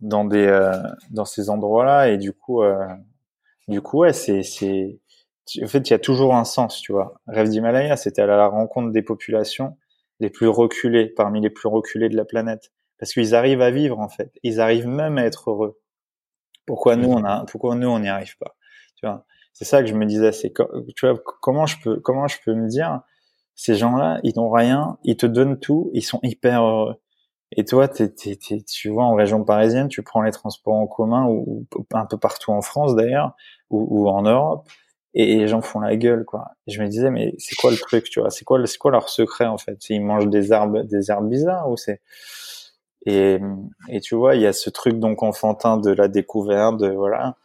[0.00, 0.72] dans des euh,
[1.10, 2.84] dans ces endroits-là et du coup euh,
[3.68, 4.98] du coup ouais c'est c'est
[5.62, 7.20] en fait il y a toujours un sens tu vois.
[7.26, 9.76] Rêve d'Himalaya c'était à la rencontre des populations
[10.20, 12.72] les plus reculées parmi les plus reculées de la planète.
[12.98, 14.32] Parce qu'ils arrivent à vivre en fait.
[14.42, 15.80] Ils arrivent même à être heureux.
[16.66, 18.56] Pourquoi nous on a pourquoi nous on n'y arrive pas
[18.96, 19.26] tu vois?
[19.52, 20.52] C'est ça que je me disais c'est
[20.96, 23.02] tu vois comment je peux comment je peux me dire
[23.54, 26.96] ces gens-là ils n'ont rien ils te donnent tout ils sont hyper heureux.
[27.56, 31.86] Et toi, tu vois, en région parisienne, tu prends les transports en commun ou, ou
[31.92, 33.34] un peu partout en France d'ailleurs,
[33.70, 34.68] ou, ou, en Europe,
[35.14, 36.52] et les gens font la gueule, quoi.
[36.66, 38.30] Je me disais, mais c'est quoi le truc, tu vois?
[38.30, 39.78] C'est quoi, c'est quoi leur secret en fait?
[39.90, 42.00] Ils mangent des herbes, des herbes bizarres ou c'est
[43.06, 43.38] et,
[44.02, 47.36] tu vois, il y a ce truc donc enfantin de la découverte, voilà.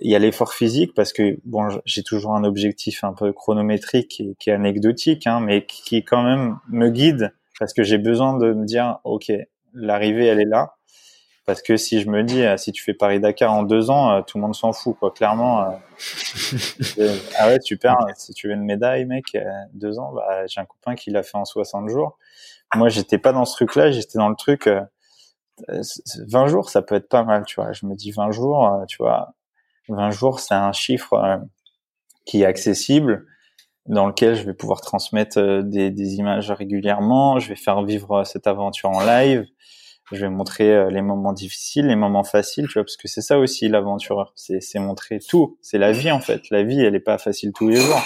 [0.00, 4.20] Il y a l'effort physique parce que bon, j'ai toujours un objectif un peu chronométrique
[4.20, 8.38] et qui est anecdotique, hein, mais qui quand même me guide parce que j'ai besoin
[8.38, 9.32] de me dire, ok,
[9.74, 10.76] l'arrivée elle est là.
[11.50, 14.42] Parce que si je me dis, si tu fais Paris-Dakar en deux ans, tout le
[14.42, 15.10] monde s'en fout, quoi.
[15.10, 17.96] Clairement, euh, ah ouais, super.
[18.16, 19.36] Si tu veux une médaille, mec,
[19.72, 22.18] deux ans, bah, j'ai un copain qui l'a fait en 60 jours.
[22.76, 24.68] Moi, j'étais pas dans ce truc-là, j'étais dans le truc.
[24.68, 24.80] Euh,
[25.68, 27.72] 20 jours, ça peut être pas mal, tu vois.
[27.72, 29.34] Je me dis 20 jours, euh, tu vois,
[29.88, 31.36] 20 jours, c'est un chiffre euh,
[32.26, 33.26] qui est accessible
[33.86, 38.24] dans lequel je vais pouvoir transmettre euh, des, des, images régulièrement, je vais faire vivre
[38.24, 39.46] cette aventure en live,
[40.12, 43.20] je vais montrer euh, les moments difficiles, les moments faciles, tu vois, parce que c'est
[43.20, 46.94] ça aussi l'aventureur, c'est, c'est montrer tout, c'est la vie en fait, la vie elle
[46.94, 48.02] est pas facile tous les jours.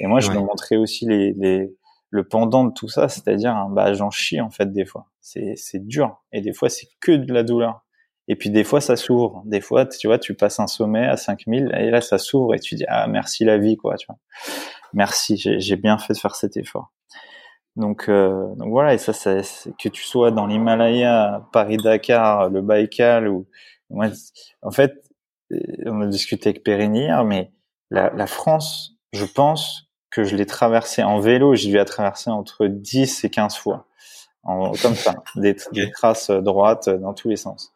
[0.00, 0.34] Et moi je ouais.
[0.34, 1.74] vais montrer aussi les, les,
[2.10, 5.86] le pendant de tout ça, c'est-à-dire bah j'en chie en fait des fois, c'est, c'est
[5.86, 7.82] dur, et des fois c'est que de la douleur.
[8.28, 11.16] Et puis des fois ça s'ouvre, des fois tu vois tu passes un sommet à
[11.16, 14.18] 5000 et là ça s'ouvre et tu dis ah merci la vie quoi, tu vois
[14.96, 16.92] merci, j'ai bien fait de faire cet effort.
[17.76, 19.42] Donc, euh, donc voilà, et ça, c'est
[19.78, 23.46] que tu sois dans l'Himalaya, Paris-Dakar, le Baïkal, ou
[23.90, 24.06] moi,
[24.62, 24.94] en fait,
[25.52, 27.52] euh, on a discuté avec Perrine hier, mais
[27.90, 32.30] la, la France, je pense que je l'ai traversée en vélo, j'y vais à traverser
[32.30, 33.86] entre 10 et 15 fois,
[34.42, 37.74] en, comme ça, des, des, traces droites dans tous les sens.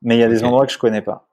[0.00, 1.28] Mais il y a des endroits que je connais pas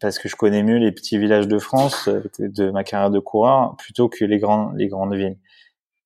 [0.00, 3.18] parce que je connais mieux les petits villages de France euh, de ma carrière de
[3.18, 5.38] coureur plutôt que les grandes les grandes villes.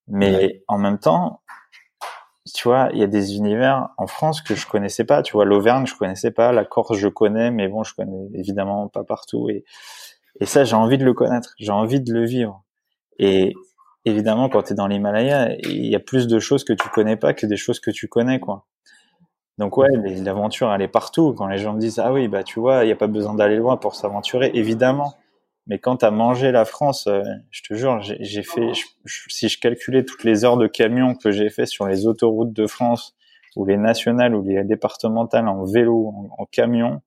[0.08, 1.40] Mais en même temps,
[2.54, 5.22] tu vois, il y a des univers en France que je connaissais pas.
[5.22, 6.52] Tu vois, l'Auvergne, je connaissais pas.
[6.52, 9.48] La Corse, je connais, mais bon, je connais évidemment pas partout.
[9.50, 9.64] Et,
[10.40, 11.54] et ça, j'ai envie de le connaître.
[11.58, 12.62] J'ai envie de le vivre.
[13.18, 13.54] Et
[14.04, 17.16] évidemment, quand tu es dans l'Himalaya, il y a plus de choses que tu connais
[17.16, 18.66] pas que des choses que tu connais, quoi.
[19.58, 19.88] Donc ouais,
[20.22, 21.34] l'aventure, elle est partout.
[21.34, 23.34] Quand les gens me disent, ah oui, bah tu vois, il n'y a pas besoin
[23.34, 25.14] d'aller loin pour s'aventurer, évidemment.
[25.66, 28.70] Mais quand tu as mangé la France, euh, je te jure, j'ai fait,
[29.06, 32.66] si je calculais toutes les heures de camion que j'ai fait sur les autoroutes de
[32.66, 33.16] France,
[33.56, 37.00] ou les nationales, ou les départementales en vélo, en, camion,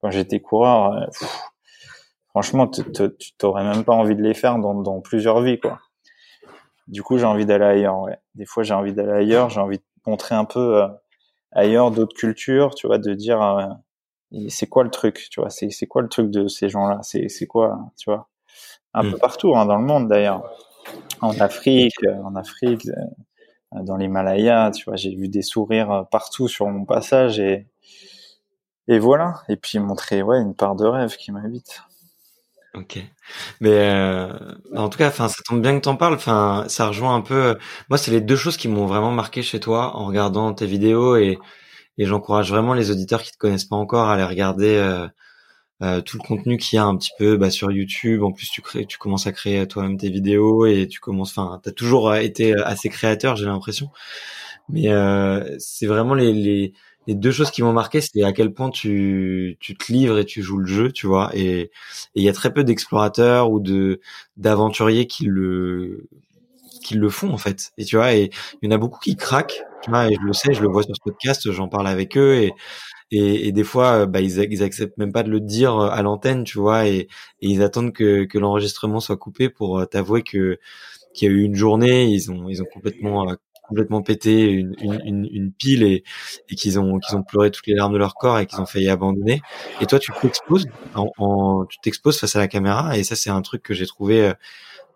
[0.00, 1.06] quand j'étais coureur, euh,
[2.30, 2.82] franchement, tu
[3.36, 5.80] t'aurais même pas envie de les faire dans, dans plusieurs vies, quoi.
[6.86, 8.16] Du coup, j'ai envie d'aller ailleurs, ouais.
[8.36, 10.88] Des fois, j'ai envie d'aller ailleurs, j'ai envie de montrer un peu euh,
[11.50, 13.42] ailleurs d'autres cultures, tu vois, de dire
[14.48, 17.78] c'est quoi le truc, tu vois, c'est quoi le truc de ces gens-là, c'est quoi,
[17.96, 18.28] tu vois,
[18.94, 19.18] un peu mm.
[19.18, 20.50] partout hein, dans le monde d'ailleurs,
[21.20, 26.66] en Afrique, en Afrique, euh, dans l'Himalaya, tu vois, j'ai vu des sourires partout sur
[26.68, 27.66] mon passage et
[28.88, 31.82] et voilà, et puis montrer ouais une part de rêve qui m'habite.
[32.76, 32.98] Ok,
[33.60, 34.28] mais euh,
[34.74, 36.14] en tout cas, enfin, ça tombe bien que t'en parles.
[36.14, 37.56] Enfin, ça rejoint un peu.
[37.88, 41.16] Moi, c'est les deux choses qui m'ont vraiment marqué chez toi en regardant tes vidéos
[41.16, 41.38] et
[41.98, 45.06] et j'encourage vraiment les auditeurs qui te connaissent pas encore à aller regarder euh,
[45.82, 48.22] euh, tout le contenu qu'il y a un petit peu bah, sur YouTube.
[48.22, 51.36] En plus, tu crées, tu commences à créer toi-même tes vidéos et tu commences.
[51.36, 53.90] Enfin, t'as toujours euh, été assez créateur, j'ai l'impression.
[54.68, 56.72] Mais euh, c'est vraiment les, les,
[57.06, 60.24] les deux choses qui m'ont marqué, c'est à quel point tu, tu te livres et
[60.24, 61.30] tu joues le jeu, tu vois.
[61.34, 61.70] Et
[62.14, 64.00] il y a très peu d'explorateurs ou de
[64.36, 66.08] d'aventuriers qui le
[66.86, 67.72] qui le font en fait.
[67.78, 68.30] Et tu vois, et
[68.62, 70.94] il y en a beaucoup qui craquent et je le sais, je le vois sur
[70.96, 72.52] ce podcast, j'en parle avec eux et
[73.12, 76.02] et, des fois, euh, bah, ils, ils acceptent même pas de le dire euh, à
[76.02, 77.06] l'antenne, tu vois, et,
[77.40, 80.58] ils attendent que, que l'enregistrement soit coupé pour euh, t'avouer que
[81.14, 83.32] qu'il y a eu une journée, ils ont ils ont complètement
[83.68, 86.04] complètement pété une, une, une, pile et,
[86.50, 88.66] et qu'ils ont qu'ils ont pleuré toutes les larmes de leur corps et qu'ils ont
[88.66, 89.40] failli abandonner.
[89.80, 93.30] Et toi, tu t'exposes, en, en, tu t'exposes face à la caméra et ça, c'est
[93.30, 94.32] un truc que j'ai trouvé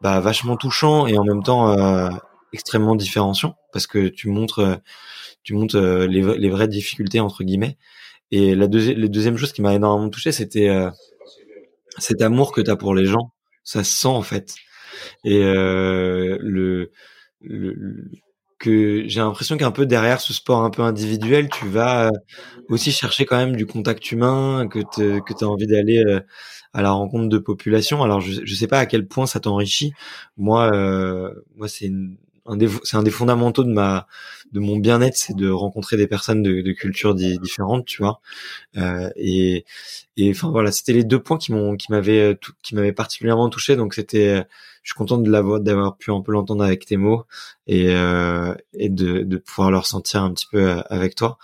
[0.01, 2.11] bah, vachement touchant et en même temps euh,
[2.53, 4.77] extrêmement différenciant parce que tu montres euh,
[5.43, 7.77] tu montres euh, les, les vraies difficultés entre guillemets.
[8.33, 10.91] Et la deuxième chose qui m'a énormément touché c'était euh,
[11.99, 13.33] cet amour que tu as pour les gens.
[13.65, 14.55] Ça se sent en fait.
[15.25, 16.91] Et le,
[17.41, 18.11] le,
[18.61, 22.11] que j'ai l'impression qu'un peu derrière ce sport un peu individuel, tu vas
[22.69, 26.05] aussi chercher quand même du contact humain, que tu as envie d'aller
[26.73, 28.03] à la rencontre de populations.
[28.03, 29.93] Alors je je sais pas à quel point ça t'enrichit.
[30.37, 32.17] Moi euh, moi c'est une
[32.85, 34.07] c'est un des fondamentaux de ma
[34.53, 38.21] de mon bien-être, c'est de rencontrer des personnes de, de cultures différentes, tu vois.
[38.77, 39.65] Euh, et
[40.17, 43.77] et enfin voilà, c'était les deux points qui m'ont qui m'avaient qui m'avaient particulièrement touché.
[43.77, 44.45] Donc c'était,
[44.83, 47.25] je suis content de l'avoir d'avoir pu un peu l'entendre avec tes mots
[47.67, 51.39] et euh, et de de pouvoir le ressentir un petit peu euh, avec toi.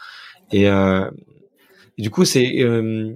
[0.53, 1.11] Et, euh,
[1.99, 3.15] et du coup, c'est euh,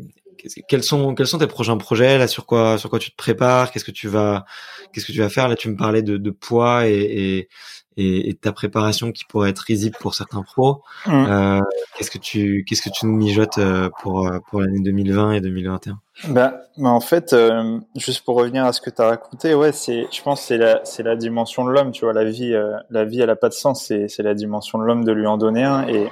[0.68, 3.70] quels sont quels sont tes prochains projets là sur quoi sur quoi tu te prépares
[3.70, 4.44] qu'est-ce que tu vas
[4.92, 5.48] qu'est-ce que tu vas faire?
[5.48, 7.48] Là tu me parlais de, de poids et,
[7.96, 10.82] et, et, ta préparation qui pourrait être risible pour certains pros.
[11.06, 11.10] Mmh.
[11.12, 11.60] euh,
[11.96, 15.40] qu'est-ce que tu qu'est-ce que tu nous mijotes euh, pour euh, pour l'année 2020 et
[15.40, 19.54] 2021 bah, bah en fait euh, juste pour revenir à ce que tu as raconté
[19.54, 22.54] ouais c'est je pense c'est la c'est la dimension de l'homme tu vois la vie
[22.54, 25.12] euh, la vie elle a pas de sens c'est c'est la dimension de l'homme de
[25.12, 25.86] lui en donner un.
[25.88, 26.08] Et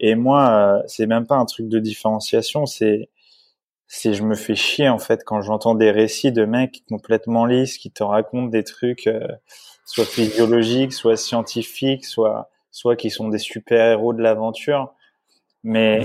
[0.00, 3.08] et moi c'est même pas un truc de différenciation c'est
[3.92, 7.76] c'est je me fais chier en fait quand j'entends des récits de mecs complètement lisses
[7.76, 9.26] qui te racontent des trucs euh,
[9.84, 14.94] soit physiologiques, soit scientifiques, soit soit qui sont des super héros de l'aventure.
[15.64, 16.04] Mais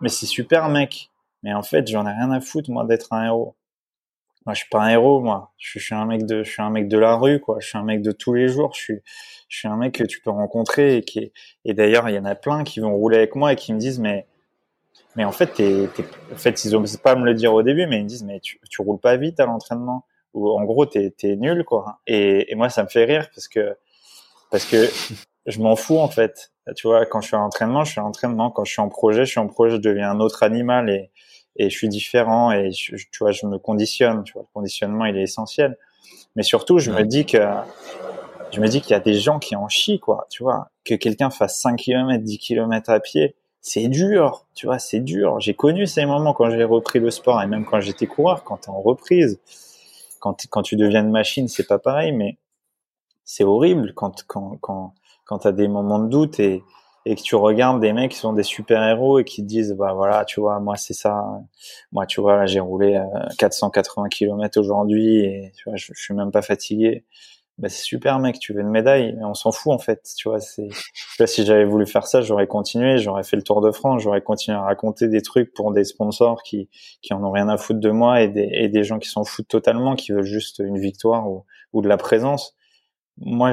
[0.00, 1.10] mais c'est super mec.
[1.42, 3.54] Mais en fait, j'en ai rien à foutre moi d'être un héros.
[4.46, 5.52] Moi, je suis pas un héros moi.
[5.58, 7.58] Je suis, un mec de je suis un mec de la rue quoi.
[7.60, 8.72] Je suis un mec de tous les jours.
[8.74, 9.00] Je suis
[9.50, 11.32] je suis un mec que tu peux rencontrer et qui
[11.66, 13.78] et d'ailleurs, il y en a plein qui vont rouler avec moi et qui me
[13.78, 14.26] disent mais
[15.16, 15.88] mais en fait, t'es,
[16.32, 18.40] en fait, ils osent pas me le dire au début, mais ils me disent, mais
[18.40, 20.04] tu, tu roules pas vite à l'entraînement.
[20.34, 22.00] Ou en gros, t'es, t'es nul, quoi.
[22.06, 23.76] Et, et moi, ça me fait rire parce que,
[24.50, 24.88] parce que
[25.46, 26.52] je m'en fous, en fait.
[26.76, 28.50] Tu vois, quand je suis à l'entraînement, je suis à l'entraînement.
[28.50, 31.10] Quand je suis en projet, je suis en projet, je deviens un autre animal et,
[31.56, 34.22] et je suis différent et tu vois, je me conditionne.
[34.22, 35.76] Tu vois, le conditionnement, il est essentiel.
[36.36, 37.38] Mais surtout, je me dis que
[38.52, 40.94] je me dis qu'il y a des gens qui en chient, quoi, tu vois, que
[40.94, 45.38] quelqu'un fasse 5 km, 10 km à pied, c'est dur, tu vois, c'est dur.
[45.40, 48.58] J'ai connu ces moments quand j'ai repris le sport et même quand j'étais coureur, quand
[48.58, 49.38] t'es en reprise,
[50.20, 52.38] quand, quand tu deviens une machine, c'est pas pareil, mais
[53.24, 56.62] c'est horrible quand, quand, quand, quand t'as des moments de doute et,
[57.06, 59.72] et que tu regardes des mecs qui sont des super héros et qui te disent
[59.72, 61.24] bah voilà tu vois moi c'est ça.
[61.92, 63.02] Moi tu vois là j'ai roulé
[63.38, 67.04] 480 km aujourd'hui et tu vois je, je suis même pas fatigué
[67.60, 70.30] bah c'est super mec, tu veux une médaille, mais on s'en fout en fait, tu
[70.30, 70.40] vois.
[70.40, 70.68] C'est,
[71.26, 74.56] si j'avais voulu faire ça, j'aurais continué, j'aurais fait le Tour de France, j'aurais continué
[74.56, 76.70] à raconter des trucs pour des sponsors qui
[77.02, 79.24] qui en ont rien à foutre de moi et des et des gens qui s'en
[79.24, 82.56] foutent totalement, qui veulent juste une victoire ou ou de la présence.
[83.18, 83.52] Moi,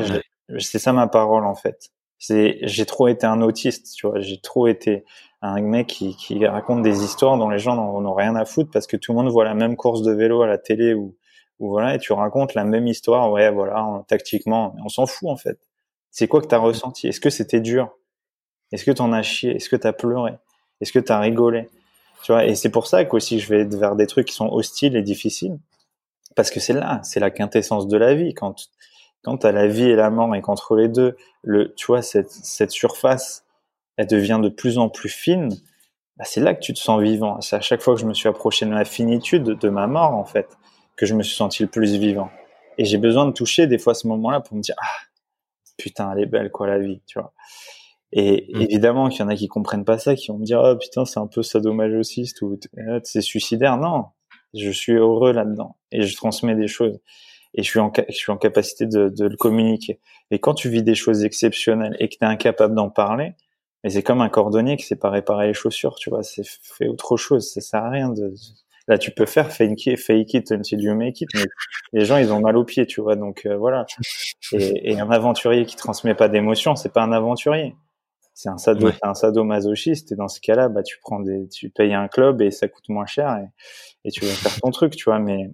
[0.60, 1.90] c'est ça ma parole en fait.
[2.18, 4.22] C'est j'ai trop été un autiste, tu vois.
[4.22, 5.04] J'ai trop été
[5.42, 8.72] un mec qui qui raconte des histoires dont les gens n'en ont rien à foutre
[8.72, 11.16] parce que tout le monde voit la même course de vélo à la télé ou
[11.60, 15.38] ou voilà, et tu racontes la même histoire, ouais, voilà, tactiquement, on s'en fout en
[15.38, 15.60] fait.
[16.12, 17.08] C'est quoi que t'as ressenti?
[17.08, 17.90] Est-ce que c'était dur?
[18.72, 19.56] Est-ce que t'en as chié?
[19.56, 20.34] Est-ce que t'as pleuré?
[20.82, 21.70] Est-ce que t'as rigolé?
[22.24, 24.96] Tu vois, et c'est pour ça qu'aussi je vais vers des trucs qui sont hostiles
[24.96, 25.58] et difficiles,
[26.36, 28.34] parce que c'est là, c'est la quintessence de la vie.
[28.34, 28.70] Quand
[29.24, 32.32] quand t'as la vie et la mort et qu'entre les deux, le, tu vois, cette,
[32.32, 33.46] cette surface,
[33.98, 35.50] elle devient de plus en plus fine.
[36.16, 37.42] Bah, c'est là que tu te sens vivant.
[37.42, 40.14] C'est à chaque fois que je me suis approché de ma finitude, de ma mort
[40.14, 40.48] en fait
[40.98, 42.30] que je me suis senti le plus vivant.
[42.78, 45.08] Et j'ai besoin de toucher des fois ce moment-là pour me dire ah
[45.78, 47.34] putain elle est belle quoi la vie, tu vois.
[48.12, 48.62] Et mm.
[48.62, 51.06] évidemment qu'il y en a qui comprennent pas ça, qui vont me dire oh putain
[51.06, 52.60] c'est un peu sadomasochiste ou
[53.04, 53.78] c'est suicidaire.
[53.78, 54.06] Non,
[54.54, 57.00] je suis heureux là-dedans et je transmets des choses
[57.54, 60.00] et je suis en, je suis en capacité de, de, le communiquer.
[60.32, 63.34] Et quand tu vis des choses exceptionnelles et que tu es incapable d'en parler,
[63.84, 66.88] mais c'est comme un cordonnier qui sait pas réparer les chaussures, tu vois, c'est fait
[66.88, 68.34] autre chose, ça sert à rien de
[68.88, 71.46] Là, tu peux faire fake it, fake it until you make it, mais
[71.92, 73.16] les gens, ils ont mal aux pieds, tu vois.
[73.18, 73.86] Donc euh, voilà.
[74.54, 77.76] Et, et, un aventurier qui transmet pas d'émotion, c'est pas un aventurier.
[78.34, 80.12] C'est un sado, un sadomasochiste.
[80.14, 82.88] Et dans ce cas-là, bah tu prends des, tu payes un club et ça coûte
[82.88, 85.20] moins cher et, et tu vas faire ton truc, tu vois.
[85.20, 85.52] Mais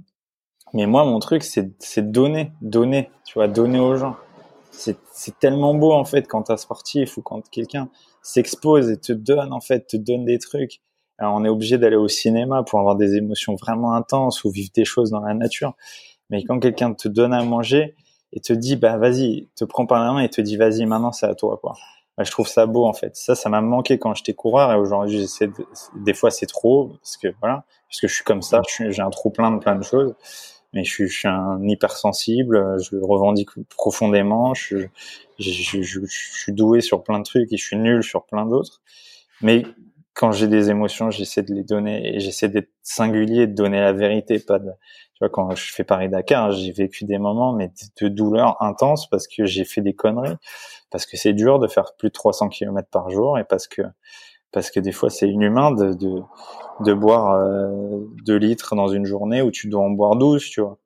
[0.74, 4.16] mais moi, mon truc, c'est c'est donner, donner, tu vois, donner aux gens.
[4.72, 7.90] C'est c'est tellement beau en fait quand t'es sportif ou quand quelqu'un
[8.22, 10.82] s'expose et te donne en fait, te donne des trucs
[11.30, 14.86] on est obligé d'aller au cinéma pour avoir des émotions vraiment intenses ou vivre des
[14.86, 15.74] choses dans la nature.
[16.30, 17.96] Mais quand quelqu'un te donne à manger
[18.32, 21.12] et te dit, bah vas-y, te prends par la main et te dit, vas-y, maintenant
[21.12, 21.76] c'est à toi, quoi.
[22.18, 23.16] Bah, je trouve ça beau en fait.
[23.16, 25.48] Ça, ça m'a manqué quand j'étais coureur et aujourd'hui j'essaie.
[25.48, 25.66] De...
[25.96, 29.10] Des fois c'est trop parce que voilà, parce que je suis comme ça, j'ai un
[29.10, 30.16] trou plein de plein de choses.
[30.74, 34.56] Mais je suis, un hypersensible, je revendique profondément.
[34.56, 34.88] Je,
[35.38, 38.82] je, suis doué sur plein de trucs et je suis nul sur plein d'autres.
[39.42, 39.64] Mais
[40.14, 43.94] quand j'ai des émotions, j'essaie de les donner et j'essaie d'être singulier, de donner la
[43.94, 44.70] vérité, pas de,
[45.14, 49.28] tu vois, quand je fais Paris-Dakar, j'ai vécu des moments, mais de douleur intense parce
[49.28, 50.38] que j'ai fait des conneries,
[50.92, 53.82] parce que c'est dur de faire plus de 300 km par jour et parce que,
[54.52, 56.22] parce que des fois c'est inhumain de, de,
[56.82, 60.62] de boire euh, 2 litres dans une journée où tu dois en boire 12, tu
[60.62, 60.78] vois.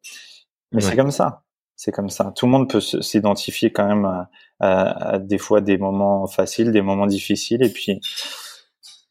[0.72, 1.44] Mais c'est comme ça.
[1.76, 2.34] C'est comme ça.
[2.36, 4.30] Tout le monde peut s'identifier quand même à,
[4.60, 8.02] à, à, des fois des moments faciles, des moments difficiles, et puis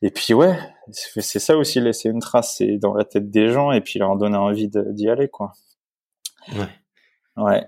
[0.02, 0.58] et puis ouais,
[0.90, 4.16] c'est ça aussi laisser une trace, c'est dans la tête des gens et puis leur
[4.16, 5.52] donner envie d'y aller quoi.
[6.52, 6.68] Ouais.
[7.36, 7.66] Ouais.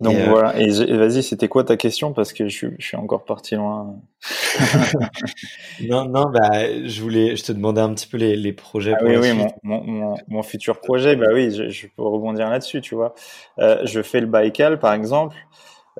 [0.00, 0.56] Donc euh, voilà.
[0.60, 2.12] Et, vas-y, c'était quoi ta question?
[2.12, 4.00] Parce que je, je, suis encore parti loin.
[5.88, 8.94] non, non, bah je voulais, je te demandais un petit peu les, les projets.
[8.94, 12.80] Ah, oui, oui, mon, mon, mon, futur projet, bah oui, je, je peux rebondir là-dessus,
[12.80, 13.14] tu vois.
[13.58, 15.36] Euh, je fais le Baïkal par exemple.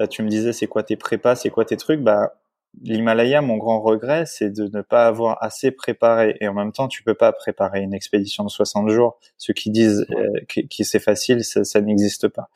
[0.00, 2.34] Euh, tu me disais c'est quoi tes prépas, c'est quoi tes trucs, bah
[2.82, 6.36] l'Himalaya, mon grand regret, c'est de ne pas avoir assez préparé.
[6.40, 9.18] Et en même temps, tu peux pas préparer une expédition de 60 jours.
[9.36, 12.48] Ceux qui disent euh, que, c'est facile, ça, ça n'existe pas.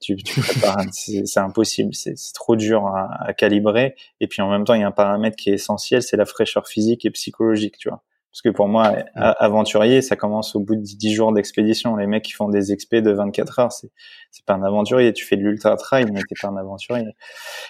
[0.00, 1.94] Tu, tu prépares, c'est impossible.
[1.94, 3.94] C'est trop dur à, à, calibrer.
[4.20, 6.26] Et puis en même temps, il y a un paramètre qui est essentiel, c'est la
[6.26, 8.02] fraîcheur physique et psychologique, tu vois.
[8.34, 11.94] Parce que pour moi, aventurier, ça commence au bout de 10 jours d'expédition.
[11.94, 13.92] Les mecs qui font des expés de 24 heures, c'est
[14.32, 15.12] c'est pas un aventurier.
[15.12, 17.14] Tu fais de l'ultra trail, mais t'es pas un aventurier.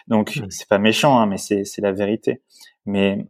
[0.08, 2.40] Donc c'est pas méchant, hein, mais c'est c'est la vérité.
[2.86, 3.26] Mais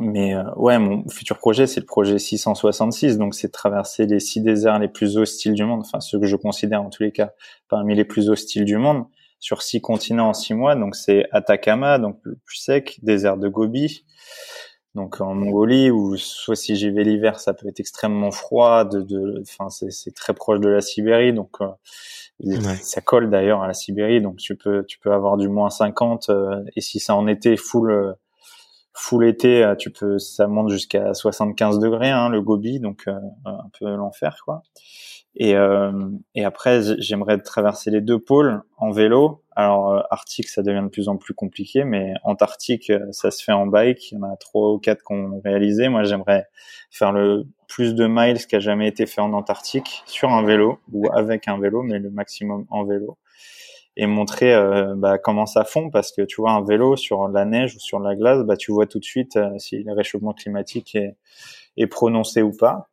[0.00, 3.18] mais euh, ouais, mon futur projet, c'est le projet 666.
[3.18, 5.82] Donc c'est de traverser les six déserts les plus hostiles du monde.
[5.82, 7.30] Enfin ceux que je considère en tous les cas
[7.68, 9.04] parmi les plus hostiles du monde
[9.38, 10.74] sur six continents en six mois.
[10.74, 14.04] Donc c'est Atacama, donc le plus sec, désert de Gobi
[14.94, 19.42] donc en Mongolie ou soit si j'y vais l'hiver ça peut être extrêmement froid de
[19.42, 24.20] enfin c'est très proche de la Sibérie donc euh, ça colle d'ailleurs à la Sibérie
[24.20, 27.56] donc tu peux tu peux avoir du moins 50 euh, et si c'est en été
[27.56, 28.16] full
[29.00, 33.94] full été, tu peux, ça monte jusqu'à 75 degrés, hein, le Gobi, donc un peu
[33.94, 34.64] l'enfer, quoi.
[35.40, 35.54] Et,
[36.34, 39.44] et après, j'aimerais traverser les deux pôles en vélo.
[39.54, 43.68] Alors Arctique, ça devient de plus en plus compliqué, mais Antarctique, ça se fait en
[43.68, 44.10] bike.
[44.10, 45.88] Il y en a trois ou quatre qu'on réalisé.
[45.88, 46.46] Moi, j'aimerais
[46.90, 50.80] faire le plus de miles qui a jamais été fait en Antarctique sur un vélo
[50.92, 53.16] ou avec un vélo, mais le maximum en vélo
[53.98, 57.44] et montrer euh, bah, comment ça fond parce que tu vois un vélo sur la
[57.44, 60.32] neige ou sur la glace, bah, tu vois tout de suite euh, si le réchauffement
[60.32, 61.16] climatique est,
[61.76, 62.87] est prononcé ou pas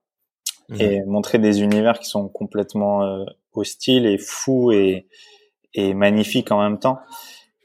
[0.70, 0.82] mmh.
[0.82, 5.08] et montrer des univers qui sont complètement euh, hostiles et fous et,
[5.74, 7.00] et magnifiques en même temps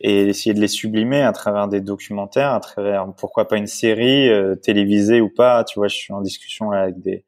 [0.00, 4.30] et essayer de les sublimer à travers des documentaires, à travers pourquoi pas une série
[4.30, 5.62] euh, télévisée ou pas.
[5.64, 7.24] Tu vois, je suis en discussion là, avec des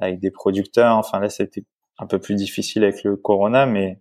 [0.00, 0.96] avec des producteurs.
[0.96, 1.64] Enfin là, c'était
[1.98, 3.98] un peu plus difficile avec le Corona, mais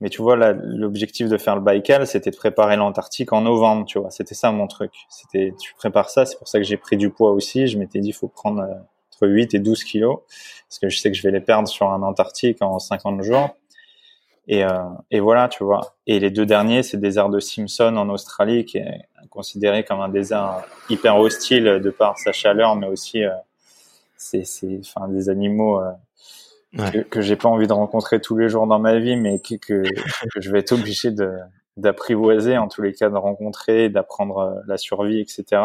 [0.00, 3.86] mais tu vois, l'objectif de faire le Baïkal, c'était de préparer l'Antarctique en novembre.
[3.86, 4.92] Tu vois, c'était ça mon truc.
[5.08, 6.26] C'était tu prépares ça.
[6.26, 7.68] C'est pour ça que j'ai pris du poids aussi.
[7.68, 8.74] Je m'étais dit, faut prendre euh,
[9.14, 10.20] entre 8 et 12 kilos
[10.74, 13.56] parce que je sais que je vais les perdre sur un Antarctique en 50 jours.
[14.48, 14.68] Et, euh,
[15.12, 15.94] et voilà, tu vois.
[16.08, 20.00] Et les deux derniers, c'est des désert de Simpson en Australie, qui est considéré comme
[20.00, 23.30] un désert hyper hostile de par sa chaleur, mais aussi euh,
[24.16, 24.44] c'est,
[24.80, 28.80] enfin, des animaux euh, que, que j'ai pas envie de rencontrer tous les jours dans
[28.80, 29.82] ma vie, mais que, que,
[30.34, 31.30] que je vais être obligé de,
[31.76, 35.62] d'apprivoiser, en tous les cas, de rencontrer, d'apprendre la survie, etc.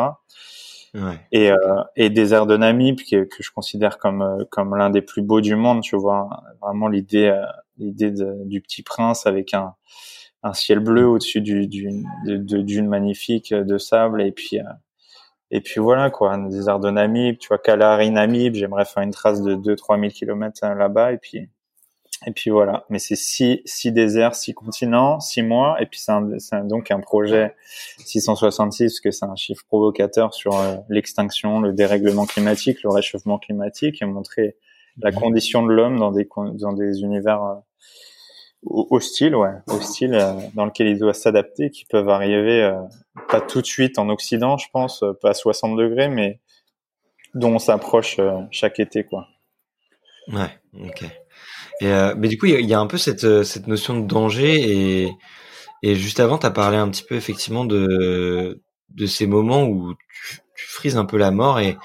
[1.32, 1.58] Et, euh,
[1.96, 5.42] et désert de Namib que, que je considère comme euh, comme l'un des plus beaux
[5.42, 6.44] du monde tu vois.
[6.62, 7.46] Vraiment l'idée euh,
[7.78, 8.12] l'idée
[8.46, 9.76] du petit prince avec un
[10.44, 14.22] un ciel bleu au-dessus du d'une d'une magnifique de sable.
[14.22, 14.64] Et puis euh,
[15.52, 16.38] et puis voilà quoi.
[16.50, 20.10] Désert de Namib tu vois Kalahari Namib j'aimerais faire une trace de 2 3 000
[20.12, 21.14] kilomètres là-bas.
[21.14, 21.50] Et puis
[22.26, 26.68] et puis voilà, mais c'est six, six déserts, six continents, six mois, et puis c'est
[26.68, 27.56] donc un projet
[28.06, 33.40] 666 parce que c'est un chiffre provocateur sur euh, l'extinction, le dérèglement climatique, le réchauffement
[33.40, 34.58] climatique, et montrer
[35.02, 37.56] la condition de l'homme dans des dans des univers euh,
[38.64, 42.70] hostiles, ouais, hostiles, euh, dans lesquels il doit s'adapter, qui peuvent arriver
[43.30, 46.42] pas tout de suite en Occident, je pense, pas à 60 degrés, mais
[47.34, 48.20] dont on s'approche
[48.52, 49.28] chaque été, quoi.
[50.28, 50.50] Ouais,
[50.86, 51.06] ok.
[51.82, 54.06] Et euh, mais du coup, il y, a un peu cette, euh, cette notion de
[54.06, 55.12] danger et,
[55.82, 59.94] et juste avant, tu as parlé un petit peu effectivement de, de ces moments où
[59.94, 61.78] tu, tu frises un peu la mort et,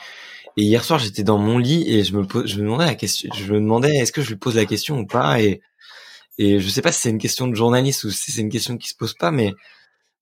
[0.56, 2.94] et hier soir, j'étais dans mon lit et je me, pose, je me demandais la
[2.94, 5.60] question, je me demandais est-ce que je lui pose la question ou pas et,
[6.38, 8.76] et je sais pas si c'est une question de journaliste ou si c'est une question
[8.76, 9.52] qui se pose pas, mais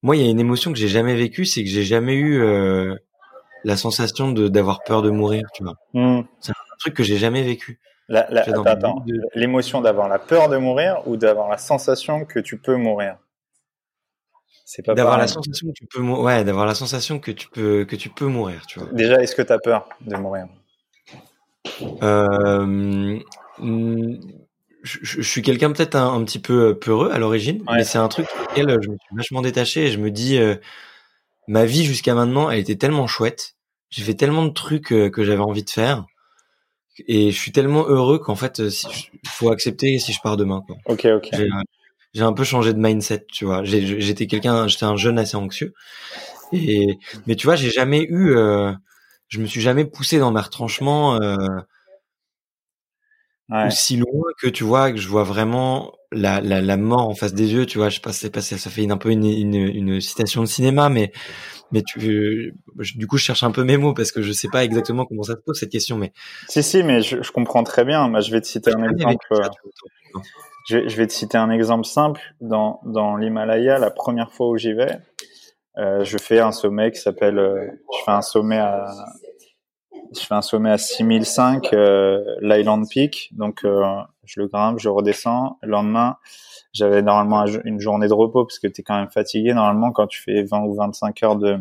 [0.02, 2.42] moi, il y a une émotion que j'ai jamais vécue, c'est que j'ai jamais eu
[2.42, 2.94] euh,
[3.64, 5.76] la sensation de d'avoir peur de mourir, tu vois.
[5.94, 6.22] Mmh.
[6.40, 7.78] C'est un truc que j'ai jamais vécu.
[9.34, 13.16] L'émotion d'avoir la peur de mourir ou d'avoir la sensation que tu peux mourir?
[14.64, 17.84] C'est pas D'avoir la sensation que tu peux ouais, d'avoir la sensation que tu peux
[17.84, 18.88] que tu peux mourir, tu vois.
[18.92, 20.46] Déjà, est-ce que tu as peur de mourir?
[22.02, 23.18] Euh,
[24.82, 28.26] je, suis quelqu'un peut-être un, petit peu euh, peureux à l'origine, mais c'est un truc
[28.42, 30.56] auquel je me suis vachement détaché et je me dis euh,
[31.48, 33.54] ma vie jusqu'à maintenant, elle était tellement chouette.
[33.90, 36.06] J'ai fait tellement de trucs que j'avais envie de faire
[37.08, 40.62] et je suis tellement heureux qu'en fait, il faut accepter si je pars demain.
[40.66, 40.76] Quoi.
[40.86, 41.30] Ok, ok.
[42.14, 43.64] J'ai un peu changé de mindset, tu vois.
[43.64, 45.72] J'étais quelqu'un, j'étais un jeune assez anxieux.
[46.52, 48.72] Et mais tu vois, j'ai jamais eu, euh,
[49.28, 51.36] je me suis jamais poussé dans mes retranchements euh,
[53.48, 53.66] ouais.
[53.68, 57.32] aussi loin que tu vois que je vois vraiment la, la, la mort en face
[57.32, 57.64] des yeux.
[57.64, 60.90] Tu vois, je sais pas ça fait un peu une, une, une citation de cinéma,
[60.90, 61.12] mais
[61.72, 62.54] mais tu,
[62.96, 65.22] du coup, je cherche un peu mes mots parce que je sais pas exactement comment
[65.22, 66.12] ça se pose cette question, mais.
[66.48, 68.08] Si, si, mais je, je comprends très bien.
[68.08, 69.26] Moi, je vais te citer un exemple.
[69.32, 69.40] Euh,
[70.68, 72.20] je, vais, je vais te citer un exemple simple.
[72.40, 74.98] Dans, dans l'Himalaya, la première fois où j'y vais,
[75.78, 78.86] euh, je fais un sommet qui s'appelle, euh, je fais un sommet à,
[80.14, 83.30] je fais un sommet à 6005, euh, l'Island Peak.
[83.32, 85.58] Donc, je le grimpe, je redescends.
[85.62, 86.16] Le lendemain,
[86.72, 90.06] j'avais normalement une journée de repos parce que tu es quand même fatigué normalement quand
[90.06, 91.60] tu fais 20 ou 25 heures de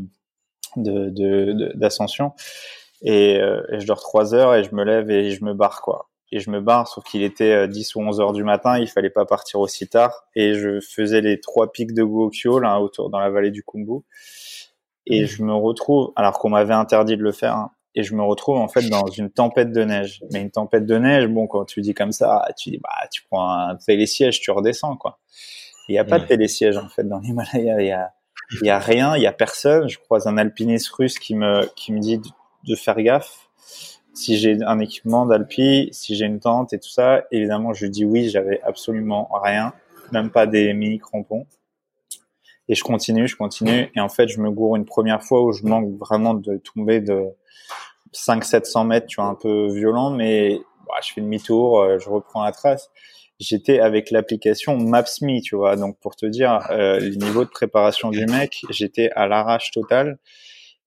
[0.77, 5.31] d'ascension de, de, et, euh, et, je dors 3 heures et je me lève et
[5.31, 6.09] je me barre quoi.
[6.31, 8.87] Et je me barre sauf qu'il était 10 euh, ou 11 heures du matin il
[8.87, 10.23] fallait pas partir aussi tard.
[10.35, 14.03] Et je faisais les trois pics de Guokyo là autour dans la vallée du Kumbu.
[15.07, 15.27] Et mmh.
[15.27, 18.57] je me retrouve alors qu'on m'avait interdit de le faire hein, et je me retrouve
[18.57, 20.23] en fait dans une tempête de neige.
[20.31, 23.23] Mais une tempête de neige, bon, quand tu dis comme ça, tu dis bah tu
[23.23, 25.19] prends un télésiège, tu redescends quoi.
[25.87, 27.81] Il n'y a pas de télésiège en fait dans l'Himalaya.
[27.81, 28.13] Il y a
[28.61, 29.87] il y a rien, il y a personne.
[29.87, 32.19] Je croise un alpiniste russe qui me qui me dit
[32.67, 33.49] de, faire gaffe.
[34.13, 38.05] Si j'ai un équipement d'alpi, si j'ai une tente et tout ça, évidemment je dis
[38.05, 38.29] oui.
[38.29, 39.73] J'avais absolument rien,
[40.11, 41.45] même pas des mini crampons.
[42.71, 43.91] Et je continue, je continue.
[43.93, 47.01] Et en fait, je me gourre une première fois où je manque vraiment de tomber
[47.01, 47.25] de
[48.13, 50.57] 500-700 mètres, tu vois, un peu violent, mais
[50.87, 52.89] bah, je fais demi-tour, euh, je reprends la trace.
[53.41, 55.75] J'étais avec l'application Maps.me, tu vois.
[55.75, 60.17] Donc pour te dire euh, le niveau de préparation du mec, j'étais à l'arrache totale.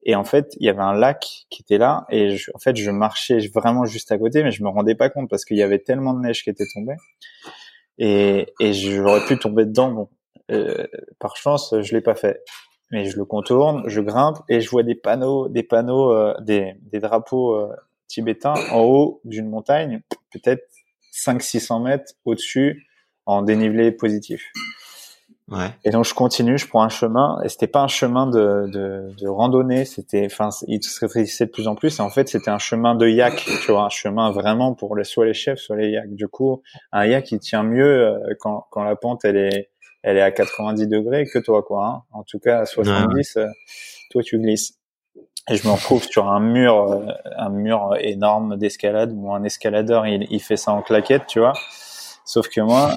[0.06, 1.20] Et en fait, il y avait un lac
[1.50, 4.70] qui était là, et en fait, je marchais vraiment juste à côté, mais je me
[4.70, 6.96] rendais pas compte parce qu'il y avait tellement de neige qui était tombée,
[7.98, 9.90] et, et j'aurais pu tomber dedans.
[9.92, 10.08] Bon,
[10.50, 10.86] euh,
[11.18, 12.42] par chance, je l'ai pas fait,
[12.90, 16.74] mais je le contourne, je grimpe et je vois des panneaux, des panneaux, euh, des,
[16.82, 17.74] des, drapeaux euh,
[18.08, 20.02] tibétains en haut d'une montagne,
[20.32, 20.68] peut-être
[21.12, 22.86] 500-600 mètres au-dessus,
[23.26, 24.52] en dénivelé positif.
[25.50, 25.68] Ouais.
[25.84, 29.14] Et donc je continue, je prends un chemin, et c'était pas un chemin de, de,
[29.20, 32.50] de randonnée, c'était, enfin, il se rétrécissait de plus en plus, et en fait c'était
[32.50, 35.76] un chemin de yak, tu vois, un chemin vraiment pour les, soit les chefs, soit
[35.76, 36.14] les yaks.
[36.14, 36.62] Du coup,
[36.92, 39.70] un yak il tient mieux euh, quand, quand la pente elle est,
[40.04, 41.86] elle est à 90 degrés que toi, quoi.
[41.86, 42.02] Hein.
[42.12, 43.46] En tout cas, à 70, euh,
[44.10, 44.78] toi tu glisses.
[45.50, 47.06] Et je me retrouve sur un mur, euh,
[47.36, 51.54] un mur énorme d'escalade où un escaladeur il, il fait ça en claquette, tu vois.
[52.24, 52.96] Sauf que moi,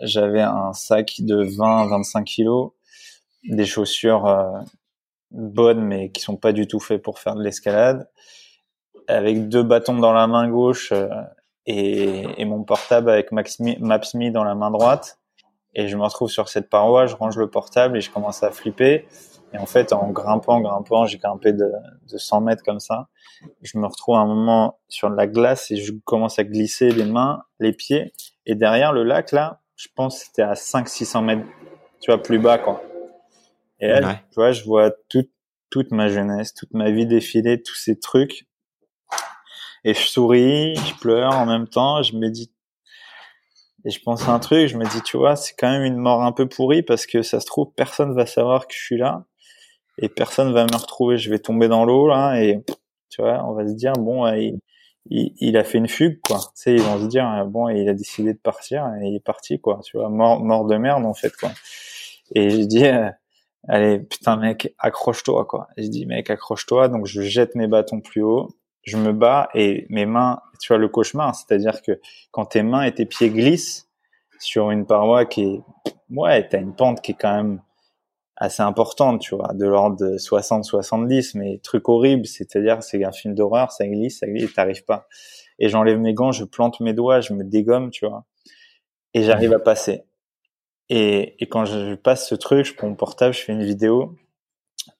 [0.00, 2.72] j'avais un sac de 20-25 kilos,
[3.44, 4.58] des chaussures euh,
[5.30, 8.10] bonnes mais qui sont pas du tout faites pour faire de l'escalade,
[9.08, 11.08] avec deux bâtons dans la main gauche euh,
[11.66, 15.19] et, et, mon portable avec Maps.me dans la main droite.
[15.74, 18.50] Et je me retrouve sur cette paroi, je range le portable et je commence à
[18.50, 19.06] flipper.
[19.52, 21.70] Et en fait, en grimpant, grimpant, j'ai grimpé de,
[22.10, 23.08] de 100 mètres comme ça.
[23.62, 27.04] Je me retrouve à un moment sur la glace et je commence à glisser les
[27.04, 28.12] mains, les pieds.
[28.46, 31.46] Et derrière le lac, là, je pense que c'était à 500-600 mètres,
[32.00, 32.82] tu vois, plus bas, quoi.
[33.80, 35.30] Et là, tu vois, je vois toute,
[35.70, 38.46] toute ma jeunesse, toute ma vie défiler, tous ces trucs.
[39.84, 42.52] Et je souris, je pleure en même temps, je médite.
[43.84, 45.96] Et je pense à un truc, je me dis, tu vois, c'est quand même une
[45.96, 48.98] mort un peu pourrie parce que ça se trouve, personne va savoir que je suis
[48.98, 49.24] là
[49.98, 51.18] et personne va me retrouver.
[51.18, 52.62] Je vais tomber dans l'eau là et
[53.10, 54.60] tu vois, on va se dire bon, il,
[55.08, 56.38] il, a fait une fugue quoi.
[56.38, 59.24] Tu sais, ils vont se dire bon, il a décidé de partir et il est
[59.24, 59.80] parti quoi.
[59.84, 61.50] Tu vois, mort, mort de merde en fait quoi.
[62.34, 63.10] Et je dis euh,
[63.68, 65.68] allez putain mec, accroche-toi quoi.
[65.76, 66.88] Je dis mec accroche-toi.
[66.88, 68.48] Donc je jette mes bâtons plus haut,
[68.82, 72.00] je me bats et mes mains, tu vois le cauchemar, c'est-à-dire que
[72.30, 73.88] quand tes mains et tes pieds glissent
[74.38, 75.60] sur une paroi qui est
[76.10, 77.62] ouais, t'as une pente qui est quand même
[78.36, 83.34] assez importante, tu vois, de l'ordre de 60-70, mais truc horrible, c'est-à-dire c'est un film
[83.34, 85.06] d'horreur, ça glisse, ça glisse, t'arrives pas.
[85.58, 88.24] Et j'enlève mes gants, je plante mes doigts, je me dégomme, tu vois,
[89.12, 90.04] et j'arrive à passer.
[90.88, 94.16] Et, et quand je passe ce truc, je prends mon portable, je fais une vidéo,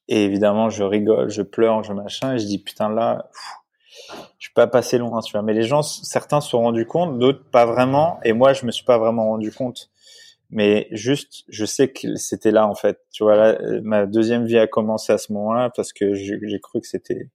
[0.06, 3.30] et évidemment je rigole, je pleure, je machin, et je dis putain là,
[4.38, 5.42] je suis pas passé loin, tu vois.
[5.42, 8.70] Mais les gens, certains se sont rendus compte, d'autres pas vraiment, et moi je me
[8.70, 9.90] suis pas vraiment rendu compte.
[10.50, 12.98] Mais juste je sais que c'était là en fait.
[13.12, 16.80] Tu vois là, ma deuxième vie a commencé à ce moment-là parce que j'ai cru
[16.80, 17.28] que c'était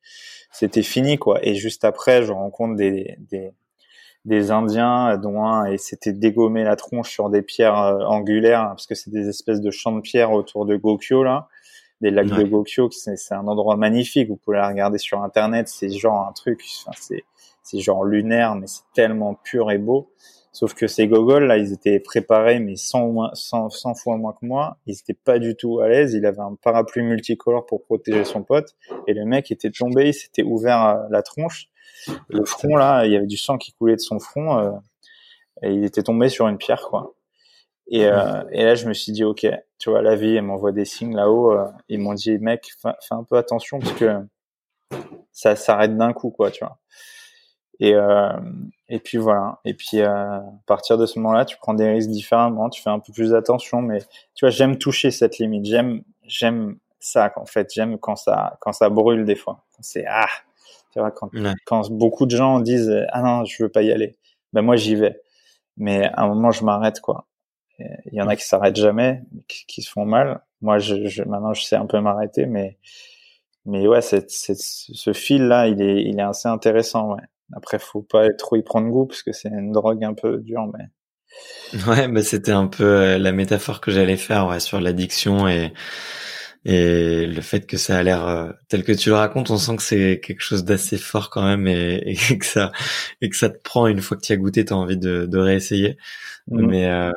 [0.51, 1.39] c'était fini quoi.
[1.41, 3.51] Et juste après je rencontre des des,
[4.25, 8.87] des Indiens dont un et c'était dégommer la tronche sur des pierres euh, angulaires parce
[8.87, 11.47] que c'est des espèces de champs de pierre autour de Gokyo là
[12.05, 14.29] des lacs de Gokyo c'est un endroit magnifique.
[14.29, 15.67] Vous pouvez la regarder sur internet.
[15.67, 16.91] C'est genre un truc enfin,
[17.63, 20.11] c'est genre lunaire mais c'est tellement pur et beau.
[20.51, 24.45] Sauf que ces gogoles là, ils étaient préparés mais 100, 100, 100 fois moins que
[24.45, 24.77] moi.
[24.85, 26.13] Ils étaient pas du tout à l'aise.
[26.13, 28.75] Il avait un parapluie multicolore pour protéger son pote.
[29.07, 31.69] Et le mec était tombé, il s'était ouvert la tronche,
[32.29, 34.71] le front là, il y avait du sang qui coulait de son front euh,
[35.63, 37.15] et il était tombé sur une pierre quoi.
[37.87, 39.47] Et, euh, et là, je me suis dit, ok,
[39.77, 41.51] tu vois, la vie, elle m'envoie des signes là-haut.
[41.51, 44.25] Euh, ils m'ont dit, mec, fais un peu attention parce que
[45.31, 46.79] ça s'arrête d'un coup, quoi, tu vois.
[47.79, 48.31] Et, euh,
[48.87, 49.59] et puis voilà.
[49.65, 52.99] Et puis à partir de ce moment-là, tu prends des risques différemment, tu fais un
[52.99, 53.81] peu plus attention.
[53.81, 53.99] Mais
[54.33, 55.65] tu vois, j'aime toucher cette limite.
[55.65, 57.31] J'aime, j'aime ça.
[57.35, 59.65] En fait, j'aime quand ça, quand ça brûle des fois.
[59.81, 60.27] C'est ah,
[60.93, 61.29] tu vois, quand,
[61.65, 64.15] quand beaucoup de gens disent ah non, je veux pas y aller.
[64.53, 65.21] Ben moi j'y vais.
[65.77, 67.25] Mais à un moment, je m'arrête quoi.
[67.79, 70.41] Il y en a qui s'arrêtent jamais, qui, qui, se font mal.
[70.61, 72.77] Moi, je, je, maintenant, je sais un peu m'arrêter, mais
[73.65, 77.13] mais ouais, c'est, ce fil là, il est, il est assez intéressant.
[77.15, 77.23] Ouais.
[77.53, 80.67] Après, faut pas trop y prendre goût parce que c'est une drogue un peu dure,
[80.73, 80.85] mais.
[81.87, 85.73] Ouais, bah c'était un peu euh, la métaphore que j'allais faire ouais, sur l'addiction et
[86.67, 89.75] et le fait que ça a l'air euh, tel que tu le racontes, on sent
[89.75, 92.71] que c'est quelque chose d'assez fort quand même et, et, que ça
[93.21, 95.25] et que ça te prend une fois que tu as goûté, tu as envie de,
[95.27, 95.97] de réessayer.
[96.47, 96.65] Mmh.
[96.67, 97.11] Mais euh,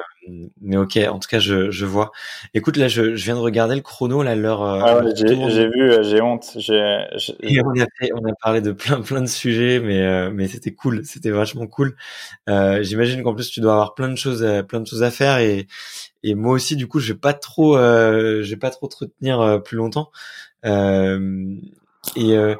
[0.60, 2.10] mais ok, en tout cas, je, je vois.
[2.54, 4.62] Écoute, là, je, je viens de regarder le chrono, là, l'heure.
[4.62, 6.56] euh, Ah ouais, j'ai vu, euh, j'ai honte.
[7.42, 10.48] Et on a fait, on a parlé de plein, plein de sujets, mais, euh, mais
[10.48, 11.96] c'était cool, c'était vachement cool.
[12.48, 15.10] Euh, j'imagine qu'en plus, tu dois avoir plein de choses, à- plein de choses à
[15.10, 15.66] faire et,
[16.24, 18.96] et moi aussi, du coup, je vais pas trop, euh, je vais pas trop te
[18.98, 20.10] retenir euh, plus longtemps.
[20.66, 21.54] Euh,
[22.16, 22.54] et euh,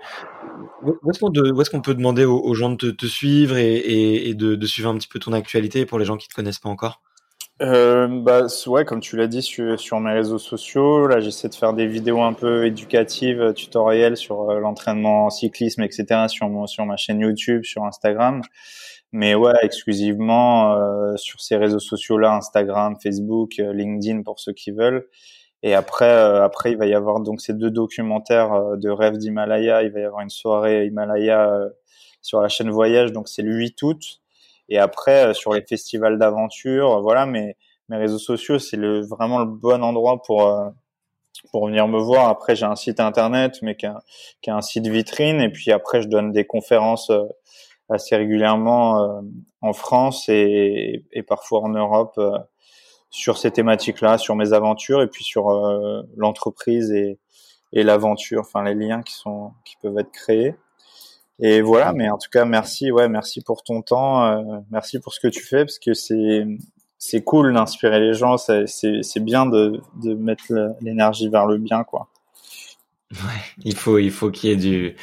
[0.82, 4.34] où est-ce qu'on peut demander aux, aux gens de te, te suivre et, et, et
[4.34, 6.68] de, de suivre un petit peu ton actualité pour les gens qui te connaissent pas
[6.68, 7.02] encore?
[7.60, 11.72] Euh, bah ouais, comme tu l'as dit sur, mes réseaux sociaux, là j'essaie de faire
[11.74, 16.28] des vidéos un peu éducatives, euh, tutoriels sur euh, l'entraînement en cyclisme, etc.
[16.28, 18.42] sur mon, sur ma chaîne YouTube, sur Instagram.
[19.12, 24.70] Mais ouais, exclusivement euh, sur ces réseaux sociaux-là, Instagram, Facebook, euh, LinkedIn pour ceux qui
[24.70, 25.08] veulent.
[25.64, 29.82] Et après, après il va y avoir donc ces deux documentaires de rêve d'Himalaya.
[29.82, 31.60] Il va y avoir une soirée Himalaya
[32.22, 34.20] sur la chaîne Voyage, donc c'est le 8 août.
[34.68, 37.56] Et après, euh, sur les festivals d'aventure, euh, voilà, mes,
[37.88, 40.68] mes réseaux sociaux, c'est le, vraiment le bon endroit pour, euh,
[41.50, 42.28] pour venir me voir.
[42.28, 44.02] Après, j'ai un site internet, mais qui a,
[44.42, 45.40] qui a un site vitrine.
[45.40, 47.24] Et puis après, je donne des conférences euh,
[47.88, 49.20] assez régulièrement euh,
[49.62, 52.38] en France et, et parfois en Europe euh,
[53.10, 55.48] sur ces thématiques-là, sur mes aventures et puis sur
[56.16, 57.18] l'entreprise et,
[57.72, 60.54] et l'aventure, enfin les liens qui sont qui peuvent être créés.
[61.40, 65.12] Et voilà, mais en tout cas, merci, ouais, merci pour ton temps, euh, merci pour
[65.14, 66.44] ce que tu fais, parce que c'est
[66.98, 71.84] c'est cool d'inspirer les gens, c'est c'est bien de de mettre l'énergie vers le bien,
[71.84, 72.08] quoi.
[73.64, 74.96] Il faut, il faut qu'il y ait du,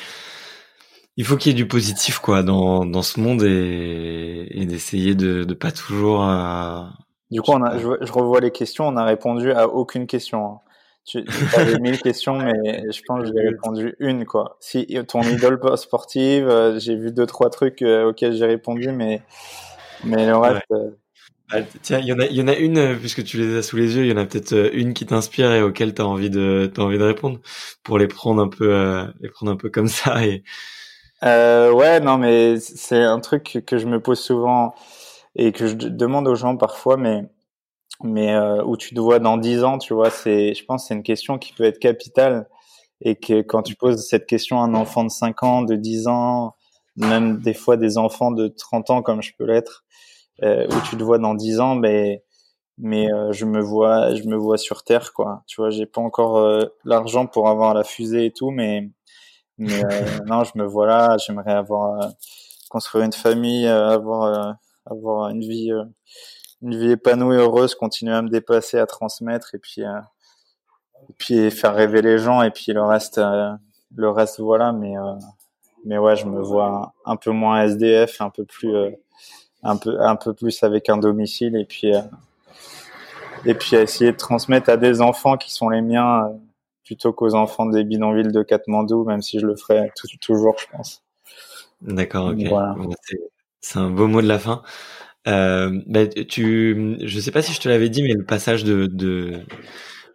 [1.18, 5.16] il faut qu'il y ait du positif quoi dans dans ce monde et, et d'essayer
[5.16, 6.28] de de pas toujours.
[6.28, 6.84] euh,
[7.32, 10.46] Du coup, on a, je, je revois les questions, on n'a répondu à aucune question.
[10.46, 10.60] hein.
[11.06, 11.24] Tu
[11.54, 14.58] avais mille questions, mais je pense que j'ai répondu une, quoi.
[14.60, 19.24] Si ton idole sportive, euh, j'ai vu deux trois trucs euh, auxquels j'ai répondu, mais
[20.04, 20.62] mais le reste.
[20.72, 20.92] euh,
[21.52, 23.56] Ah, tiens, il y en a, il y en a une euh, puisque tu les
[23.58, 24.04] as sous les yeux.
[24.06, 26.82] Il y en a peut-être euh, une qui t'inspire et auquel t'as envie de, t'as
[26.82, 27.40] envie de répondre
[27.84, 30.44] pour les prendre un peu, euh, les prendre un peu comme ça et.
[31.24, 34.76] Euh, ouais, non, mais c'est un truc que je me pose souvent
[35.36, 37.24] et que je demande aux gens parfois, mais
[38.04, 40.88] mais euh, où tu te vois dans dix ans, tu vois, c'est, je pense, que
[40.90, 42.48] c'est une question qui peut être capitale
[43.02, 46.08] et que quand tu poses cette question à un enfant de 5 ans, de 10
[46.08, 46.56] ans,
[46.96, 49.86] même des fois des enfants de 30 ans comme je peux l'être,
[50.44, 52.24] euh, où tu te vois dans 10 ans, mais
[52.78, 55.44] mais euh, je me vois, je me vois sur Terre, quoi.
[55.48, 58.90] Tu vois, j'ai pas encore euh, l'argent pour avoir la fusée et tout, mais
[59.58, 59.90] mais euh,
[60.28, 61.18] non, je me vois là.
[61.26, 62.10] J'aimerais avoir euh,
[62.70, 64.54] construire une famille, euh, avoir euh,
[64.86, 65.84] avoir une vie euh,
[66.66, 70.00] une vie épanouie, heureuse, continuer à me dépasser, à transmettre et puis euh,
[71.10, 73.52] et puis faire rêver les gens et puis le reste euh,
[73.96, 74.72] le reste voilà.
[74.72, 75.14] Mais euh,
[75.86, 78.76] mais ouais, je me vois un peu moins SDF, un peu plus
[79.64, 81.92] un peu un peu plus avec un domicile et puis
[83.46, 86.32] et puis à essayer de transmettre à des enfants qui sont les miens
[86.84, 90.66] plutôt qu'aux enfants des bidonvilles de Katmandou, même si je le ferai tout- toujours, je
[90.76, 91.04] pense.
[91.82, 92.48] D'accord, ok.
[92.48, 92.76] Voilà.
[93.62, 94.62] C'est un beau mot de la fin.
[95.28, 98.86] Euh, bah, tu, je sais pas si je te l'avais dit, mais le passage de,
[98.86, 99.40] de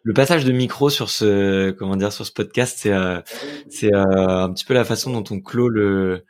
[0.02, 3.20] le passage de micro sur ce, comment dire, sur ce podcast, c'est, euh,
[3.68, 6.24] c'est euh, un petit peu la façon dont on clôt le,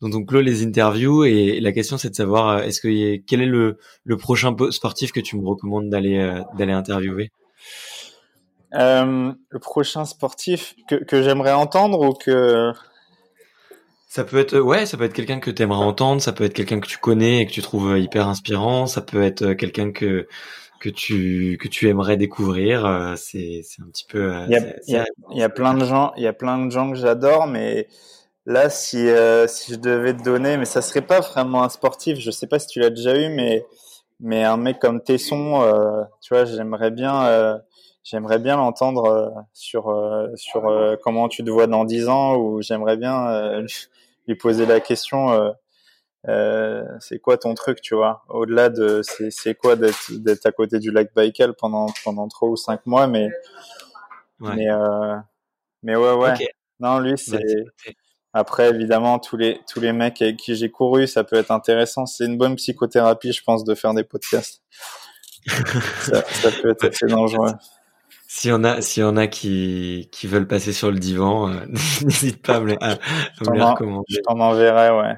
[0.00, 1.24] dont on clôt les interviews.
[1.24, 4.70] Et la question, c'est de savoir, euh, est-ce que quel est le, le prochain po-
[4.70, 7.30] sportif que tu me recommandes d'aller, euh, d'aller interviewer?
[8.74, 12.72] Euh, le prochain sportif que, que j'aimerais entendre ou que
[14.14, 16.52] Ça peut être, ouais, ça peut être quelqu'un que tu aimerais entendre, ça peut être
[16.54, 19.90] quelqu'un que tu connais et que tu trouves hyper inspirant, ça peut être euh, quelqu'un
[19.92, 20.28] que
[20.80, 22.84] que tu que tu aimerais découvrir.
[22.86, 24.34] euh, C'est c'est un petit peu.
[24.34, 26.22] euh, il y a, c'est- il y a- il y a plein de gens, il
[26.22, 27.88] y a plein de gens que j'adore, mais
[28.46, 32.18] là, si euh, si je devais te donner, mais ça serait pas vraiment un sportif.
[32.18, 33.66] Je sais pas si tu l'as déjà eu, mais
[34.20, 37.26] mais un mec comme Tesson, euh, tu vois, j'aimerais bien.
[37.26, 37.58] euh,
[38.04, 42.36] J'aimerais bien l'entendre euh, sur euh, sur euh, comment tu te vois dans dix ans,
[42.36, 43.66] ou j'aimerais bien euh,
[44.26, 45.50] lui- poser la question euh,
[46.28, 48.22] euh, c'est quoi ton truc, tu vois?
[48.28, 52.86] Au-delà de c'est quoi d'être à côté du lac Baïkal pendant pendant trois ou cinq
[52.86, 53.28] mois, mais
[54.40, 54.56] Ouais.
[54.56, 55.16] mais euh,
[55.82, 56.34] mais ouais ouais.
[56.80, 57.64] Non, lui Bah, c'est
[58.32, 62.06] après évidemment tous les tous les mecs avec qui j'ai couru, ça peut être intéressant.
[62.06, 64.62] C'est une bonne psychothérapie, je pense, de faire des podcasts.
[66.00, 67.52] ça, ça peut être assez dangereux.
[68.34, 71.50] S'il y en a, s'il y en a qui qui veulent passer sur le divan,
[71.50, 71.66] euh,
[72.02, 72.96] n'hésite pas à me à, à
[73.50, 74.06] me les recommander.
[74.08, 75.14] je t'en enverrai, ouais.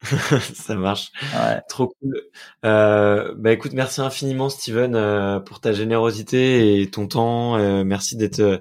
[0.54, 1.10] ça marche.
[1.22, 1.60] ouais.
[1.68, 2.20] Trop cool.
[2.64, 7.56] Euh, bah écoute, merci infiniment Steven euh, pour ta générosité et ton temps.
[7.56, 8.58] Euh, merci d'être euh,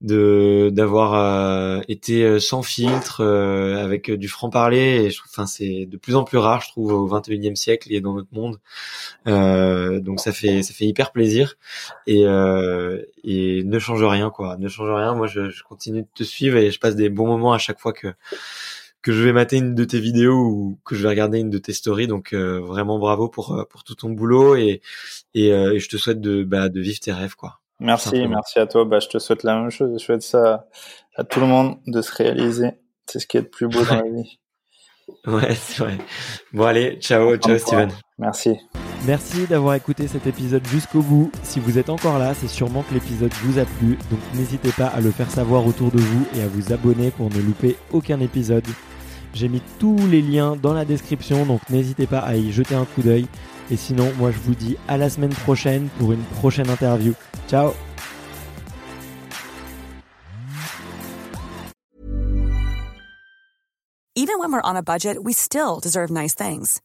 [0.00, 6.16] de d'avoir euh, été sans filtre avec du franc parler et enfin c'est de plus
[6.16, 8.58] en plus rare je trouve au 21e siècle et dans notre monde
[9.26, 11.56] donc ça fait ça fait hyper plaisir
[12.06, 12.22] et
[13.24, 16.56] et ne change rien quoi ne change rien moi je, je continue de te suivre
[16.56, 18.08] et je passe des bons moments à chaque fois que
[19.02, 21.58] que je vais mater une de tes vidéos ou que je vais regarder une de
[21.58, 22.06] tes stories.
[22.06, 24.82] Donc euh, vraiment bravo pour euh, pour tout ton boulot et
[25.34, 27.59] et, euh, et je te souhaite de bah, de vivre tes rêves quoi.
[27.80, 28.84] Merci, merci à toi.
[28.84, 29.90] Bah je te souhaite la même chose.
[29.98, 30.66] Je souhaite ça
[31.16, 32.72] à tout le monde de se réaliser.
[33.06, 34.38] C'est ce qui est le plus beau dans la vie.
[35.26, 35.98] Ouais, c'est vrai.
[36.52, 37.90] Bon allez, ciao, ciao Steven.
[38.16, 38.56] Merci.
[39.06, 41.32] Merci d'avoir écouté cet épisode jusqu'au bout.
[41.42, 44.86] Si vous êtes encore là, c'est sûrement que l'épisode vous a plu, donc n'hésitez pas
[44.86, 48.20] à le faire savoir autour de vous et à vous abonner pour ne louper aucun
[48.20, 48.66] épisode.
[49.32, 52.84] J'ai mis tous les liens dans la description, donc n'hésitez pas à y jeter un
[52.84, 53.26] coup d'œil.
[53.70, 57.14] Et sinon, moi je vous dis à la semaine prochaine pour une prochaine interview.
[57.48, 57.72] Ciao
[64.16, 66.80] Even when we're on a budget, we still deserve nice things.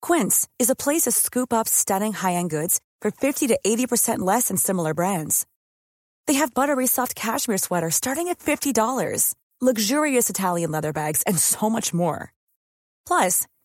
[0.00, 4.48] Quince is a place to scoop up stunning high-end goods for 50 to 80% less
[4.48, 5.44] than similar brands.
[6.26, 8.72] They have buttery soft cashmere sweaters starting at $50
[9.60, 12.32] luxurious Italian leather bags, and so much more.
[13.06, 13.46] Plus,